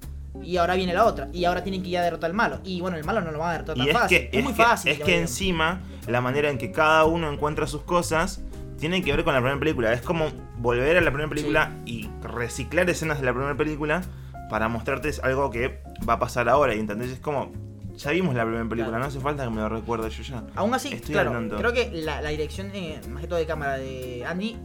Y 0.43 0.58
ahora 0.58 0.76
viene 0.76 0.93
la 0.93 1.06
otra. 1.06 1.28
Y 1.34 1.45
ahora 1.45 1.63
tienen 1.63 1.84
que 1.84 1.89
ir 1.89 1.97
a 1.97 2.04
derrotar 2.04 2.30
al 2.30 2.36
malo. 2.36 2.60
Y 2.63 2.80
bueno, 2.82 2.97
el 2.97 3.04
malo 3.04 3.21
no 3.21 3.32
lo 3.32 3.39
va 3.39 3.50
a 3.50 3.54
derrotar 3.54 3.78
Y 3.78 3.80
tan 3.82 3.88
es 3.89 3.93
fácil. 3.93 4.17
que, 4.17 4.23
es, 4.26 4.30
es 4.34 4.43
muy 4.43 4.54
que- 4.54 4.63
fácil. 4.63 4.91
es 4.93 5.00
que 5.02 5.17
encima 5.19 5.82
la 6.08 6.21
manera 6.21 6.50
en 6.50 6.58
que 6.58 6.71
cada 6.71 7.04
uno 7.06 7.32
encuentra 7.32 7.67
sus 7.67 7.82
cosas 7.84 8.41
tiene 8.80 9.02
que 9.02 9.12
ver 9.12 9.23
con 9.26 9.34
la 9.34 9.39
primera 9.39 9.60
película. 9.60 9.91
Es 9.93 10.02
como 10.02 10.28
volver 10.58 10.97
a 10.97 11.02
la 11.02 11.10
primera 11.12 11.30
película 11.30 11.71
y 11.86 12.10
reciclar 12.21 12.89
escenas 12.89 13.19
de 13.19 13.26
la 13.26 13.34
primera 13.34 13.56
película 13.58 14.02
para 14.50 14.67
mostrarte 14.69 15.12
algo 15.23 15.50
que 15.50 15.82
va 16.08 16.13
a 16.13 16.19
pasar 16.19 16.47
ahora. 16.47 16.73
Y 16.76 16.80
entendés, 16.80 17.12
es 17.12 17.19
como, 17.19 17.52
ya 17.95 18.12
vimos 18.12 18.34
la 18.36 18.43
primera 18.43 18.63
película, 18.69 18.89
Claro. 18.97 19.04
no 19.04 19.10
hace 19.10 19.19
falta 19.19 19.43
que 19.43 19.50
me 19.50 19.58
lo 19.58 19.67
recuerde 19.69 20.10
yo 20.10 20.23
ya. 20.23 20.43
Aún 20.56 20.73
así, 20.73 20.93
Estoy 20.93 21.13
claro, 21.13 21.30
hablando. 21.32 21.58
creo 21.58 21.73
que 21.73 21.89
la, 21.91 22.21
la 22.21 22.30
dirección, 22.30 22.69
eh, 22.73 23.02
más 23.10 23.21
que 23.21 23.28
todo 23.28 23.39
de 23.39 23.45
cámara 23.45 23.78
de 23.78 24.23
Andy, 24.26 24.56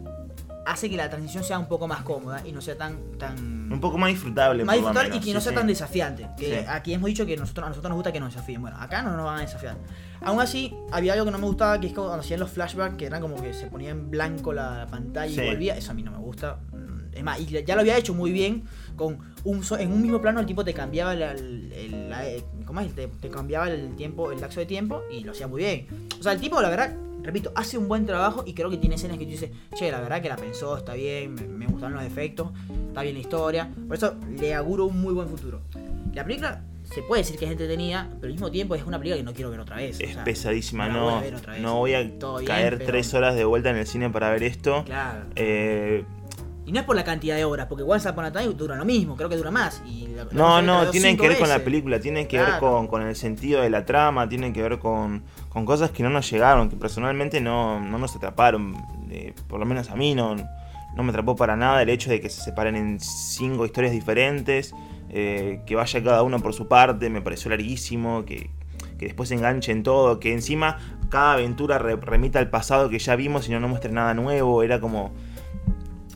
hace 0.64 0.88
que 0.88 0.96
la 0.96 1.10
transición 1.10 1.42
sea 1.44 1.58
un 1.58 1.66
poco 1.66 1.88
más 1.88 2.02
cómoda 2.02 2.42
y 2.46 2.52
no 2.52 2.60
sea 2.60 2.76
tan... 2.76 2.96
tan 3.18 3.70
Un 3.72 3.80
poco 3.80 3.98
más 3.98 4.10
disfrutable. 4.10 4.64
más 4.64 4.76
disfrutable 4.76 5.16
y 5.16 5.20
que 5.20 5.32
no 5.32 5.40
sí, 5.40 5.44
sea 5.44 5.52
sí. 5.52 5.58
tan 5.58 5.66
desafiante. 5.66 6.28
Que 6.38 6.60
Sí. 6.60 6.64
aquí 6.68 6.92
hemos 6.94 7.08
dicho 7.08 7.26
que 7.26 7.36
nosotros, 7.36 7.66
a 7.66 7.68
nosotros 7.70 7.90
nos 7.90 7.96
gusta 7.96 8.12
que 8.12 8.20
nos 8.20 8.32
desafíen. 8.32 8.60
Bueno, 8.62 8.76
acá 8.78 9.02
no 9.02 9.16
nos 9.16 9.24
van 9.26 9.38
a 9.38 9.40
desafiar. 9.40 9.76
Aún 10.20 10.40
así, 10.40 10.72
había 10.92 11.14
algo 11.14 11.24
que 11.24 11.30
no 11.32 11.38
me 11.38 11.46
gustaba, 11.46 11.80
que 11.80 11.88
es 11.88 11.92
cuando 11.92 12.14
hacían 12.14 12.38
los 12.40 12.50
flashbacks, 12.50 12.96
que 12.96 13.06
eran 13.06 13.20
como 13.20 13.40
que 13.42 13.52
se 13.52 13.66
ponía 13.66 13.90
en 13.90 14.10
blanco 14.10 14.52
la 14.52 14.86
pantalla 14.90 15.44
y 15.44 15.48
volvía. 15.48 15.76
Eso 15.76 15.90
a 15.90 15.94
mí 15.94 16.02
no 16.02 16.12
me 16.12 16.18
gusta. 16.18 16.58
Mm, 16.72 16.92
Es 17.12 17.22
más, 17.24 17.40
y 17.40 17.46
ya 17.46 17.74
lo 17.74 17.80
había 17.82 17.96
hecho 17.98 18.14
muy 18.14 18.30
bien. 18.32 18.62
Con 18.96 19.18
un 19.44 19.64
so- 19.64 19.76
en 19.78 19.92
un 19.92 20.00
mismo 20.00 20.20
plano 20.20 20.38
el 20.40 20.46
tipo 20.46 20.64
te 20.64 20.72
cambiaba 20.72 21.12
el, 21.14 21.70
el- 21.72 22.08
la- 22.08 22.26
eh, 22.26 22.44
¿cómo 22.64 22.80
es? 22.80 22.94
Te, 22.94 23.08
te 23.08 23.28
cambiaba 23.28 23.68
el 23.68 23.96
tiempo, 23.96 24.30
el 24.32 24.40
lapso 24.40 24.60
de 24.60 24.66
tiempo 24.66 25.02
y 25.10 25.24
lo 25.24 25.32
hacía 25.32 25.46
muy 25.48 25.62
bien. 25.62 25.86
O 26.18 26.22
sea, 26.22 26.32
el 26.32 26.40
tipo, 26.40 26.60
la 26.62 26.70
verdad, 26.70 26.94
repito, 27.22 27.52
hace 27.54 27.78
un 27.78 27.88
buen 27.88 28.04
trabajo 28.06 28.42
y 28.46 28.54
creo 28.54 28.70
que 28.70 28.76
tiene 28.76 28.96
escenas 28.96 29.18
que 29.18 29.24
tú 29.24 29.30
dices, 29.30 29.50
che, 29.74 29.90
la 29.90 30.00
verdad 30.00 30.20
que 30.22 30.28
la 30.28 30.36
pensó, 30.36 30.76
está 30.76 30.94
bien, 30.94 31.34
me, 31.34 31.42
me 31.46 31.66
gustaron 31.66 31.94
los 31.94 32.04
efectos, 32.04 32.48
está 32.88 33.02
bien 33.02 33.14
la 33.14 33.20
historia. 33.20 33.70
Por 33.86 33.96
eso 33.96 34.14
le 34.38 34.54
auguro 34.54 34.86
un 34.86 35.00
muy 35.00 35.14
buen 35.14 35.28
futuro. 35.28 35.60
La 36.14 36.24
película 36.24 36.62
se 36.84 37.00
puede 37.02 37.22
decir 37.22 37.38
que 37.38 37.46
es 37.46 37.50
entretenida, 37.52 38.08
pero 38.20 38.26
al 38.26 38.32
mismo 38.32 38.50
tiempo 38.50 38.74
es 38.74 38.84
una 38.84 38.98
película 38.98 39.16
que 39.16 39.22
no 39.22 39.32
quiero 39.32 39.50
ver 39.50 39.60
otra 39.60 39.76
vez. 39.76 39.98
o 39.98 40.02
Es 40.02 40.12
sea, 40.14 40.24
pesadísima, 40.24 40.88
la 40.88 40.94
voy 41.00 41.12
a 41.12 41.14
no, 41.16 41.20
ver 41.22 41.34
otra 41.36 41.52
vez. 41.54 41.62
no 41.62 41.76
voy 41.78 41.94
a 41.94 42.00
bien, 42.02 42.18
caer 42.46 42.78
pero- 42.78 42.90
tres 42.90 43.14
horas 43.14 43.34
de 43.34 43.44
vuelta 43.44 43.70
en 43.70 43.76
el 43.76 43.86
cine 43.86 44.10
para 44.10 44.30
ver 44.30 44.42
esto. 44.42 44.82
Claro. 44.84 45.24
Eh, 45.36 46.04
Y 46.64 46.70
no 46.72 46.78
es 46.80 46.86
por 46.86 46.94
la 46.94 47.02
cantidad 47.04 47.34
de 47.36 47.44
horas, 47.44 47.66
porque 47.66 47.82
Once 47.82 48.08
Upon 48.08 48.24
a 48.24 48.32
Time 48.32 48.54
dura 48.54 48.76
lo 48.76 48.84
mismo, 48.84 49.16
creo 49.16 49.28
que 49.28 49.36
dura 49.36 49.50
más. 49.50 49.82
Y 49.86 50.06
la- 50.08 50.24
la 50.24 50.30
No, 50.32 50.62
no, 50.62 50.90
tienen 50.92 51.16
que 51.16 51.28
ver 51.28 51.38
con 51.38 51.48
la 51.48 51.54
película, 51.64 52.00
tienen 52.00 52.28
que 52.28 52.38
ver 52.38 52.46
con, 52.60 52.86
con 52.86 53.02
el 53.02 53.16
sentido 53.16 53.60
de 53.62 53.70
la 53.70 53.84
trama, 53.84 54.28
tienen 54.28 54.52
que 54.52 54.62
ver 54.62 54.78
con, 54.78 55.24
con 55.48 55.64
cosas 55.66 55.90
que 55.90 56.02
no 56.04 56.10
nos 56.10 56.30
llegaron, 56.30 56.68
que 56.68 56.76
personalmente 56.76 57.40
no, 57.40 57.80
no 57.80 57.98
nos 57.98 58.14
atraparon. 58.14 58.76
eh, 59.10 59.34
por 59.48 59.58
lo 59.58 59.66
menos 59.66 59.90
a 59.90 59.96
mí 59.96 60.14
no, 60.14 60.36
no 60.36 61.02
me 61.02 61.10
atrapó 61.10 61.34
para 61.34 61.56
nada 61.56 61.82
el 61.82 61.88
hecho 61.88 62.10
de 62.10 62.20
que 62.20 62.30
se 62.30 62.40
separen 62.42 62.76
en 62.76 63.00
cinco 63.00 63.64
historias 63.66 63.92
diferentes, 63.92 64.72
eh, 65.10 65.60
que 65.66 65.74
vaya 65.74 66.02
cada 66.02 66.22
uno 66.22 66.38
por 66.40 66.54
su 66.54 66.68
parte, 66.68 67.10
me 67.10 67.20
pareció 67.22 67.50
larguísimo, 67.50 68.24
que, 68.24 68.50
que 68.98 69.06
después 69.06 69.28
se 69.30 69.34
enganche 69.34 69.72
en 69.72 69.82
todo, 69.82 70.20
que 70.20 70.32
encima 70.32 70.78
cada 71.10 71.32
aventura 71.34 71.78
re- 71.78 71.96
remita 71.96 72.38
al 72.38 72.48
pasado 72.50 72.88
que 72.88 72.98
ya 73.00 73.16
vimos 73.16 73.48
y 73.48 73.52
no 73.52 73.58
nos 73.60 73.68
muestre 73.68 73.90
nada 73.90 74.14
nuevo, 74.14 74.62
era 74.62 74.80
como... 74.80 75.12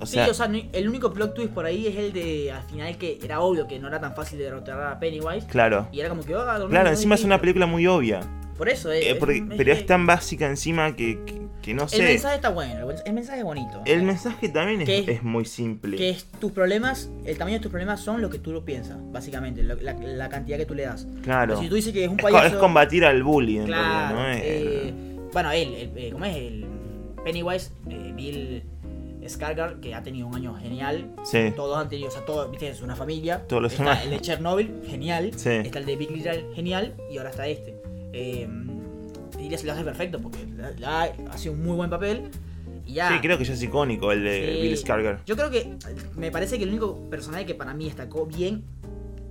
O 0.01 0.07
sea, 0.07 0.25
sí, 0.25 0.31
o 0.31 0.35
sea, 0.35 0.51
el 0.73 0.89
único 0.89 1.13
plot 1.13 1.35
twist 1.35 1.53
por 1.53 1.65
ahí 1.65 1.87
es 1.87 1.97
el 1.97 2.13
de 2.13 2.53
al 2.53 2.63
final 2.65 2.99
que 2.99 3.19
era 3.23 3.41
obvio 3.41 3.67
que 3.67 3.79
no 3.79 3.89
era 3.89 3.99
tan 4.01 4.15
fácil 4.15 4.39
de 4.39 4.45
derrotar 4.45 4.81
a 4.83 4.99
Pennywise. 5.01 5.47
claro. 5.47 5.89
Y 5.93 6.01
era 6.01 6.09
como 6.11 6.23
que, 6.23 6.33
no, 6.33 6.45
Claro, 6.45 6.69
no, 6.69 6.87
encima 6.91 7.15
es 7.15 7.25
una 7.25 7.41
película 7.41 7.67
muy 7.67 7.87
obvia. 7.87 8.21
Por 8.59 8.69
eso, 8.71 8.91
eh, 8.93 9.01
Eh, 9.01 9.11
es- 9.13 9.17
porque- 9.17 9.37
es 9.39 9.45
pero 9.57 9.73
es 9.73 9.85
tan 9.87 10.07
básica 10.07 10.47
encima 10.47 10.95
que, 10.97 11.19
que, 11.27 11.47
que 11.63 11.75
no 11.75 11.83
El 11.85 11.89
sé. 11.91 12.03
mensaje 12.03 12.37
está 12.37 12.49
bueno, 12.51 12.91
el 12.91 12.97
el 13.05 13.13
mensaje 13.13 13.39
es 13.41 13.45
bonito. 13.45 13.83
El 13.85 14.03
mensaje 14.03 14.49
también 14.49 14.81
es, 14.83 14.89
es 15.09 15.23
muy 15.23 15.45
simple. 15.45 15.97
Que 15.99 16.11
es 16.11 16.25
tus 16.41 16.53
problemas, 16.53 17.11
el 17.27 17.37
tamaño 17.37 17.57
de 17.59 17.63
tus 17.63 17.71
problemas 17.71 18.01
son 18.01 18.23
lo 18.23 18.31
que 18.31 18.39
tú 18.39 18.53
lo 18.53 18.65
piensas, 18.65 18.97
básicamente, 19.13 19.63
lo- 19.63 19.75
la, 19.77 19.93
la 19.95 20.29
cantidad 20.31 20.57
que 20.59 20.65
tú 20.67 20.75
le 20.75 20.85
das. 20.85 21.07
Claro. 21.23 21.55
Pero 21.55 21.61
si 21.63 21.69
tú 21.69 21.75
dices 21.75 21.93
que 21.93 22.05
es 22.05 22.11
un 22.11 22.17
payaso. 22.19 22.47
es 22.47 22.55
combatir 22.55 23.05
al 23.05 23.23
bullying, 23.23 23.61
en 23.61 23.67
Claro, 23.67 24.15
realidad, 24.15 24.15
¿no? 24.15 24.29
Es- 24.31 24.43
eh, 24.45 24.95
bueno, 25.33 25.51
él, 25.53 25.75
el- 25.75 25.99
eh, 25.99 26.11
¿cómo 26.13 26.25
es? 26.25 26.37
El 26.37 26.67
Pennywise, 27.25 27.71
eh, 27.91 28.13
Bill 28.15 28.63
Skarsgård, 29.29 29.81
que 29.81 29.95
ha 29.95 30.03
tenido 30.03 30.27
un 30.27 30.35
año 30.35 30.55
genial. 30.57 31.11
Sí. 31.25 31.53
Todos 31.55 31.77
han 31.79 31.89
tenido, 31.89 32.09
o 32.09 32.13
sea, 32.13 32.25
todo, 32.25 32.49
viste, 32.51 32.69
es 32.69 32.83
una 32.83 32.97
familia. 32.97 33.45
Todos 33.47 33.63
los 33.63 33.73
está 33.73 33.85
demás. 33.85 34.05
el 34.05 34.11
de 34.11 34.21
Chernobyl, 34.21 34.83
genial. 34.87 35.31
Sí. 35.37 35.51
Está 35.51 35.79
el 35.79 35.87
de 35.87 35.97
Big 35.97 36.11
Little, 36.11 36.47
genial. 36.55 36.95
Y 37.11 37.19
ahora 37.19 37.31
está 37.31 37.47
este. 37.47 37.77
Eh, 38.13 38.49
diría 39.39 39.59
si 39.59 39.67
lo 39.67 39.73
hace 39.73 39.85
perfecto, 39.85 40.19
porque 40.21 40.39
la, 40.57 40.71
la- 40.79 41.13
hace 41.31 41.51
un 41.51 41.63
muy 41.63 41.77
buen 41.77 41.91
papel. 41.91 42.31
Y 42.87 42.95
ya. 42.95 43.09
Sí, 43.11 43.15
creo 43.21 43.37
que 43.37 43.45
ya 43.45 43.53
es 43.55 43.63
icónico 43.63 44.13
el 44.13 44.23
de 44.23 44.55
Sí. 44.55 44.63
Bill 44.63 44.77
Skarsgård. 44.77 45.19
Yo 45.27 45.37
creo 45.37 45.51
que 45.51 45.75
me 46.17 46.31
parece 46.31 46.57
que 46.57 46.63
el 46.65 46.71
único 46.71 46.97
personaje 47.11 47.45
que 47.45 47.55
para 47.55 47.75
mí 47.75 47.85
destacó 47.87 48.27
bien 48.27 48.63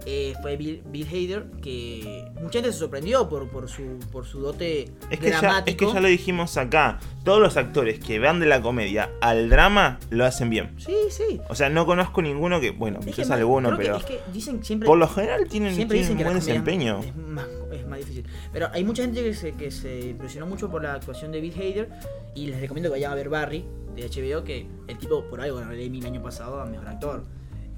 eh, 0.05 0.33
fue 0.41 0.55
Bill, 0.57 0.83
Bill 0.85 1.07
Hader, 1.07 1.45
que 1.61 2.25
mucha 2.41 2.59
gente 2.59 2.71
se 2.71 2.79
sorprendió 2.79 3.27
por, 3.27 3.49
por, 3.49 3.67
su, 3.69 3.97
por 4.11 4.25
su 4.25 4.39
dote 4.39 4.91
Es 5.09 5.19
que, 5.19 5.29
ya, 5.31 5.39
dramático. 5.39 5.69
es 5.85 5.89
que 5.89 5.93
ya 5.95 6.01
lo 6.01 6.07
dijimos 6.07 6.57
acá. 6.57 6.99
Todos 7.23 7.39
los 7.41 7.57
actores 7.57 7.99
que 7.99 8.19
van 8.19 8.39
de 8.39 8.45
la 8.45 8.61
comedia 8.61 9.09
al 9.21 9.49
drama 9.49 9.97
lo 10.11 10.25
hacen 10.25 10.49
bien. 10.51 10.75
Sí, 10.77 10.95
sí. 11.09 11.41
O 11.49 11.55
sea, 11.55 11.69
no 11.69 11.85
conozco 11.87 12.21
ninguno 12.21 12.59
que. 12.61 12.69
Bueno, 12.71 12.99
Es 12.99 13.05
que 13.05 13.11
quizás 13.13 13.29
más- 13.29 13.39
alguno, 13.39 13.71
que- 13.71 13.77
pero. 13.77 13.95
es 13.97 14.03
que 14.05 14.19
dicen 14.31 14.63
siempre, 14.63 14.85
Por 14.85 14.97
lo 14.99 15.07
general 15.07 15.47
tienen, 15.49 15.73
siempre 15.73 15.97
tienen 15.97 16.03
dicen 16.13 16.17
que 16.17 16.23
buen 16.23 16.35
desempeño. 16.35 16.99
Es 16.99 17.15
más, 17.15 17.47
es 17.73 17.87
más 17.87 17.97
difícil. 17.99 18.25
Pero 18.53 18.67
hay 18.73 18.83
mucha 18.83 19.03
gente 19.03 19.23
que 19.23 19.33
se, 19.33 19.53
que 19.53 19.71
se 19.71 19.99
impresionó 20.09 20.45
mucho 20.45 20.69
por 20.69 20.83
la 20.83 20.93
actuación 20.93 21.31
de 21.31 21.41
Bill 21.41 21.53
Hader. 21.55 21.89
Y 22.35 22.47
les 22.47 22.59
recomiendo 22.61 22.89
que 22.89 22.97
vayan 22.97 23.11
a 23.11 23.15
ver 23.15 23.29
Barry 23.29 23.65
de 23.95 24.03
HBO, 24.07 24.43
que 24.43 24.67
el 24.87 24.97
tipo 24.99 25.23
por 25.25 25.41
algo 25.41 25.57
ganó 25.57 25.71
el 25.71 25.79
Emmy 25.79 25.99
el 25.99 26.05
año 26.05 26.21
pasado 26.21 26.59
a 26.61 26.65
mejor 26.65 26.87
actor. 26.89 27.23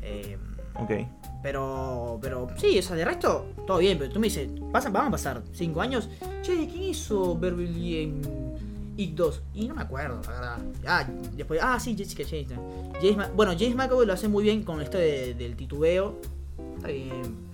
Eh, 0.01 0.37
Ok. 0.79 0.91
Pero, 1.43 2.19
pero 2.21 2.47
sí, 2.57 2.77
o 2.79 2.81
sea, 2.81 2.95
de 2.95 3.05
resto, 3.05 3.45
todo 3.65 3.77
bien, 3.77 3.97
pero 3.97 4.11
tú 4.11 4.19
me 4.19 4.27
dices, 4.27 4.49
pasan, 4.71 4.91
van 4.91 5.07
a 5.07 5.11
pasar 5.11 5.41
5 5.53 5.81
años. 5.81 6.09
Che, 6.41 6.67
¿quién 6.67 6.83
hizo 6.83 7.37
Beverly 7.37 8.01
en 8.03 8.21
Ick 8.97 9.13
2? 9.15 9.41
Y 9.53 9.67
no 9.67 9.75
me 9.75 9.81
acuerdo, 9.83 10.19
la 10.25 10.31
verdad. 10.31 10.57
Ah, 10.85 11.07
después, 11.35 11.59
ah, 11.63 11.79
sí, 11.79 11.95
Jessica 11.97 12.23
Chastain. 12.23 12.59
James 13.01 13.29
bueno, 13.35 13.53
James 13.57 13.75
McAvoy 13.75 14.05
lo 14.05 14.13
hace 14.13 14.27
muy 14.27 14.43
bien 14.43 14.63
con 14.63 14.81
esto 14.81 14.97
de- 14.97 15.35
del 15.35 15.55
titubeo. 15.55 16.19
Está 16.77 16.87
bien. 16.89 17.47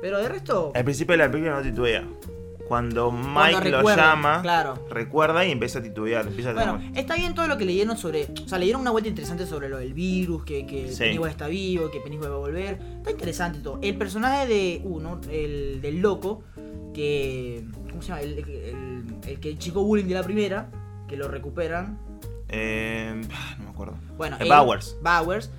Pero 0.00 0.18
de 0.18 0.28
resto, 0.28 0.72
Al 0.74 0.84
principio 0.84 1.12
de 1.12 1.18
la 1.18 1.30
película 1.30 1.56
no 1.56 1.62
titubea. 1.62 2.04
Cuando 2.68 3.10
Mike 3.12 3.52
Cuando 3.52 3.70
lo 3.82 3.96
llama, 3.96 4.42
claro. 4.42 4.86
recuerda 4.90 5.44
y 5.46 5.52
empieza 5.52 5.78
a 5.78 5.82
titubear. 5.82 6.26
Empieza 6.26 6.50
a 6.50 6.54
Bueno, 6.54 6.80
está 6.94 7.14
bien 7.14 7.34
todo 7.34 7.46
lo 7.46 7.56
que 7.58 7.64
leyeron 7.64 7.96
sobre. 7.96 8.28
O 8.44 8.48
sea, 8.48 8.58
leyeron 8.58 8.80
una 8.80 8.90
vuelta 8.90 9.08
interesante 9.08 9.46
sobre 9.46 9.68
lo 9.68 9.78
del 9.78 9.94
virus, 9.94 10.44
que, 10.44 10.66
que 10.66 10.90
Sí. 10.92 10.98
Pennywise 11.04 11.30
está 11.30 11.46
vivo, 11.48 11.90
que 11.90 12.00
Pennywise 12.00 12.28
va 12.28 12.34
a 12.36 12.38
volver. 12.38 12.78
Está 12.98 13.10
interesante 13.12 13.60
todo. 13.60 13.78
El 13.82 13.96
personaje 13.96 14.46
de 14.46 14.80
uno, 14.84 15.20
el 15.30 15.80
del 15.80 16.00
loco, 16.00 16.42
que. 16.92 17.64
¿Cómo 17.90 18.02
se 18.02 18.08
llama? 18.08 18.20
El, 18.22 18.38
el, 18.38 19.04
el 19.26 19.40
que 19.40 19.50
el 19.50 19.58
chico 19.58 19.82
bullying 19.82 20.06
de 20.06 20.14
la 20.14 20.22
primera, 20.22 20.68
que 21.08 21.16
lo 21.16 21.28
recuperan. 21.28 21.98
Eh, 22.48 23.12
no 23.58 23.64
me 23.64 23.70
acuerdo. 23.70 23.94
Bueno, 24.16 24.36
Eh, 24.40 24.48
Bowers. 24.48 24.96
Bowers 25.02 25.50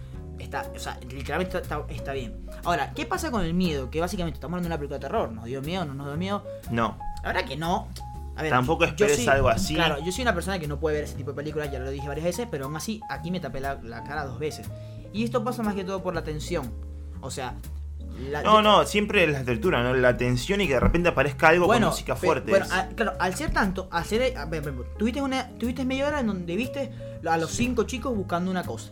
está, 0.47 0.65
o 0.75 0.79
sea, 0.79 0.97
literalmente 1.09 1.57
está, 1.57 1.77
está- 1.79 1.93
está 1.93 2.13
bien. 2.13 2.45
Ahora, 2.63 2.91
¿qué 2.93 3.05
pasa 3.05 3.29
con 3.31 3.43
el 3.45 3.53
miedo? 3.53 3.89
Que 3.89 3.99
básicamente 4.01 4.37
estamos 4.37 4.53
hablando 4.55 4.69
de 4.69 4.73
una 4.73 4.77
película 4.79 4.97
de 4.97 5.01
terror. 5.01 5.31
¿Nos 5.31 5.45
dio 5.45 5.61
miedo? 5.61 5.85
¿No 5.85 5.93
nos 5.93 6.07
dio 6.07 6.17
miedo? 6.17 6.43
No. 6.71 6.97
La 7.23 7.33
verdad 7.33 7.47
que 7.47 7.55
no. 7.57 7.87
A 8.35 8.41
ver, 8.43 8.51
Tampoco 8.51 8.83
esperes 8.85 9.15
soy- 9.17 9.27
algo 9.27 9.49
así. 9.49 9.73
Claro, 9.75 9.97
yo 10.03 10.11
soy 10.11 10.21
una 10.21 10.33
persona 10.33 10.59
que 10.59 10.67
no 10.67 10.79
puede 10.79 10.95
ver 10.97 11.05
ese 11.05 11.15
tipo 11.15 11.31
de 11.31 11.35
películas, 11.35 11.71
ya 11.71 11.79
lo 11.79 11.89
dije 11.89 12.07
varias 12.07 12.25
veces, 12.25 12.47
pero 12.51 12.65
aún 12.65 12.75
así 12.75 13.01
aquí 13.09 13.31
me 13.31 13.39
tapé 13.39 13.59
la, 13.59 13.75
la 13.81 14.03
cara 14.03 14.25
dos 14.25 14.37
veces. 14.39 14.69
Y 15.13 15.23
esto 15.23 15.43
pasa 15.43 15.63
más 15.63 15.73
que 15.75 15.83
todo 15.83 16.03
por 16.03 16.13
la 16.13 16.23
tensión. 16.23 16.71
O 17.21 17.31
sea, 17.31 17.55
la- 18.29 18.43
No, 18.43 18.61
no, 18.61 18.85
siempre 18.85 19.25
la 19.27 19.39
estructura, 19.39 19.81
¿no? 19.81 19.93
La 19.95 20.17
tensión 20.17 20.61
y 20.61 20.67
que 20.67 20.73
de 20.73 20.79
repente 20.79 21.09
aparezca 21.09 21.47
algo 21.49 21.65
con 21.67 21.81
música 21.83 22.15
fuerte. 22.15 22.51
Bueno, 22.51 22.65
a- 22.71 22.87
claro, 22.89 23.13
al 23.19 23.33
ser 23.35 23.51
tanto, 23.51 23.87
al 23.91 24.05
ser, 24.05 24.37
a 24.37 24.47
tuviste, 24.97 25.21
una, 25.21 25.49
tuviste 25.57 25.83
media 25.85 26.07
hora 26.07 26.19
en 26.19 26.27
donde 26.27 26.55
viste 26.55 26.91
a 27.27 27.37
los 27.37 27.49
cinco 27.51 27.83
chicos 27.85 28.15
buscando 28.15 28.51
una 28.51 28.63
cosa. 28.63 28.91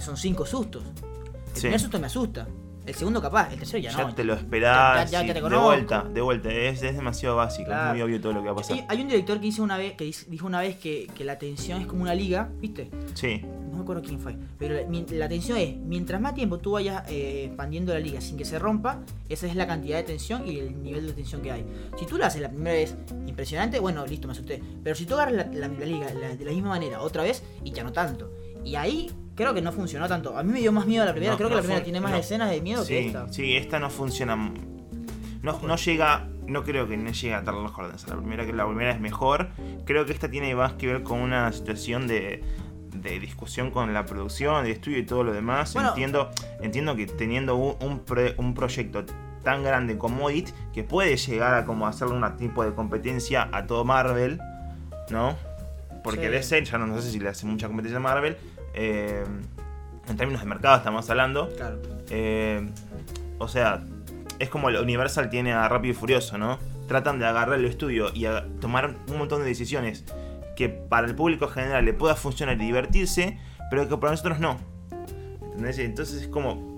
Son 0.00 0.16
cinco 0.16 0.46
sustos. 0.46 0.82
El 0.84 1.54
Sí. 1.54 1.60
primer 1.62 1.80
susto 1.80 1.98
me 1.98 2.06
asusta. 2.06 2.46
El 2.86 2.94
segundo 2.94 3.20
capaz, 3.20 3.52
el 3.52 3.58
tercero 3.58 3.78
ya, 3.82 3.90
ya 3.90 4.04
no. 4.06 4.14
te 4.14 4.24
lo 4.24 4.34
esperás. 4.34 5.10
Ya- 5.10 5.20
ya- 5.20 5.26
ya 5.26 5.34
te 5.34 5.40
de 5.48 5.56
vuelta, 5.56 6.02
de 6.02 6.20
vuelta. 6.22 6.48
Es, 6.50 6.82
es 6.82 6.94
demasiado 6.96 7.36
básico, 7.36 7.66
Claro. 7.66 7.88
es 7.88 7.92
muy 7.92 8.02
obvio 8.02 8.20
todo 8.20 8.32
lo 8.32 8.40
que 8.40 8.46
va 8.46 8.52
a 8.52 8.56
pasar. 8.56 8.76
Hay, 8.78 8.84
hay 8.88 9.02
un 9.02 9.08
director 9.08 9.38
que 9.38 9.46
dice 9.46 9.60
una 9.62 9.76
vez, 9.76 9.92
que 9.94 10.04
dijo 10.28 10.46
una 10.46 10.60
vez 10.60 10.76
que, 10.76 11.06
que 11.14 11.24
la 11.24 11.38
tensión 11.38 11.82
es 11.82 11.86
como 11.86 12.02
una 12.02 12.14
liga, 12.14 12.48
¿viste? 12.58 12.90
Sí, 13.14 13.42
No 13.70 13.76
me 13.76 13.82
acuerdo 13.82 14.02
quién 14.02 14.18
fue. 14.18 14.34
Pero 14.58 14.74
la, 15.10 15.28
tensión 15.28 15.56
es, 15.58 15.76
mientras 15.76 16.20
más 16.20 16.34
tiempo 16.34 16.58
tú 16.58 16.72
vayas 16.72 17.04
eh, 17.08 17.44
expandiendo 17.46 17.92
la 17.92 18.00
liga 18.00 18.20
sin 18.20 18.36
que 18.36 18.44
se 18.44 18.58
rompa, 18.58 19.00
esa 19.28 19.46
es 19.46 19.54
la 19.54 19.66
cantidad 19.66 19.98
de 19.98 20.02
tensión 20.04 20.46
y 20.48 20.58
el 20.58 20.82
nivel 20.82 21.06
de 21.06 21.12
tensión 21.12 21.42
que 21.42 21.52
hay. 21.52 21.64
Si 21.98 22.06
tú 22.06 22.16
la 22.18 22.26
haces 22.28 22.40
la 22.42 22.48
primera 22.48 22.72
vez 22.74 22.96
impresionante, 23.26 23.78
bueno, 23.78 24.04
listo, 24.06 24.26
me 24.26 24.32
asusté. 24.32 24.60
Pero 24.82 24.96
si 24.96 25.04
tú 25.06 25.14
agarras 25.14 25.34
la, 25.34 25.44
la- 25.46 25.68
la 25.68 25.84
liga 25.86 26.06
de 26.08 26.44
la 26.44 26.50
misma 26.50 26.70
manera 26.70 27.00
otra 27.02 27.22
vez, 27.22 27.42
y 27.62 27.70
ya 27.72 27.84
no 27.84 27.92
tanto. 27.92 28.32
Y 28.64 28.74
ahí 28.74 29.10
creo 29.40 29.54
que 29.54 29.62
no 29.62 29.72
funcionó 29.72 30.06
tanto. 30.08 30.36
A 30.36 30.42
mí 30.42 30.52
me 30.52 30.60
dio 30.60 30.70
más 30.72 30.86
miedo 30.86 31.04
la 31.04 31.12
primera, 31.12 31.32
No, 31.32 31.36
creo 31.38 31.48
que 31.48 31.54
la 31.56 31.60
primera 31.62 31.82
tiene 31.82 32.00
más 32.00 32.12
no. 32.12 32.18
escenas 32.18 32.50
de 32.50 32.60
miedo 32.60 32.82
que 32.82 32.86
sí, 33.00 33.06
esta. 33.06 33.32
sí, 33.32 33.56
esta 33.56 33.78
no 33.78 33.90
funciona. 33.90 34.36
No, 35.42 35.58
no 35.62 35.76
llega, 35.76 36.28
no 36.46 36.62
creo 36.64 36.86
que 36.86 36.96
no 36.96 37.10
llegue 37.10 37.34
a 37.34 37.40
dar 37.42 37.54
los 37.54 37.72
órdenes. 37.76 38.06
La 38.08 38.16
primera, 38.16 38.44
que 38.44 38.52
la 38.52 38.66
primera 38.66 38.90
es 38.92 39.00
mejor. 39.00 39.48
Creo 39.86 40.04
que 40.06 40.12
esta 40.12 40.30
tiene 40.30 40.54
más 40.54 40.74
que 40.74 40.86
ver 40.86 41.02
con 41.02 41.20
una 41.20 41.50
situación 41.52 42.06
de, 42.06 42.44
de 42.94 43.18
discusión 43.20 43.70
con 43.70 43.92
la 43.94 44.04
producción, 44.04 44.64
de 44.64 44.72
estudio 44.72 44.98
y 44.98 45.06
todo 45.06 45.24
lo 45.24 45.32
demás. 45.32 45.72
Bueno. 45.74 45.88
entiendo, 45.90 46.30
entiendo 46.60 46.94
que 46.96 47.06
teniendo 47.06 47.56
un, 47.56 48.02
un 48.36 48.54
proyecto 48.54 49.04
tan 49.42 49.62
grande 49.62 49.96
como 49.96 50.28
It, 50.30 50.50
que 50.74 50.84
puede 50.84 51.16
llegar 51.16 51.54
a 51.54 51.64
como 51.64 51.86
hacerle 51.86 52.14
un 52.14 52.36
tipo 52.36 52.62
de 52.62 52.74
competencia 52.74 53.48
a 53.52 53.66
todo 53.66 53.86
Marvel, 53.86 54.38
¿no? 55.08 55.34
Porque 56.04 56.26
Sí. 56.26 56.28
DC 56.28 56.64
ya 56.64 56.76
no, 56.78 56.86
no 56.86 57.00
sé 57.00 57.10
si 57.10 57.18
le 57.18 57.30
hace 57.30 57.46
mucha 57.46 57.66
competencia 57.66 57.96
a 57.96 58.00
Marvel. 58.00 58.36
Eh, 58.74 59.24
en 60.08 60.16
términos 60.16 60.42
de 60.42 60.48
mercado 60.48 60.76
estamos 60.76 61.08
hablando. 61.10 61.48
Claro. 61.56 61.80
Eh, 62.10 62.68
o 63.38 63.48
sea, 63.48 63.84
es 64.38 64.48
como 64.48 64.68
el 64.68 64.76
Universal 64.76 65.30
tiene 65.30 65.52
a 65.52 65.68
Rápido 65.68 65.92
y 65.92 65.96
Furioso, 65.96 66.38
¿no? 66.38 66.58
Tratan 66.88 67.18
de 67.18 67.26
agarrar 67.26 67.58
el 67.58 67.66
estudio 67.66 68.12
y 68.14 68.26
a 68.26 68.46
tomar 68.60 68.96
un 69.08 69.18
montón 69.18 69.40
de 69.40 69.46
decisiones 69.46 70.04
que 70.56 70.68
para 70.68 71.06
el 71.06 71.14
público 71.14 71.48
general 71.48 71.84
le 71.84 71.92
pueda 71.92 72.16
funcionar 72.16 72.56
y 72.56 72.66
divertirse, 72.66 73.38
pero 73.70 73.88
que 73.88 73.96
para 73.96 74.12
nosotros 74.12 74.40
no. 74.40 74.58
¿Entendés? 75.42 75.78
Entonces 75.78 76.22
es 76.22 76.28
como. 76.28 76.69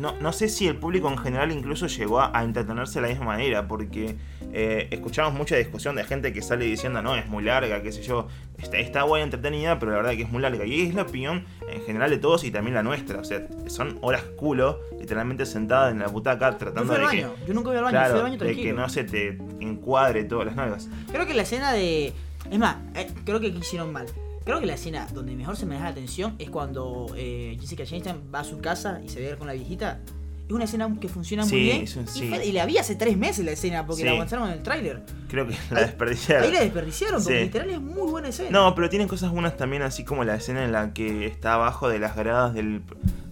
No, 0.00 0.14
no 0.18 0.32
sé 0.32 0.48
si 0.48 0.66
el 0.66 0.76
público 0.76 1.10
en 1.10 1.18
general 1.18 1.52
incluso 1.52 1.86
llegó 1.86 2.20
a, 2.20 2.36
a 2.36 2.42
entretenerse 2.42 3.00
de 3.00 3.02
la 3.02 3.08
misma 3.08 3.26
manera, 3.26 3.68
porque 3.68 4.16
eh, 4.52 4.88
escuchamos 4.90 5.34
mucha 5.34 5.56
discusión 5.56 5.94
de 5.94 6.04
gente 6.04 6.32
que 6.32 6.40
sale 6.40 6.64
diciendo, 6.64 7.02
no, 7.02 7.14
es 7.16 7.26
muy 7.28 7.44
larga, 7.44 7.82
qué 7.82 7.92
sé 7.92 8.02
yo, 8.02 8.26
está, 8.58 8.78
está 8.78 9.02
buena, 9.04 9.24
entretenida, 9.24 9.78
pero 9.78 9.92
la 9.92 9.98
verdad 9.98 10.12
que 10.12 10.22
es 10.22 10.30
muy 10.30 10.40
larga. 10.40 10.64
Y 10.64 10.88
es 10.88 10.94
la 10.94 11.02
opinión 11.02 11.44
en 11.70 11.82
general 11.82 12.08
de 12.08 12.16
todos 12.16 12.44
y 12.44 12.50
también 12.50 12.74
la 12.74 12.82
nuestra. 12.82 13.20
O 13.20 13.24
sea, 13.24 13.46
son 13.66 13.98
horas 14.00 14.22
culo, 14.36 14.80
literalmente 14.98 15.44
sentada 15.44 15.90
en 15.90 15.98
la 15.98 16.08
butaca 16.08 16.50
Yo 16.52 16.56
tratando 16.56 16.94
al 16.94 17.02
de 17.02 17.08
que, 17.08 17.20
yo 17.46 17.54
nunca 17.54 17.68
voy 17.68 17.76
al 17.76 17.84
baño, 17.84 17.92
claro, 17.92 18.10
fui 18.12 18.18
al 18.20 18.38
baño 18.38 18.38
de 18.38 18.56
que 18.56 18.72
no 18.72 18.88
se 18.88 19.04
te 19.04 19.38
encuadre 19.60 20.24
todas 20.24 20.46
las 20.46 20.56
nalgas. 20.56 20.88
Creo 21.12 21.26
que 21.26 21.34
la 21.34 21.42
escena 21.42 21.72
de. 21.72 22.14
Es 22.50 22.58
más, 22.58 22.76
eh, 22.94 23.06
creo 23.24 23.38
que 23.38 23.48
hicieron 23.48 23.92
mal. 23.92 24.06
Creo 24.50 24.60
que 24.60 24.66
la 24.66 24.74
escena 24.74 25.06
donde 25.12 25.34
mejor 25.36 25.56
se 25.56 25.66
maneja 25.66 25.86
la 25.86 25.94
tensión 25.94 26.34
es 26.38 26.50
cuando 26.50 27.06
eh, 27.16 27.56
Jessica 27.60 27.84
Chastain 27.84 28.22
va 28.34 28.40
a 28.40 28.44
su 28.44 28.58
casa 28.58 29.00
y 29.04 29.08
se 29.08 29.20
ve 29.20 29.36
con 29.36 29.46
la 29.46 29.52
viejita. 29.54 30.00
Es 30.46 30.52
una 30.52 30.64
escena 30.64 30.92
que 31.00 31.08
funciona 31.08 31.44
muy 31.46 31.60
bien. 31.60 31.82
y, 31.82 31.86
sí. 31.86 32.28
fue- 32.28 32.44
y 32.44 32.50
la 32.50 32.66
vi 32.66 32.76
hace 32.76 32.96
tres 32.96 33.16
meses 33.16 33.44
la 33.44 33.52
escena 33.52 33.86
porque 33.86 34.02
Sí. 34.02 34.08
la 34.08 34.14
avanzaron 34.16 34.48
en 34.48 34.54
el 34.54 34.62
tráiler. 34.64 35.00
Creo 35.28 35.46
que 35.46 35.54
la 35.70 35.78
Ahí- 35.78 35.84
desperdiciaron. 35.84 36.44
Ahí 36.44 36.52
la 36.52 36.60
desperdiciaron 36.60 37.22
porque 37.22 37.40
literal 37.44 37.70
es 37.70 37.80
muy 37.80 38.10
buena 38.10 38.28
escena. 38.30 38.50
No, 38.50 38.74
pero 38.74 38.88
tienen 38.90 39.06
cosas 39.06 39.30
buenas 39.30 39.56
también, 39.56 39.82
así 39.82 40.04
como 40.04 40.24
la 40.24 40.34
escena 40.34 40.64
en 40.64 40.72
la 40.72 40.92
que 40.92 41.26
está 41.26 41.54
abajo 41.54 41.88
de 41.88 42.00
las 42.00 42.16
gradas 42.16 42.52
del, 42.52 42.82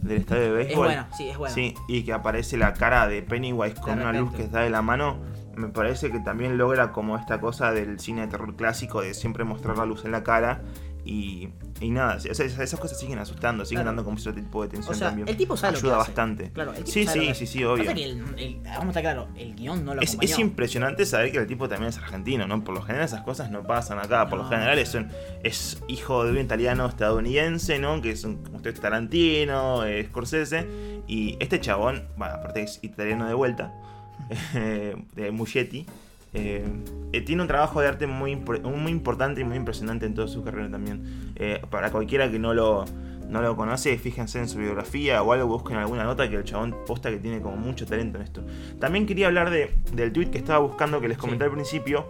del 0.02 0.18
estadio 0.18 0.42
de 0.42 0.50
béisbol. 0.52 0.70
es 0.70 0.76
buena, 0.94 1.08
sí, 1.16 1.28
es 1.28 1.36
buena. 1.36 1.52
Sí, 1.54 1.74
y 1.88 2.04
que 2.04 2.12
aparece 2.12 2.56
la 2.56 2.72
cara 2.74 3.08
de 3.08 3.20
Pennywise 3.22 3.74
con 3.80 3.96
De 3.96 4.02
una 4.04 4.12
luz 4.12 4.32
que 4.34 4.44
está 4.44 4.60
de 4.60 4.70
la 4.70 4.80
mano. 4.82 5.16
Me 5.56 5.66
parece 5.70 6.12
que 6.12 6.20
también 6.20 6.56
logra 6.56 6.92
como 6.92 7.16
esta 7.18 7.40
cosa 7.40 7.72
del 7.72 7.98
cine 7.98 8.20
de 8.20 8.28
terror 8.28 8.54
clásico 8.54 9.00
de 9.00 9.12
siempre 9.12 9.42
mostrar 9.42 9.76
la 9.76 9.86
luz 9.86 10.04
en 10.04 10.12
la 10.12 10.22
cara. 10.22 10.60
Y, 11.04 11.48
y 11.80 11.90
nada, 11.90 12.16
o 12.16 12.20
sea, 12.20 12.32
esas, 12.44 12.78
cosas 12.78 12.98
siguen 12.98 13.18
asustando, 13.18 13.64
siguen 13.64 13.78
Claro. 13.78 13.88
dando 13.96 14.04
como 14.04 14.18
cierto 14.18 14.40
tipo 14.42 14.62
de 14.62 14.68
tensión 14.68 14.94
O 14.94 14.98
sea, 14.98 15.08
también. 15.08 15.26
el 15.28 15.36
tipo 15.38 15.56
sabe 15.56 15.72
lo 15.74 15.80
que 15.80 15.86
Ayuda 15.86 16.00
hace. 16.02 16.10
bastante. 16.10 16.50
Claro, 16.50 16.70
el 16.72 16.78
tipo 16.84 16.90
sí, 16.90 17.04
sabe 17.04 17.16
lo 17.18 17.22
sí, 17.22 17.28
que 17.28 17.34
sí, 17.34 17.46
sí, 17.46 17.64
obvio. 17.64 17.84
Pasa 17.84 17.94
que 17.94 18.04
el- 18.04 18.18
el- 18.36 18.60
vamos 18.64 18.84
a 18.84 18.88
estar 18.88 19.02
claro, 19.02 19.28
el 19.36 19.54
guion 19.54 19.84
no 19.86 19.94
lo 19.94 20.02
Es, 20.02 20.10
acompañó. 20.10 20.32
es 20.34 20.38
impresionante 20.38 21.06
saber 21.06 21.32
que 21.32 21.38
el 21.38 21.46
tipo 21.46 21.66
también 21.68 21.88
es 21.88 21.96
argentino, 21.96 22.46
¿no? 22.46 22.62
Por 22.62 22.74
lo 22.74 22.82
general 22.82 23.06
esas 23.06 23.22
cosas 23.22 23.50
no 23.50 23.62
pasan 23.62 23.98
acá. 24.00 24.28
Por 24.28 24.38
lo 24.38 24.48
general 24.48 24.78
es, 24.78 24.94
un- 24.94 25.08
es 25.44 25.82
hijo 25.88 26.24
de 26.24 26.32
un 26.32 26.38
italiano 26.38 26.86
estadounidense, 26.86 27.78
¿no? 27.78 28.02
Que 28.02 28.10
es 28.10 28.24
un, 28.24 28.42
usted 28.52 28.74
es 28.74 28.80
Tarantino, 28.80 29.84
eh, 29.86 30.04
Scorsese. 30.04 30.66
Y 31.06 31.36
este 31.40 31.58
chabón, 31.60 32.06
bueno, 32.18 32.34
aparte 32.34 32.62
es 32.64 32.80
italiano 32.82 33.26
de 33.26 33.32
vuelta, 33.34 33.72
eh, 34.54 34.94
de 35.14 35.30
Muschietti. 35.30 35.86
Eh, 36.34 36.64
eh, 37.12 37.20
tiene 37.22 37.42
un 37.42 37.48
trabajo 37.48 37.80
de 37.80 37.88
arte 37.88 38.06
muy, 38.06 38.36
muy 38.36 38.92
importante 38.92 39.40
y 39.40 39.44
muy 39.44 39.56
impresionante 39.56 40.06
en 40.06 40.14
toda 40.14 40.28
su 40.28 40.42
carrera 40.42 40.70
también. 40.70 41.32
Eh, 41.36 41.60
para 41.70 41.90
cualquiera 41.90 42.30
que 42.30 42.38
no 42.38 42.52
lo, 42.54 42.84
no 43.28 43.40
lo 43.42 43.56
conoce, 43.56 43.96
fíjense 43.98 44.38
en 44.38 44.48
su 44.48 44.58
biografía 44.58 45.22
o 45.22 45.32
algo, 45.32 45.46
busquen 45.46 45.76
alguna 45.76 46.04
nota 46.04 46.28
que 46.28 46.36
el 46.36 46.44
chabón 46.44 46.74
posta 46.86 47.10
que 47.10 47.16
tiene 47.18 47.40
como 47.40 47.56
mucho 47.56 47.86
talento 47.86 48.18
en 48.18 48.24
esto. 48.24 48.44
También 48.78 49.06
quería 49.06 49.28
hablar 49.28 49.50
de, 49.50 49.74
del 49.92 50.12
tweet 50.12 50.30
que 50.30 50.38
estaba 50.38 50.58
buscando 50.58 51.00
que 51.00 51.08
les 51.08 51.18
comenté 51.18 51.44
Sí. 51.44 51.48
al 51.48 51.52
principio. 51.54 52.06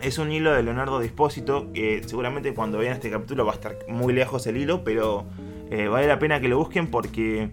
Es 0.00 0.18
un 0.18 0.32
hilo 0.32 0.52
de 0.52 0.62
Leonardo 0.62 0.98
Dispósito, 1.00 1.72
que 1.72 2.02
seguramente 2.04 2.52
cuando 2.52 2.78
vean 2.78 2.94
este 2.94 3.10
capítulo 3.10 3.46
va 3.46 3.52
a 3.52 3.54
estar 3.54 3.76
muy 3.88 4.12
lejos 4.12 4.46
el 4.46 4.56
hilo, 4.56 4.84
pero 4.84 5.24
vale 5.90 6.06
la 6.06 6.18
pena 6.18 6.40
que 6.40 6.48
lo 6.48 6.58
busquen 6.58 6.88
porque 6.88 7.50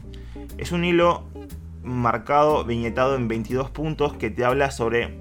es 0.57 0.71
un 0.71 0.83
hilo 0.83 1.23
marcado, 1.83 2.63
viñetado 2.65 3.15
en 3.15 3.27
22 3.27 3.69
puntos 3.71 4.13
que 4.13 4.29
te 4.29 4.43
habla 4.45 4.71
sobre... 4.71 5.20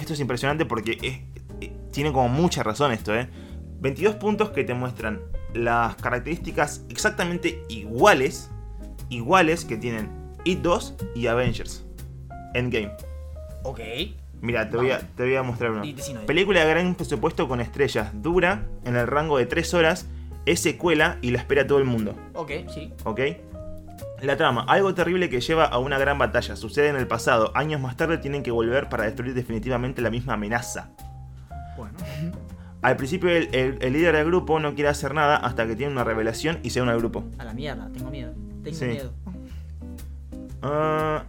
Esto 0.00 0.14
es 0.14 0.20
impresionante 0.20 0.64
porque 0.64 0.98
es- 1.02 1.20
eh, 1.60 1.72
tiene 1.92 2.12
como 2.12 2.28
mucha 2.28 2.62
razón 2.62 2.90
esto, 2.92 3.14
¿eh? 3.14 3.28
22 3.80 4.14
puntos 4.16 4.50
que 4.50 4.64
te 4.64 4.72
muestran 4.74 5.20
las 5.54 5.96
características 5.96 6.84
exactamente 6.88 7.62
iguales, 7.68 8.50
iguales 9.08 9.64
que 9.64 9.76
tienen 9.76 10.08
It 10.44 10.60
2 10.60 10.94
y 11.14 11.26
Avengers. 11.26 11.84
Endgame. 12.54 12.92
Ok. 13.64 13.80
Mira, 14.40 14.70
te, 14.70 14.76
voy 14.78 14.90
a, 14.90 15.00
te 15.00 15.22
voy 15.24 15.36
a 15.36 15.42
mostrar 15.42 15.70
uno. 15.72 15.82
Película 16.26 16.64
de 16.64 16.70
gran 16.70 16.94
presupuesto 16.94 17.46
con 17.46 17.60
estrellas. 17.60 18.10
Dura, 18.14 18.66
en 18.84 18.96
el 18.96 19.06
rango 19.06 19.36
de 19.36 19.44
3 19.46 19.74
horas. 19.74 20.06
Es 20.46 20.60
secuela 20.60 21.18
y 21.20 21.30
la 21.32 21.38
espera 21.38 21.66
todo 21.66 21.78
el 21.78 21.84
mundo. 21.84 22.16
Ok, 22.32 22.50
sí. 22.72 22.94
¿Ok? 23.04 23.20
La 24.22 24.36
trama. 24.36 24.64
Algo 24.68 24.94
terrible 24.94 25.28
que 25.30 25.40
lleva 25.40 25.64
a 25.64 25.78
una 25.78 25.98
gran 25.98 26.18
batalla. 26.18 26.54
Sucede 26.56 26.88
en 26.88 26.96
el 26.96 27.06
pasado. 27.06 27.52
Años 27.54 27.80
más 27.80 27.96
tarde 27.96 28.18
tienen 28.18 28.42
que 28.42 28.50
volver 28.50 28.88
para 28.88 29.04
destruir 29.04 29.34
definitivamente 29.34 30.02
la 30.02 30.10
misma 30.10 30.34
amenaza. 30.34 30.90
Bueno. 31.76 31.94
Al 32.82 32.96
principio 32.96 33.28
el, 33.30 33.48
el- 33.54 33.78
el 33.80 33.92
líder 33.92 34.16
del 34.16 34.26
grupo 34.26 34.58
no 34.60 34.74
quiere 34.74 34.88
hacer 34.88 35.12
nada 35.14 35.36
hasta 35.36 35.66
que 35.66 35.76
tiene 35.76 35.92
una 35.92 36.04
revelación 36.04 36.58
y 36.62 36.70
se 36.70 36.80
une 36.82 36.92
al 36.92 36.98
grupo. 36.98 37.24
A 37.38 37.44
la 37.44 37.52
mierda, 37.54 37.88
tengo 37.92 38.10
miedo. 38.10 38.32
Tengo 38.62 38.76
Sí. 38.76 38.84
miedo. 38.86 39.12
Ah, 40.62 41.24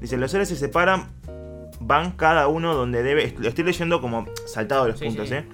dice, 0.00 0.16
los 0.16 0.30
seres 0.30 0.48
se 0.48 0.56
separan, 0.56 1.06
van 1.80 2.12
cada 2.12 2.46
uno 2.48 2.74
donde 2.74 3.02
debe. 3.02 3.34
Lo 3.38 3.48
estoy 3.48 3.64
leyendo 3.64 4.00
como 4.00 4.26
saltado 4.46 4.88
los 4.88 4.98
Sí, 4.98 5.06
puntos, 5.06 5.28
sí. 5.28 5.34
¿eh? 5.34 5.44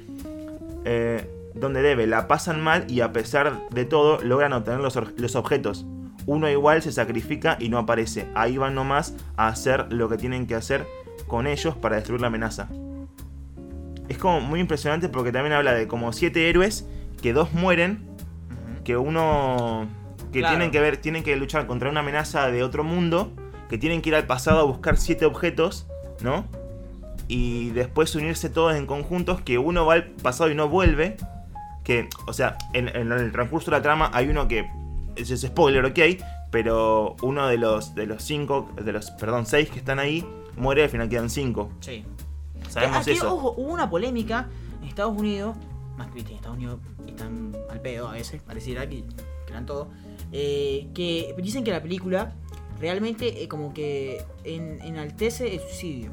Eh, 0.84 1.30
Donde 1.54 1.82
debe, 1.82 2.06
la 2.06 2.28
pasan 2.28 2.60
mal 2.60 2.84
y 2.88 3.00
a 3.00 3.12
pesar 3.12 3.68
de 3.70 3.84
todo 3.84 4.20
logran 4.22 4.52
obtener 4.52 4.80
los, 4.80 4.98
los 5.16 5.36
objetos. 5.36 5.84
Uno 6.26 6.48
igual 6.48 6.82
se 6.82 6.92
sacrifica 6.92 7.56
y 7.58 7.68
no 7.70 7.78
aparece. 7.78 8.28
Ahí 8.34 8.56
van 8.56 8.74
nomás 8.74 9.14
a 9.36 9.48
hacer 9.48 9.92
lo 9.92 10.08
que 10.08 10.16
tienen 10.16 10.46
que 10.46 10.54
hacer 10.54 10.86
con 11.26 11.46
ellos 11.46 11.74
para 11.76 11.96
destruir 11.96 12.20
la 12.20 12.28
amenaza. 12.28 12.68
Es 14.08 14.18
como 14.18 14.40
muy 14.40 14.60
impresionante 14.60 15.08
porque 15.08 15.32
también 15.32 15.52
habla 15.52 15.72
de 15.72 15.86
como 15.88 16.12
siete 16.12 16.48
héroes 16.48 16.86
que 17.22 17.32
dos 17.32 17.52
mueren 17.52 18.08
que 18.84 18.96
uno 18.96 19.86
que 20.32 20.40
Claro. 20.40 20.56
tienen 20.56 20.70
que 20.70 20.80
ver 20.80 20.96
tienen 20.96 21.22
que 21.22 21.34
luchar 21.36 21.66
contra 21.66 21.90
una 21.90 22.00
amenaza 22.00 22.50
de 22.50 22.62
otro 22.62 22.84
mundo 22.84 23.32
que 23.68 23.78
tienen 23.78 24.00
que 24.02 24.10
ir 24.10 24.14
al 24.14 24.26
pasado 24.26 24.60
a 24.60 24.62
buscar 24.64 24.96
siete 24.96 25.26
objetos 25.26 25.86
no 26.22 26.44
y 27.28 27.70
después 27.70 28.14
unirse 28.16 28.50
todos 28.50 28.74
en 28.74 28.86
conjuntos, 28.86 29.40
que 29.40 29.56
uno 29.58 29.86
va 29.86 29.94
al 29.94 30.06
pasado 30.06 30.50
y 30.50 30.56
no 30.56 30.68
vuelve. 30.68 31.16
Que, 31.90 32.08
o 32.28 32.32
sea, 32.32 32.56
en, 32.72 32.86
en 32.86 33.10
el 33.10 33.32
transcurso 33.32 33.68
de 33.72 33.78
la 33.78 33.82
trama 33.82 34.12
hay 34.14 34.28
uno 34.28 34.46
que 34.46 34.64
es 35.16 35.28
spoiler, 35.40 35.84
ok, 35.84 35.98
pero 36.52 37.16
uno 37.20 37.48
de 37.48 37.58
los 37.58 37.96
de 37.96 38.06
los 38.06 38.22
cinco, 38.22 38.70
de 38.80 38.92
los, 38.92 39.10
perdón, 39.10 39.44
seis 39.44 39.68
que 39.70 39.80
están 39.80 39.98
ahí, 39.98 40.24
muere, 40.56 40.84
al 40.84 40.88
final 40.88 41.08
quedan 41.08 41.28
cinco. 41.28 41.68
Sí. 41.80 42.04
Sabemos 42.68 42.98
Aquí, 42.98 43.10
eso. 43.10 43.34
ojo, 43.34 43.54
hubo 43.56 43.72
una 43.72 43.90
polémica 43.90 44.48
en 44.80 44.86
Estados 44.86 45.18
Unidos, 45.18 45.56
más 45.98 46.06
que 46.10 46.14
viste, 46.14 46.30
en 46.30 46.36
Estados 46.36 46.58
Unidos 46.58 46.78
están 47.08 47.56
al 47.68 47.80
pedo 47.80 48.06
a 48.08 48.12
veces, 48.12 48.40
pareciera 48.40 48.88
que 48.88 49.02
crean 49.48 49.66
todo, 49.66 49.88
eh, 50.30 50.86
que 50.94 51.34
dicen 51.42 51.64
que 51.64 51.72
la 51.72 51.82
película 51.82 52.34
realmente 52.78 53.42
eh, 53.42 53.48
como 53.48 53.74
que 53.74 54.22
en- 54.44 54.80
enaltece 54.82 55.54
el 55.56 55.60
suicidio. 55.60 56.12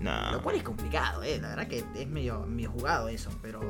Nah. 0.00 0.32
Lo 0.32 0.42
cual 0.42 0.56
es 0.56 0.62
complicado, 0.62 1.22
eh. 1.22 1.38
La 1.40 1.50
verdad 1.50 1.68
que 1.68 1.84
es 1.94 2.08
medio, 2.08 2.40
medio 2.46 2.70
jugado 2.70 3.08
eso, 3.08 3.30
pero. 3.42 3.60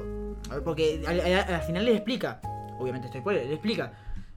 a 0.51 0.55
ver, 0.55 0.63
Porque 0.63 1.03
al, 1.07 1.21
al- 1.21 1.55
al 1.55 1.63
final 1.63 1.85
le 1.85 1.95
explica, 1.97 2.41
obviamente 2.79 3.07
estoy 3.09 3.21
spoiler, 3.21 3.47
le 3.47 3.53
explica. 3.55 3.93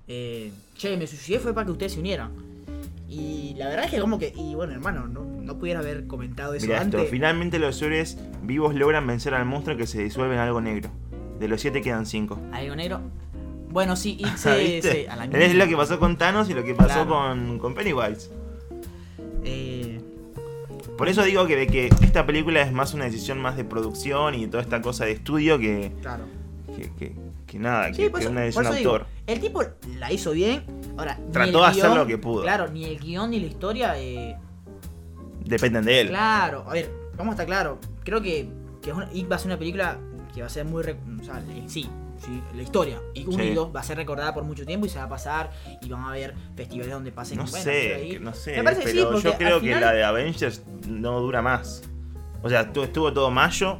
Eh, 0.07 0.51
che, 0.75 0.97
me 0.97 1.05
suicidé 1.07 1.39
fue 1.39 1.53
para 1.53 1.65
que 1.65 1.71
ustedes 1.71 1.93
se 1.93 1.99
unieran. 1.99 2.31
Y 3.07 3.53
la 3.57 3.67
verdad 3.67 3.85
es 3.85 3.91
que 3.91 3.99
como 3.99 4.17
que. 4.17 4.33
Y 4.35 4.55
bueno, 4.55 4.73
hermano, 4.73 5.07
no, 5.07 5.23
no 5.23 5.57
pudiera 5.59 5.81
haber 5.81 6.07
comentado 6.07 6.55
eso 6.55 6.65
esto, 6.65 6.81
antes. 6.81 7.09
finalmente 7.11 7.59
los 7.59 7.79
héroes 7.81 8.17
vivos 8.41 8.73
logran 8.73 9.05
vencer 9.05 9.35
al 9.35 9.45
monstruo 9.45 9.77
que 9.77 9.85
se 9.85 10.01
disuelve 10.03 10.33
en 10.33 10.41
algo 10.41 10.61
negro. 10.61 10.89
De 11.39 11.47
los 11.47 11.61
siete 11.61 11.81
quedan 11.81 12.05
cinco. 12.07 12.39
Algo 12.51 12.75
negro. 12.75 13.01
Bueno, 13.69 13.95
sí, 13.95 14.17
y 14.19 14.25
se, 14.37 14.57
¿Viste? 14.57 14.91
se- 14.91 15.09
a 15.09 15.15
la 15.15 15.25
es 15.25 15.53
lo 15.55 15.67
que 15.67 15.77
pasó 15.77 15.99
con 15.99 16.17
Thanos 16.17 16.49
y 16.49 16.53
lo 16.55 16.63
que 16.63 16.73
pasó 16.73 17.05
Claro. 17.05 17.09
con, 17.09 17.59
con 17.59 17.75
Pennywise. 17.75 18.31
Por 21.03 21.09
eso 21.09 21.23
digo 21.23 21.45
que, 21.45 21.67
que 21.67 21.87
esta 22.01 22.25
película 22.25 22.61
es 22.61 22.71
más 22.71 22.93
una 22.93 23.03
decisión 23.05 23.41
más 23.41 23.57
de 23.57 23.65
producción 23.65 24.35
y 24.35 24.47
toda 24.47 24.63
esta 24.63 24.81
cosa 24.81 25.03
de 25.05 25.11
estudio 25.11 25.59
que, 25.59 25.91
claro. 26.01 26.23
que, 26.77 26.89
que- 26.97 27.15
que 27.45 27.59
nada, 27.59 27.87
Sí, 27.93 28.03
que, 28.03 28.09
por 28.09 28.21
eso- 28.21 28.29
una 28.29 28.39
por 28.39 28.45
decisión 28.45 28.63
eso 28.65 28.73
de 28.73 28.79
digo, 28.79 28.91
autor. 28.93 29.07
el 29.27 29.39
tipo 29.41 29.63
la 29.99 30.11
hizo 30.13 30.31
bien. 30.31 30.63
Ahora, 30.97 31.19
Trató 31.31 31.59
de 31.61 31.65
hacer 31.67 31.89
lo 31.91 32.07
que 32.07 32.17
pudo. 32.17 32.41
Claro, 32.43 32.67
ni 32.69 32.85
el 32.85 32.99
guion 32.99 33.31
ni 33.31 33.39
la 33.41 33.47
historia. 33.47 33.93
Eh, 33.97 34.37
Dependen 35.45 35.83
de 35.85 36.01
él. 36.01 36.07
Claro, 36.09 36.63
a 36.67 36.73
ver, 36.73 36.89
vamos 37.17 37.31
a 37.31 37.35
estar 37.35 37.45
claro. 37.45 37.79
Creo 38.03 38.21
que, 38.21 38.47
que 38.81 38.89
es 38.91 38.95
una- 38.95 39.09
It 39.13 39.29
va 39.31 39.35
a 39.35 39.39
ser 39.39 39.47
una 39.47 39.59
película 39.59 39.99
que 40.33 40.39
va 40.41 40.47
a 40.47 40.49
ser 40.49 40.65
muy. 40.65 40.81
O 40.83 41.23
sea, 41.23 41.43
sí, 41.67 41.89
sí, 42.23 42.41
la 42.55 42.61
historia. 42.61 42.99
Y 43.13 43.25
uno 43.25 43.37
Sí. 43.43 43.49
y 43.49 43.53
dos 43.53 43.75
va 43.75 43.79
a 43.79 43.83
ser 43.83 43.97
recordada 43.97 44.33
por 44.33 44.43
mucho 44.43 44.65
tiempo 44.65 44.85
y 44.85 44.89
se 44.89 44.97
va 44.99 45.05
a 45.05 45.09
pasar. 45.09 45.51
Y 45.81 45.89
van 45.89 46.01
a 46.03 46.09
haber 46.09 46.33
festivales 46.55 46.93
donde 46.93 47.11
pasen. 47.11 47.37
No 47.37 47.45
bueno, 47.45 47.63
sé, 47.63 47.95
ahí. 47.95 48.19
no 48.19 48.33
sé, 48.33 48.57
Me 48.57 48.63
parece 48.63 48.81
sí, 48.83 48.97
pero 48.97 49.19
yo 49.19 49.33
creo 49.37 49.61
que 49.61 49.75
la 49.75 49.91
de 49.93 50.03
Avengers 50.03 50.63
no 50.87 51.19
dura 51.19 51.41
más. 51.41 51.83
O 52.41 52.49
sea, 52.49 52.71
tu- 52.73 52.83
estuvo 52.83 53.11
todo 53.13 53.31
mayo. 53.31 53.79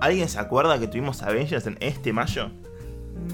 ¿Alguien 0.00 0.28
se 0.28 0.38
acuerda 0.38 0.78
que 0.78 0.86
tuvimos 0.86 1.22
Avengers 1.22 1.66
en 1.66 1.76
este 1.80 2.12
mayo? 2.12 2.50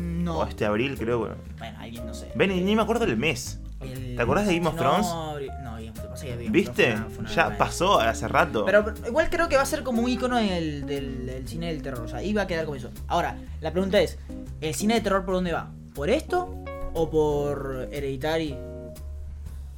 No. 0.01 0.39
O 0.41 0.45
este 0.47 0.65
abril, 0.67 0.97
creo. 0.99 1.19
Bueno, 1.21 1.37
Bueno, 1.59 1.79
alguien 1.79 2.07
no 2.07 2.13
sé. 2.15 2.33
Ven, 2.35 2.65
ni 2.65 2.75
me 2.75 2.83
acuerdo 2.83 3.07
del 3.07 3.17
mes. 3.17 3.61
El- 3.81 4.17
¿Te 4.17 4.23
acordás 4.23 4.47
de 4.47 4.55
Game 4.57 4.67
of 4.69 4.75
no, 4.75 4.81
Thrones? 4.81 5.07
No, 5.07 5.39
¿Viste? 6.51 6.85
Thrones 6.93 6.99
fue 6.99 7.01
una- 7.01 7.11
fue 7.11 7.25
una 7.25 7.51
ya 7.53 7.59
pasó 7.59 8.01
hace 8.01 8.27
rato. 8.29 8.65
Pero 8.65 8.93
igual 9.07 9.29
creo 9.31 9.49
que 9.49 9.57
va 9.57 9.63
a 9.63 9.67
ser 9.67 9.83
como 9.83 10.03
un 10.03 10.09
icono 10.09 10.37
del, 10.37 10.87
del, 10.87 11.27
del 11.27 11.49
cine 11.49 11.69
del 11.73 11.83
terror. 11.83 12.01
O 12.05 12.09
sea, 12.09 12.23
iba 12.23 12.43
a 12.43 12.47
quedar 12.47 12.65
como 12.65 12.77
eso. 12.77 12.91
Ahora, 13.09 13.37
la 13.61 13.73
pregunta 13.73 14.01
es: 14.01 14.19
¿el 14.61 14.75
cine 14.75 14.95
de 14.95 15.01
terror 15.03 15.25
por 15.25 15.35
dónde 15.35 15.53
va? 15.53 15.71
¿Por 15.95 16.11
esto? 16.11 16.55
¿O 16.95 17.11
por 17.11 17.89
Hereditary? 17.93 18.57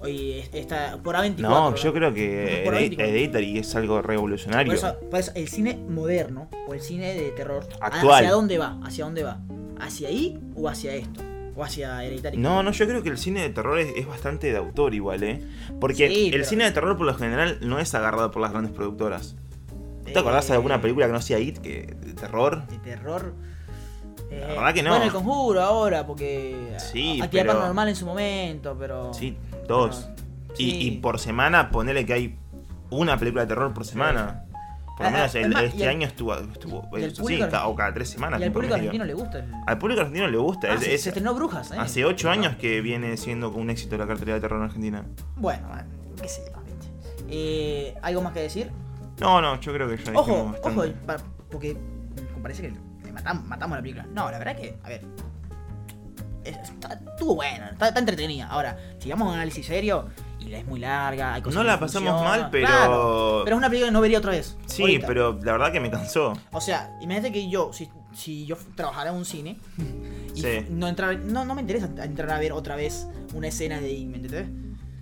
Oye, 0.00 0.48
esta, 0.52 0.96
por 1.02 1.16
A24. 1.16 1.38
no, 1.38 1.74
yo 1.74 1.92
creo 1.92 2.14
que 2.14 2.62
Por 2.64 2.74
Hered- 2.74 2.96
A24. 2.96 3.00
Hereditary 3.00 3.58
es 3.58 3.74
algo 3.74 4.00
revolucionario. 4.00 4.70
Por 4.72 4.76
eso, 4.76 4.96
por 5.10 5.18
eso, 5.18 5.32
el 5.34 5.48
cine 5.48 5.76
moderno 5.88 6.48
o 6.68 6.74
el 6.74 6.80
cine 6.80 7.14
de 7.14 7.30
terror. 7.32 7.66
Actual. 7.80 8.14
¿Hacia 8.24 8.30
dónde 8.30 8.58
va? 8.58 8.78
¿Hacia 8.84 9.04
dónde 9.04 9.24
va? 9.24 9.38
¿Hacia 9.80 10.08
ahí 10.08 10.38
o 10.54 10.68
hacia 10.68 10.94
esto? 10.94 11.20
¿O 11.58 11.64
hacia 11.64 12.04
Hereditary? 12.04 12.36
No, 12.36 12.62
no, 12.62 12.70
yo 12.70 12.86
creo 12.86 13.02
que 13.02 13.08
el 13.08 13.18
cine 13.18 13.40
de 13.42 13.50
terror 13.50 13.78
es, 13.80 13.92
es 13.96 14.06
bastante 14.06 14.52
de 14.52 14.56
autor 14.58 14.94
igual, 14.94 15.24
¿eh? 15.24 15.42
Porque 15.80 16.08
Sí, 16.08 16.26
el 16.26 16.30
pero- 16.30 16.44
cine 16.44 16.64
de 16.64 16.70
terror 16.70 16.96
por 16.96 17.04
lo 17.04 17.14
general 17.14 17.58
no 17.62 17.80
es 17.80 17.92
agarrado 17.96 18.30
por 18.30 18.40
las 18.42 18.52
grandes 18.52 18.72
productoras. 18.72 19.34
¿Te 20.04 20.12
Eh, 20.12 20.18
acordás 20.18 20.46
de 20.46 20.54
alguna 20.54 20.80
película 20.80 21.06
que 21.08 21.12
no 21.12 21.20
sea 21.20 21.40
It, 21.40 21.58
que, 21.58 21.96
de 22.00 22.12
terror? 22.14 22.64
de 22.68 22.78
terror. 22.78 23.34
Eh, 24.30 24.40
La 24.40 24.46
verdad 24.54 24.74
que 24.74 24.82
no. 24.84 24.90
Bueno, 24.90 25.04
el 25.06 25.10
conjuro 25.12 25.60
ahora, 25.62 26.06
porque. 26.06 26.74
Sí, 26.78 27.20
Actividad 27.20 27.30
pero- 27.46 27.52
paranormal 27.54 27.88
en 27.88 27.96
su 27.96 28.06
momento, 28.06 28.76
pero. 28.78 29.12
Sí, 29.12 29.36
pero- 29.66 29.90
Y, 30.58 30.86
y 30.86 30.90
por 30.98 31.18
semana, 31.18 31.70
ponele 31.70 32.06
que 32.06 32.12
hay 32.12 32.38
una 32.90 33.18
película 33.18 33.42
de 33.42 33.48
terror 33.48 33.74
por 33.74 33.84
semana. 33.84 34.44
Por 34.98 35.06
lo 35.06 35.10
Ah, 35.10 35.10
menos 35.12 35.34
ah, 35.34 35.38
el- 35.38 35.56
este 35.64 35.82
al- 35.84 35.88
año 35.90 36.06
estuvo, 36.08 36.34
estuvo 36.34 36.96
eso 36.96 37.24
sí, 37.24 37.40
o 37.40 37.74
cada 37.76 37.94
tres 37.94 38.10
semanas. 38.10 38.40
Y 38.40 38.44
al 38.44 38.52
público 38.52 38.74
argentino 38.74 39.04
le 39.04 39.14
gusta. 39.14 39.38
el- 39.38 39.52
Al 39.66 39.78
público 39.78 40.00
argentino 40.00 40.26
le 40.28 40.36
gusta. 40.38 40.68
Ah, 40.70 40.74
es- 40.74 40.80
se, 40.80 40.94
es- 40.94 41.02
se 41.04 41.08
estrenó 41.10 41.34
Brujas, 41.34 41.70
¿eh? 41.70 41.76
hace 41.78 42.04
ocho 42.04 42.28
años 42.30 42.56
que 42.56 42.80
viene 42.80 43.16
siendo 43.16 43.50
un 43.50 43.70
éxito 43.70 43.96
la 43.96 44.06
cartelera 44.08 44.34
de 44.34 44.40
terror 44.40 44.58
en 44.58 44.64
Argentina. 44.66 45.04
Bueno, 45.36 45.68
bueno, 45.68 45.84
qué 46.20 46.28
sé 46.28 46.42
yo. 46.44 46.58
Eh, 47.30 47.94
¿Algo 48.02 48.22
más 48.22 48.32
que 48.32 48.40
decir? 48.40 48.70
No, 49.20 49.40
no, 49.40 49.60
yo 49.60 49.72
creo 49.72 49.88
que 49.88 49.96
ya 50.02 50.12
Ojo, 50.18 50.52
ojo, 50.62 50.84
porque 51.50 51.76
parece 52.42 52.62
que 52.62 52.68
le 53.04 53.12
matam- 53.12 53.44
matamos 53.44 53.76
la 53.78 53.82
película. 53.82 54.06
No, 54.12 54.30
la 54.30 54.38
verdad 54.38 54.56
que, 54.56 54.76
a 54.82 54.88
ver. 54.88 55.02
Estuvo 56.44 57.34
buena, 57.34 57.70
está, 57.70 57.88
está 57.88 58.00
entretenida. 58.00 58.46
Ahora, 58.48 58.78
si 58.98 59.10
vamos 59.10 59.26
a 59.26 59.30
un 59.30 59.34
análisis 59.36 59.66
serio 59.66 60.06
y 60.40 60.52
es 60.54 60.66
muy 60.66 60.80
larga, 60.80 61.34
hay 61.34 61.42
cosas 61.42 61.56
No 61.56 61.64
la 61.64 61.78
pasamos 61.80 62.10
funcionan, 62.10 62.40
mal, 62.42 62.50
pero- 62.50 62.66
claro, 62.66 63.40
pero 63.44 63.56
es 63.56 63.58
una 63.58 63.68
película 63.68 63.88
que 63.88 63.92
no 63.92 64.00
vería 64.00 64.18
otra 64.18 64.32
vez. 64.32 64.56
Sí, 64.66 64.82
ahorita. 64.82 65.06
pero 65.06 65.32
la 65.42 65.52
verdad 65.52 65.72
que 65.72 65.80
me 65.80 65.90
cansó. 65.90 66.32
O 66.52 66.60
sea, 66.60 66.96
imagínate 67.00 67.32
que 67.32 67.48
yo, 67.50 67.72
si, 67.72 67.88
si 68.14 68.46
yo 68.46 68.56
trabajara 68.74 69.10
en 69.10 69.16
un 69.16 69.24
cine 69.24 69.56
y 70.34 70.40
Sí. 70.40 70.66
no 70.70 70.86
entrar, 70.88 71.18
no, 71.18 71.44
no 71.44 71.54
me 71.54 71.60
interesa 71.62 71.88
entrar 72.02 72.30
a 72.30 72.38
ver 72.38 72.52
otra 72.52 72.76
vez 72.76 73.06
una 73.34 73.48
escena 73.48 73.80
de 73.80 73.88
¿me 74.06 74.16
entendés? 74.16 74.46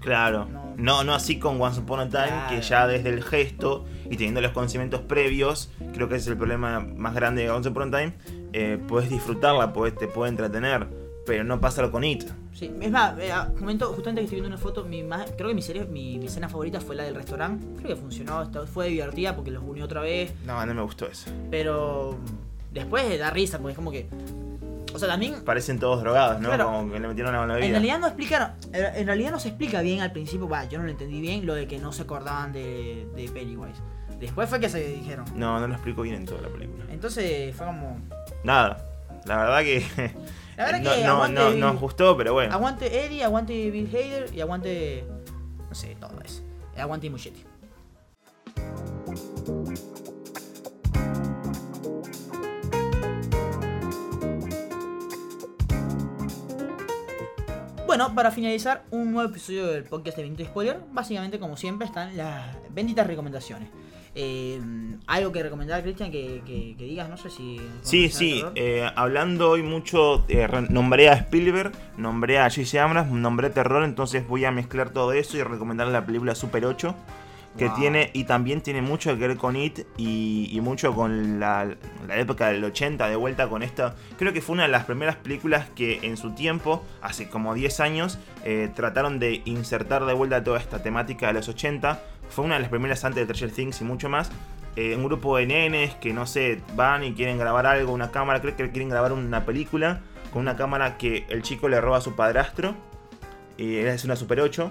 Claro. 0.00 0.44
No. 0.46 0.74
No, 0.76 1.04
no 1.04 1.14
así 1.14 1.38
con 1.38 1.60
Once 1.60 1.80
Upon 1.80 2.00
a 2.00 2.08
Time, 2.08 2.26
Claro. 2.26 2.48
que 2.56 2.60
ya 2.62 2.86
desde 2.86 3.08
el 3.08 3.24
gesto 3.24 3.86
y 4.04 4.16
teniendo 4.16 4.40
los 4.40 4.52
conocimientos 4.52 5.00
previos, 5.00 5.70
creo 5.94 6.08
que 6.08 6.16
ese 6.16 6.24
es 6.24 6.28
el 6.28 6.36
problema 6.36 6.80
más 6.80 7.14
grande 7.14 7.42
de 7.42 7.50
Once 7.50 7.68
Upon 7.70 7.92
a 7.94 7.98
Time, 7.98 8.14
eh, 8.52 8.78
puedes 8.86 9.08
disfrutarla, 9.10 9.72
puedes, 9.72 9.96
te 9.96 10.06
puede 10.06 10.30
entretener, 10.30 10.86
pero 11.24 11.44
no 11.44 11.60
pasa 11.60 11.90
con 11.90 12.04
It. 12.04 12.24
Sí, 12.58 12.72
es 12.80 12.90
más, 12.90 13.18
eh, 13.18 13.30
ah, 13.32 13.48
comento 13.58 13.86
justamente 13.92 14.22
que 14.22 14.24
estoy 14.24 14.40
viendo 14.40 14.48
una 14.56 14.62
foto, 14.62 14.84
mi 14.84 15.02
más- 15.02 15.30
creo 15.36 15.48
que 15.48 15.54
mi 15.54 15.60
serie, 15.62 15.84
mi, 15.84 16.18
mi 16.18 16.26
escena 16.26 16.48
favorita 16.48 16.80
fue 16.80 16.96
la 16.96 17.02
del 17.04 17.14
restaurante. 17.14 17.66
Creo 17.82 17.94
que 17.94 18.00
funcionó, 18.00 18.48
fue 18.66 18.88
divertida 18.88 19.36
porque 19.36 19.50
los 19.50 19.62
unió 19.62 19.84
otra 19.84 20.00
vez, 20.00 20.32
No, 20.46 20.64
no 20.64 20.74
me 20.74 20.80
gustó 20.82 21.06
eso. 21.06 21.30
pero 21.50 22.16
después 22.72 23.18
da 23.18 23.30
risa 23.30 23.58
porque 23.58 23.72
es 23.72 23.76
como 23.76 23.90
que, 23.90 24.06
o 24.94 24.98
sea, 24.98 25.08
también 25.08 25.42
Parecen 25.44 25.78
todos 25.78 26.00
drogados, 26.00 26.40
¿no? 26.40 26.48
Claro. 26.48 26.64
Como 26.66 26.90
que 26.90 26.98
le 26.98 27.08
metieron 27.08 27.34
la 27.34 27.42
en 27.54 27.60
vida. 27.60 27.68
realidad 27.72 27.98
no 27.98 28.06
explicaron, 28.06 28.50
en 28.72 28.96
en 28.96 29.06
realidad 29.06 29.30
no 29.32 29.38
se 29.38 29.48
explica 29.48 29.82
bien 29.82 30.00
al 30.00 30.12
principio, 30.12 30.48
va, 30.48 30.64
yo 30.64 30.78
no 30.78 30.84
lo 30.84 30.90
entendí 30.90 31.20
bien 31.20 31.44
lo 31.44 31.54
de 31.54 31.66
que 31.66 31.78
no 31.78 31.92
se 31.92 32.02
acordaban 32.02 32.54
de, 32.54 33.06
de 33.14 33.28
Pennywise. 33.28 33.78
Después 34.18 34.48
fue 34.48 34.58
que 34.60 34.70
se 34.70 34.82
dijeron. 34.82 35.26
No, 35.34 35.60
no 35.60 35.68
lo 35.68 35.74
explico 35.74 36.00
bien 36.00 36.14
en 36.14 36.24
toda 36.24 36.40
la 36.40 36.48
película. 36.48 36.84
Entonces 36.90 37.54
fue 37.54 37.66
como, 37.66 37.98
Nada. 38.44 38.82
La 39.26 39.36
verdad 39.36 39.60
que. 39.60 39.84
La 40.56 40.64
verdad 40.64 40.80
no, 40.80 40.90
que 40.94 41.04
no, 41.04 41.12
aguante 41.12 41.40
no, 41.40 41.50
Bill- 41.50 41.60
nos 41.60 41.80
gustó, 41.80 42.16
pero 42.16 42.32
bueno. 42.32 42.52
aguante 42.54 43.04
Eddie, 43.06 43.22
aguante 43.24 43.70
Bill 43.70 43.88
Hader 43.88 44.34
y 44.34 44.40
aguante, 44.40 45.04
no 45.68 45.74
sé, 45.74 45.96
todo 46.00 46.18
eso. 46.24 46.42
Aguante 46.76 47.08
Muchetti. 47.10 47.44
Bueno, 57.86 58.12
para 58.14 58.30
finalizar, 58.30 58.84
un 58.90 59.12
nuevo 59.12 59.30
episodio 59.30 59.66
del 59.68 59.84
podcast 59.84 60.16
de 60.16 60.24
Bendito 60.24 60.48
Spoiler. 60.50 60.80
Básicamente, 60.92 61.38
como 61.38 61.56
siempre, 61.56 61.86
están 61.86 62.16
las 62.16 62.56
benditas 62.70 63.06
recomendaciones. 63.06 63.68
Eh, 64.18 64.58
algo 65.06 65.30
que 65.30 65.42
recomendar, 65.42 65.82
Cristian, 65.82 66.10
que, 66.10 66.40
que- 66.46 66.74
que 66.78 66.84
digas, 66.84 67.08
no 67.10 67.18
sé 67.18 67.28
si. 67.28 67.60
Sí, 67.82 68.08
sí, 68.08 68.42
eh, 68.54 68.88
hablando 68.96 69.50
hoy 69.50 69.62
mucho, 69.62 70.24
eh, 70.28 70.48
nombré 70.70 71.10
a 71.10 71.12
Spielberg, 71.12 71.72
nombré 71.98 72.38
a 72.38 72.44
J.C. 72.48 72.80
Abrams, 72.80 73.12
nombré 73.12 73.50
terror, 73.50 73.84
entonces 73.84 74.26
voy 74.26 74.46
a 74.46 74.50
mezclar 74.50 74.88
todo 74.90 75.12
eso 75.12 75.36
y 75.36 75.42
recomendar 75.42 75.88
la 75.88 76.06
película 76.06 76.34
Super 76.34 76.64
8, 76.64 76.94
que 77.58 77.68
Wow. 77.68 77.76
tiene, 77.76 78.10
y 78.14 78.24
también 78.24 78.60
tiene 78.62 78.82
mucho 78.82 79.10
que 79.18 79.28
ver 79.28 79.36
con 79.38 79.56
It 79.56 79.80
y, 79.96 80.48
y 80.50 80.60
mucho 80.60 80.94
con 80.94 81.38
la, 81.40 81.74
la 82.06 82.16
época 82.18 82.48
del 82.48 82.62
80, 82.64 83.08
de 83.08 83.16
vuelta 83.16 83.48
con 83.48 83.62
esta, 83.62 83.94
creo 84.18 84.32
que 84.34 84.42
fue 84.42 84.54
una 84.54 84.64
de 84.64 84.68
las 84.70 84.84
primeras 84.84 85.16
películas 85.16 85.66
que 85.74 86.00
en 86.02 86.16
su 86.18 86.32
tiempo, 86.34 86.84
hace 87.00 87.28
como 87.30 87.54
10 87.54 87.80
años, 87.80 88.18
eh, 88.44 88.70
trataron 88.74 89.18
de 89.18 89.40
insertar 89.46 90.04
de 90.04 90.12
vuelta 90.12 90.44
toda 90.44 90.58
esta 90.58 90.82
temática 90.82 91.28
de 91.28 91.32
los 91.34 91.48
80, 91.48 92.02
fue 92.28 92.44
una 92.44 92.54
de 92.54 92.60
las 92.60 92.70
primeras 92.70 93.04
antes 93.04 93.26
de 93.26 93.26
Treasure 93.26 93.52
Things 93.52 93.80
y 93.80 93.84
mucho 93.84 94.08
más, 94.08 94.30
eh, 94.76 94.94
un 94.94 95.04
grupo 95.04 95.36
de 95.36 95.46
nenes 95.46 95.94
que 95.94 96.12
no 96.12 96.26
sé, 96.26 96.60
van 96.74 97.02
y 97.02 97.14
quieren 97.14 97.38
grabar 97.38 97.66
algo, 97.66 97.92
una 97.92 98.10
cámara, 98.10 98.40
creo 98.40 98.56
que 98.56 98.70
quieren 98.70 98.88
grabar 98.88 99.12
una 99.12 99.44
película 99.46 100.00
con 100.32 100.42
una 100.42 100.56
cámara 100.56 100.98
que 100.98 101.24
el 101.30 101.42
chico 101.42 101.68
le 101.68 101.80
roba 101.80 101.98
a 101.98 102.00
su 102.02 102.14
padrastro. 102.14 102.74
Y 103.56 103.76
es 103.76 104.04
una 104.04 104.16
Super 104.16 104.40
8. 104.40 104.70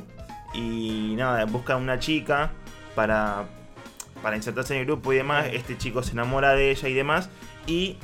Y 0.53 1.15
nada, 1.17 1.45
buscan 1.45 1.81
una 1.81 1.97
chica 1.97 2.51
para, 2.93 3.45
para 4.21 4.35
insertarse 4.35 4.73
en 4.75 4.81
el 4.81 4.85
grupo 4.85 5.11
y 5.11 5.17
demás, 5.17 5.47
este 5.51 5.77
chico 5.77 6.03
se 6.03 6.11
enamora 6.11 6.53
de 6.53 6.71
ella 6.71 6.87
y 6.87 6.93
demás, 6.93 7.29
y 7.67 7.97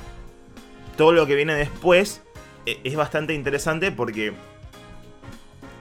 todo 0.98 1.14
lo 1.14 1.26
que 1.26 1.36
viene 1.36 1.54
después 1.56 2.24
eh, 2.66 2.82
es 2.84 2.96
bastante 2.96 3.34
interesante 3.34 3.92
porque 3.92 4.34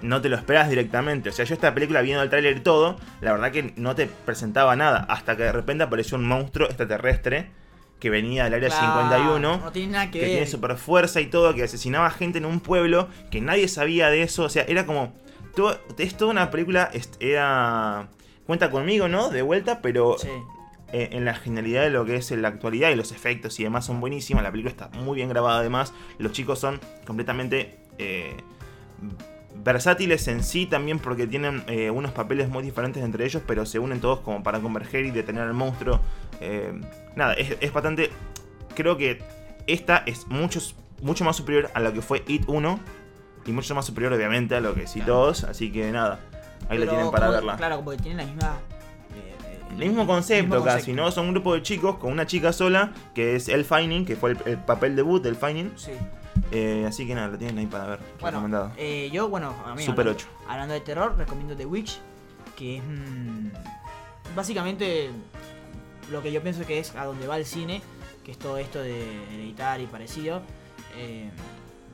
no 0.02 0.20
te 0.20 0.28
lo 0.28 0.36
esperas 0.36 0.68
directamente. 0.68 1.28
O 1.28 1.32
sea, 1.32 1.44
yo 1.44 1.54
esta 1.54 1.74
película 1.74 2.00
viendo 2.02 2.22
el 2.22 2.30
tráiler 2.30 2.56
y 2.56 2.60
todo, 2.60 2.96
la 3.20 3.32
verdad 3.32 3.52
que 3.52 3.72
no 3.76 3.94
te 3.94 4.06
presentaba 4.06 4.74
nada, 4.76 5.06
hasta 5.08 5.36
que 5.36 5.42
de 5.44 5.52
repente 5.52 5.84
apareció 5.84 6.16
un 6.18 6.26
monstruo 6.26 6.66
extraterrestre 6.68 7.50
que 7.98 8.08
venía 8.08 8.44
del 8.44 8.54
área 8.54 8.68
Claro, 8.70 8.86
51 8.86 9.58
No 9.58 9.72
tiene 9.72 9.92
nada 9.92 10.06
que, 10.06 10.12
que 10.12 10.20
ver. 10.20 10.28
tiene 10.30 10.46
super 10.46 10.76
fuerza 10.78 11.20
y 11.20 11.26
todo, 11.26 11.54
que 11.54 11.64
asesinaba 11.64 12.10
gente 12.10 12.38
en 12.38 12.46
un 12.46 12.60
pueblo, 12.60 13.08
que 13.30 13.40
nadie 13.42 13.68
sabía 13.68 14.08
de 14.08 14.22
eso, 14.22 14.44
o 14.44 14.48
sea, 14.48 14.64
era 14.68 14.86
como... 14.86 15.12
todo- 15.54 15.78
es 15.98 16.16
toda 16.16 16.30
una 16.30 16.50
película, 16.50 16.90
era... 17.20 18.08
Cuenta 18.46 18.70
conmigo, 18.70 19.06
¿no? 19.06 19.28
De 19.28 19.42
vuelta, 19.42 19.80
pero 19.82 20.16
Sí. 20.18 20.28
eh, 20.92 21.10
en 21.12 21.24
la 21.26 21.34
genialidad 21.34 21.82
de 21.82 21.90
lo 21.90 22.04
que 22.06 22.16
es 22.16 22.30
en 22.32 22.40
la 22.42 22.48
actualidad 22.48 22.88
y 22.90 22.94
los 22.96 23.12
efectos 23.12 23.60
y 23.60 23.64
demás 23.64 23.84
son 23.84 24.00
buenísimas, 24.00 24.42
la 24.42 24.50
película 24.50 24.70
está 24.70 24.88
muy 24.98 25.16
bien 25.16 25.28
grabada 25.28 25.60
además, 25.60 25.92
los 26.18 26.32
chicos 26.32 26.58
son 26.58 26.80
completamente... 27.06 27.78
eh, 27.98 28.34
versátiles 29.62 30.26
en 30.28 30.42
sí 30.42 30.66
también 30.66 30.98
porque 30.98 31.26
tienen 31.26 31.62
eh, 31.66 31.90
unos 31.90 32.12
papeles 32.12 32.48
muy 32.48 32.62
diferentes 32.62 33.02
entre 33.02 33.24
ellos, 33.24 33.42
pero 33.46 33.66
se 33.66 33.78
unen 33.78 34.00
todos 34.00 34.20
como 34.20 34.42
para 34.42 34.60
converger 34.60 35.04
y 35.04 35.10
detener 35.10 35.42
al 35.44 35.54
monstruo. 35.54 36.00
Eh, 36.40 36.72
nada, 37.16 37.34
es, 37.34 37.56
es 37.60 37.72
bastante... 37.72 38.10
Creo 38.74 38.96
que 38.96 39.20
esta 39.66 39.98
es 40.06 40.26
mucho, 40.28 40.60
mucho 41.02 41.24
más 41.24 41.36
superior 41.36 41.70
a 41.74 41.80
lo 41.80 41.92
que 41.92 42.00
fue 42.02 42.22
It 42.26 42.44
1 42.46 42.80
y 43.46 43.52
mucho 43.52 43.74
más 43.74 43.84
superior 43.86 44.12
obviamente 44.12 44.54
a 44.54 44.60
lo 44.60 44.74
que 44.74 44.84
es 44.84 44.96
It 44.96 45.04
Claro. 45.04 45.26
2, 45.26 45.44
así 45.44 45.70
que 45.72 45.90
nada, 45.92 46.20
ahí 46.68 46.78
la 46.78 46.86
tienen 46.86 47.10
para 47.10 47.30
verla. 47.30 47.56
Claro, 47.56 47.82
porque 47.84 48.02
tienen 48.02 48.18
la 48.26 48.32
misma. 48.32 48.56
eh, 49.16 49.34
eh, 49.46 49.58
El 49.72 49.88
mismo 49.88 50.06
concepto 50.06 50.62
casi. 50.64 50.92
¿no? 50.92 51.10
Son 51.10 51.26
un 51.26 51.32
grupo 51.32 51.54
de 51.54 51.62
chicos 51.62 51.96
con 51.96 52.12
una 52.12 52.26
chica 52.26 52.52
sola, 52.52 52.92
que 53.14 53.36
es 53.36 53.48
El 53.48 53.64
Fining, 53.64 54.04
que 54.06 54.16
fue 54.16 54.30
el, 54.32 54.38
el 54.46 54.58
papel 54.58 54.96
debut 54.96 55.22
del 55.22 55.36
Fining. 55.36 55.72
Sí. 55.76 55.92
Eh, 56.52 56.84
así 56.88 57.06
que 57.06 57.14
nada, 57.14 57.28
lo 57.28 57.38
tienen 57.38 57.58
ahí 57.58 57.66
para 57.66 57.86
ver. 57.86 57.98
Bueno, 58.20 58.38
recomendado. 58.38 58.72
eh, 58.76 59.08
yo, 59.12 59.28
bueno, 59.28 59.54
a 59.64 59.74
mí, 59.74 59.82
Super 59.84 60.00
hablando, 60.08 60.18
8. 60.24 60.26
hablando 60.48 60.74
de 60.74 60.80
terror, 60.80 61.16
recomiendo 61.16 61.56
The 61.56 61.66
Witch, 61.66 61.98
que 62.56 62.78
es 62.78 62.82
mm, 62.84 63.48
básicamente 64.34 65.10
lo 66.10 66.22
que 66.22 66.32
yo 66.32 66.42
pienso 66.42 66.66
que 66.66 66.78
es 66.80 66.94
a 66.96 67.04
donde 67.04 67.26
va 67.26 67.36
el 67.36 67.44
cine, 67.46 67.82
que 68.24 68.32
es 68.32 68.38
todo 68.38 68.58
esto 68.58 68.80
de 68.82 69.00
editar 69.36 69.80
y 69.80 69.86
parecido. 69.86 70.42
Eh, 70.96 71.30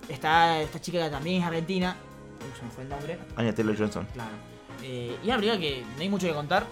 está 0.08 0.60
esta 0.62 0.80
chica 0.80 1.04
que 1.04 1.10
también 1.10 1.42
es 1.42 1.46
argentina, 1.46 1.96
Uy, 2.40 2.58
se 2.58 2.64
me 2.64 2.70
fue 2.70 2.82
el 2.84 2.88
nombre, 2.88 3.18
Anya 3.36 3.54
Taylor 3.54 3.76
Johnson. 3.76 4.06
claro. 4.14 4.30
Y 4.82 5.10
una 5.24 5.36
película 5.36 5.58
que 5.58 5.82
no 5.96 6.00
hay 6.02 6.08
mucho 6.08 6.26
que 6.28 6.32
contar, 6.34 6.64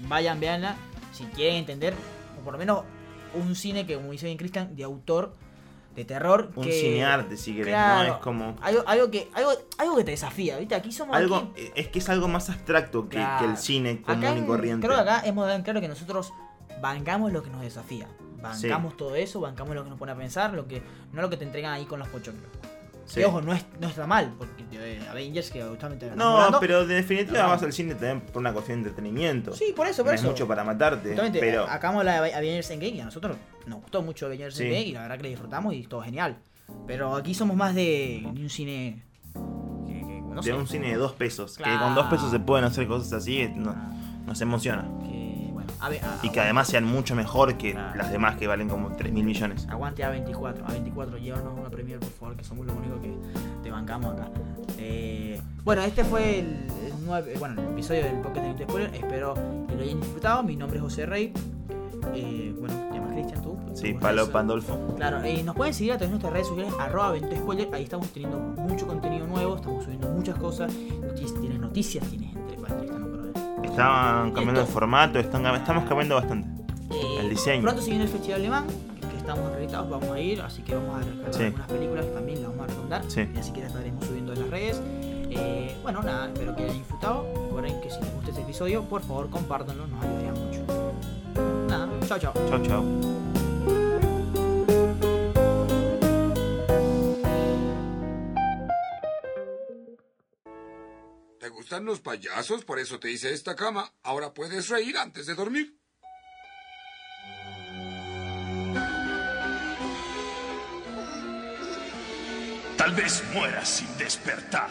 vayan, 0.00 0.40
véanla, 0.40 0.76
si 1.12 1.24
quieren 1.24 1.56
entender, 1.56 1.94
o 2.40 2.44
por 2.44 2.54
lo 2.54 2.58
menos 2.58 2.82
un 3.34 3.54
cine 3.54 3.86
que, 3.86 3.94
como 3.94 4.10
dice 4.10 4.26
bien 4.26 4.38
Cristian, 4.38 4.74
de 4.74 4.82
autor, 4.82 5.34
de 5.94 6.04
terror. 6.04 6.50
Un 6.56 6.64
que, 6.64 6.72
cinearte, 6.72 7.36
si 7.36 7.52
querés, 7.54 7.68
Claro. 7.74 8.08
¿no? 8.08 8.14
Es 8.16 8.20
como. 8.20 8.56
Algo, 8.62 8.82
algo 8.86 9.10
que 9.10 9.28
algo, 9.34 9.52
algo 9.78 9.96
que 9.96 10.04
te 10.04 10.10
desafía, 10.10 10.58
¿viste? 10.58 10.74
Aquí 10.74 10.90
somos 10.92 11.16
Algo, 11.16 11.36
aquí- 11.36 11.70
es 11.74 11.88
que 11.88 11.98
es 12.00 12.08
algo 12.08 12.26
más 12.28 12.50
abstracto 12.50 13.08
que, 13.08 13.16
Claro. 13.16 13.44
que 13.44 13.50
el 13.52 13.56
cine 13.56 14.02
común 14.02 14.24
acá 14.24 14.34
y 14.34 14.38
en- 14.38 14.46
corriente. 14.46 14.86
Creo 14.86 14.96
que 15.02 15.10
acá 15.10 15.22
hemos 15.26 15.44
dado 15.46 15.56
en 15.56 15.62
claro 15.62 15.80
que 15.80 15.88
nosotros 15.88 16.32
bancamos 16.82 17.32
lo 17.32 17.42
que 17.42 17.50
nos 17.50 17.60
desafía. 17.62 18.08
Bancamos 18.42 18.96
todo 18.96 19.14
eso, 19.14 19.40
bancamos 19.40 19.74
lo 19.74 19.84
que 19.84 19.90
nos 19.90 19.98
pone 19.98 20.12
a 20.12 20.16
pensar, 20.16 20.52
lo 20.52 20.66
que 20.68 20.82
no 21.12 21.22
lo 21.22 21.30
que 21.30 21.36
te 21.38 21.44
entregan 21.44 21.72
ahí 21.72 21.86
con 21.86 21.98
los 21.98 22.08
pochoclos. 22.08 22.44
Sí. 23.06 23.20
Que 23.20 23.26
ojo, 23.26 23.40
no, 23.42 23.52
es, 23.52 23.64
no 23.80 23.88
está 23.88 24.06
mal, 24.06 24.32
porque 24.38 24.64
eh, 24.72 25.00
Avengers, 25.10 25.50
que 25.50 25.62
justamente 25.62 26.10
No, 26.16 26.48
pero 26.60 26.86
de 26.86 26.94
definitiva 26.96 27.42
No. 27.42 27.48
vas 27.50 27.62
al 27.62 27.72
cine 27.72 27.92
también 27.94 28.20
por 28.22 28.40
una 28.40 28.52
cuestión 28.52 28.82
de 28.82 28.88
entretenimiento. 28.88 29.52
Sí, 29.54 29.72
por 29.76 29.86
eso, 29.86 30.02
no 30.02 30.06
por 30.06 30.14
es 30.14 30.20
eso. 30.22 30.30
mucho 30.30 30.46
para 30.48 30.64
matarte. 30.64 31.08
Justamente, 31.10 31.38
pero 31.40 31.64
acabamos 31.68 32.04
la 32.04 32.22
de 32.22 32.34
Avengers 32.34 32.70
Endgame 32.70 32.96
y 32.96 33.00
a 33.00 33.04
nosotros 33.04 33.36
nos 33.66 33.80
gustó 33.80 34.02
mucho 34.02 34.26
Avengers 34.26 34.54
Sí. 34.56 34.64
Endgame 34.64 34.86
y 34.86 34.92
la 34.92 35.02
verdad 35.02 35.16
que 35.18 35.22
le 35.24 35.28
disfrutamos 35.30 35.74
y 35.74 35.82
todo 35.86 36.00
genial. 36.02 36.36
Pero 36.86 37.14
aquí 37.14 37.34
somos 37.34 37.56
más 37.56 37.74
de, 37.74 38.22
de 38.32 38.40
un 38.42 38.48
cine. 38.48 39.02
que- 39.86 39.92
que, 40.00 40.20
no 40.22 40.36
de 40.36 40.42
sé, 40.42 40.52
un 40.54 40.66
cine 40.66 40.88
de 40.88 40.96
dos 40.96 41.12
pesos. 41.12 41.58
Que 41.58 41.64
con 41.78 41.94
dos 41.94 42.06
pesos 42.06 42.30
se 42.30 42.40
pueden 42.40 42.64
hacer 42.64 42.86
cosas 42.86 43.12
así, 43.12 43.40
es- 43.42 43.54
no- 43.54 43.74
nos 44.26 44.40
emociona. 44.40 44.88
que, 45.06 45.13
a 45.84 45.88
ver, 45.88 46.04
a- 46.04 46.18
Y 46.22 46.30
que 46.30 46.40
además 46.40 46.68
sean 46.68 46.84
mucho 46.84 47.14
mejor 47.14 47.54
que 47.56 47.72
Claro. 47.72 47.96
las 47.96 48.10
demás 48.10 48.36
que 48.36 48.46
valen 48.46 48.68
como 48.68 48.90
3 48.96 49.12
mil 49.12 49.24
millones. 49.24 49.66
Aguante 49.68 50.04
A24, 50.04 50.64
A24, 50.64 51.18
llévanos 51.18 51.58
una 51.58 51.70
premier 51.70 51.98
por 52.00 52.10
favor, 52.10 52.36
que 52.36 52.44
somos 52.44 52.66
los 52.66 52.76
únicos 52.76 53.00
que 53.00 53.12
te 53.62 53.70
bancamos 53.70 54.14
acá. 54.14 54.28
Eh, 54.78 55.40
bueno, 55.64 55.82
este 55.82 56.04
fue 56.04 56.40
el, 56.40 56.46
el 56.46 56.92
nueve- 57.04 57.34
bueno, 57.38 57.60
el 57.60 57.68
episodio 57.68 58.02
del 58.04 58.16
podcast 58.20 58.58
de 58.58 58.64
Spoiler. 58.64 58.94
Espero 58.94 59.34
que 59.68 59.74
lo 59.76 59.82
hayan 59.82 60.00
disfrutado. 60.00 60.42
Mi 60.42 60.56
nombre 60.56 60.78
es 60.78 60.82
José 60.82 61.06
Rey. 61.06 61.32
Eh, 62.14 62.54
bueno, 62.58 62.74
te 62.90 62.94
llamas 62.96 63.12
Cristian 63.14 63.42
tú. 63.42 63.56
Sí, 63.74 63.88
¿Cómo 63.92 64.00
Palo? 64.00 64.30
Pandolfo. 64.30 64.94
Claro, 64.96 65.22
eh, 65.24 65.42
nos 65.42 65.56
pueden 65.56 65.74
seguir 65.74 65.92
a 65.92 65.98
través 65.98 66.10
de 66.10 66.12
nuestras 66.12 66.32
redes 66.32 66.46
sociales, 66.48 66.74
arroba 66.78 67.14
Spoiler. 67.36 67.68
Ahí 67.72 67.84
estamos 67.84 68.08
teniendo 68.10 68.38
mucho 68.38 68.86
contenido 68.86 69.26
nuevo, 69.26 69.56
estamos 69.56 69.82
subiendo 69.84 70.08
muchas 70.10 70.36
cosas. 70.38 70.72
Notic- 70.72 71.40
tienes 71.40 71.58
noticias, 71.58 72.06
tienes 72.08 72.23
Estaban 73.74 74.30
cambiando 74.30 74.60
el 74.60 74.66
formato, 74.68 75.18
están, 75.18 75.44
estamos 75.46 75.84
cambiando 75.88 76.14
bastante. 76.14 76.48
Eh, 76.94 77.16
El 77.22 77.30
diseño. 77.30 77.62
Pronto 77.62 77.82
se 77.82 77.90
viene 77.90 78.04
el 78.04 78.10
Festival 78.10 78.38
Alemán, 78.40 78.64
que 79.10 79.16
estamos 79.16 79.50
acreditados, 79.50 79.90
vamos 79.90 80.10
a 80.10 80.20
ir, 80.20 80.40
así 80.42 80.62
que 80.62 80.76
vamos 80.76 80.94
a 80.96 81.00
rescatar 81.00 81.34
Sí. 81.34 81.42
algunas 81.42 81.66
películas 81.66 82.04
que 82.06 82.10
también 82.12 82.40
las 82.42 82.50
vamos 82.52 82.64
a 82.64 82.66
recomendar. 82.68 83.02
Sí. 83.08 83.28
Y 83.34 83.38
así 83.38 83.52
que 83.52 83.60
las 83.62 83.70
estaremos 83.70 84.04
subiendo 84.04 84.32
en 84.32 84.40
las 84.42 84.48
redes. 84.50 84.80
Eh, 84.86 85.76
bueno, 85.82 86.02
nada, 86.02 86.28
espero 86.28 86.54
que 86.54 86.62
hayan 86.62 86.78
disfrutado. 86.78 87.24
Recuerden 87.46 87.80
que 87.80 87.90
si 87.90 88.00
les 88.00 88.14
gusta 88.14 88.30
este 88.30 88.42
episodio, 88.42 88.82
por 88.84 89.02
favor 89.02 89.28
compártanlo, 89.28 89.88
nos 89.88 90.04
ayudaría 90.04 90.30
mucho. 90.30 90.60
Nada, 91.68 91.88
chao, 92.06 92.18
chao. 92.20 92.32
Chau, 92.48 92.62
chau. 92.62 92.84
Gustan 101.64 101.86
los 101.86 102.00
payasos? 102.00 102.62
Por 102.62 102.78
eso 102.78 103.00
te 103.00 103.10
hice 103.10 103.32
esta 103.32 103.56
cama. 103.56 103.90
Ahora 104.02 104.34
puedes 104.34 104.68
reír 104.68 104.98
antes 104.98 105.24
de 105.24 105.34
dormir. 105.34 105.80
Tal 112.76 112.92
vez 112.94 113.24
mueras 113.32 113.66
sin 113.66 113.96
despertar. 113.96 114.68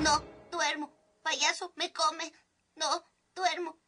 No, 0.00 0.24
duermo. 0.50 0.90
Payaso 1.22 1.74
me 1.76 1.92
come. 1.92 2.32
No, 2.74 3.04
duermo. 3.34 3.78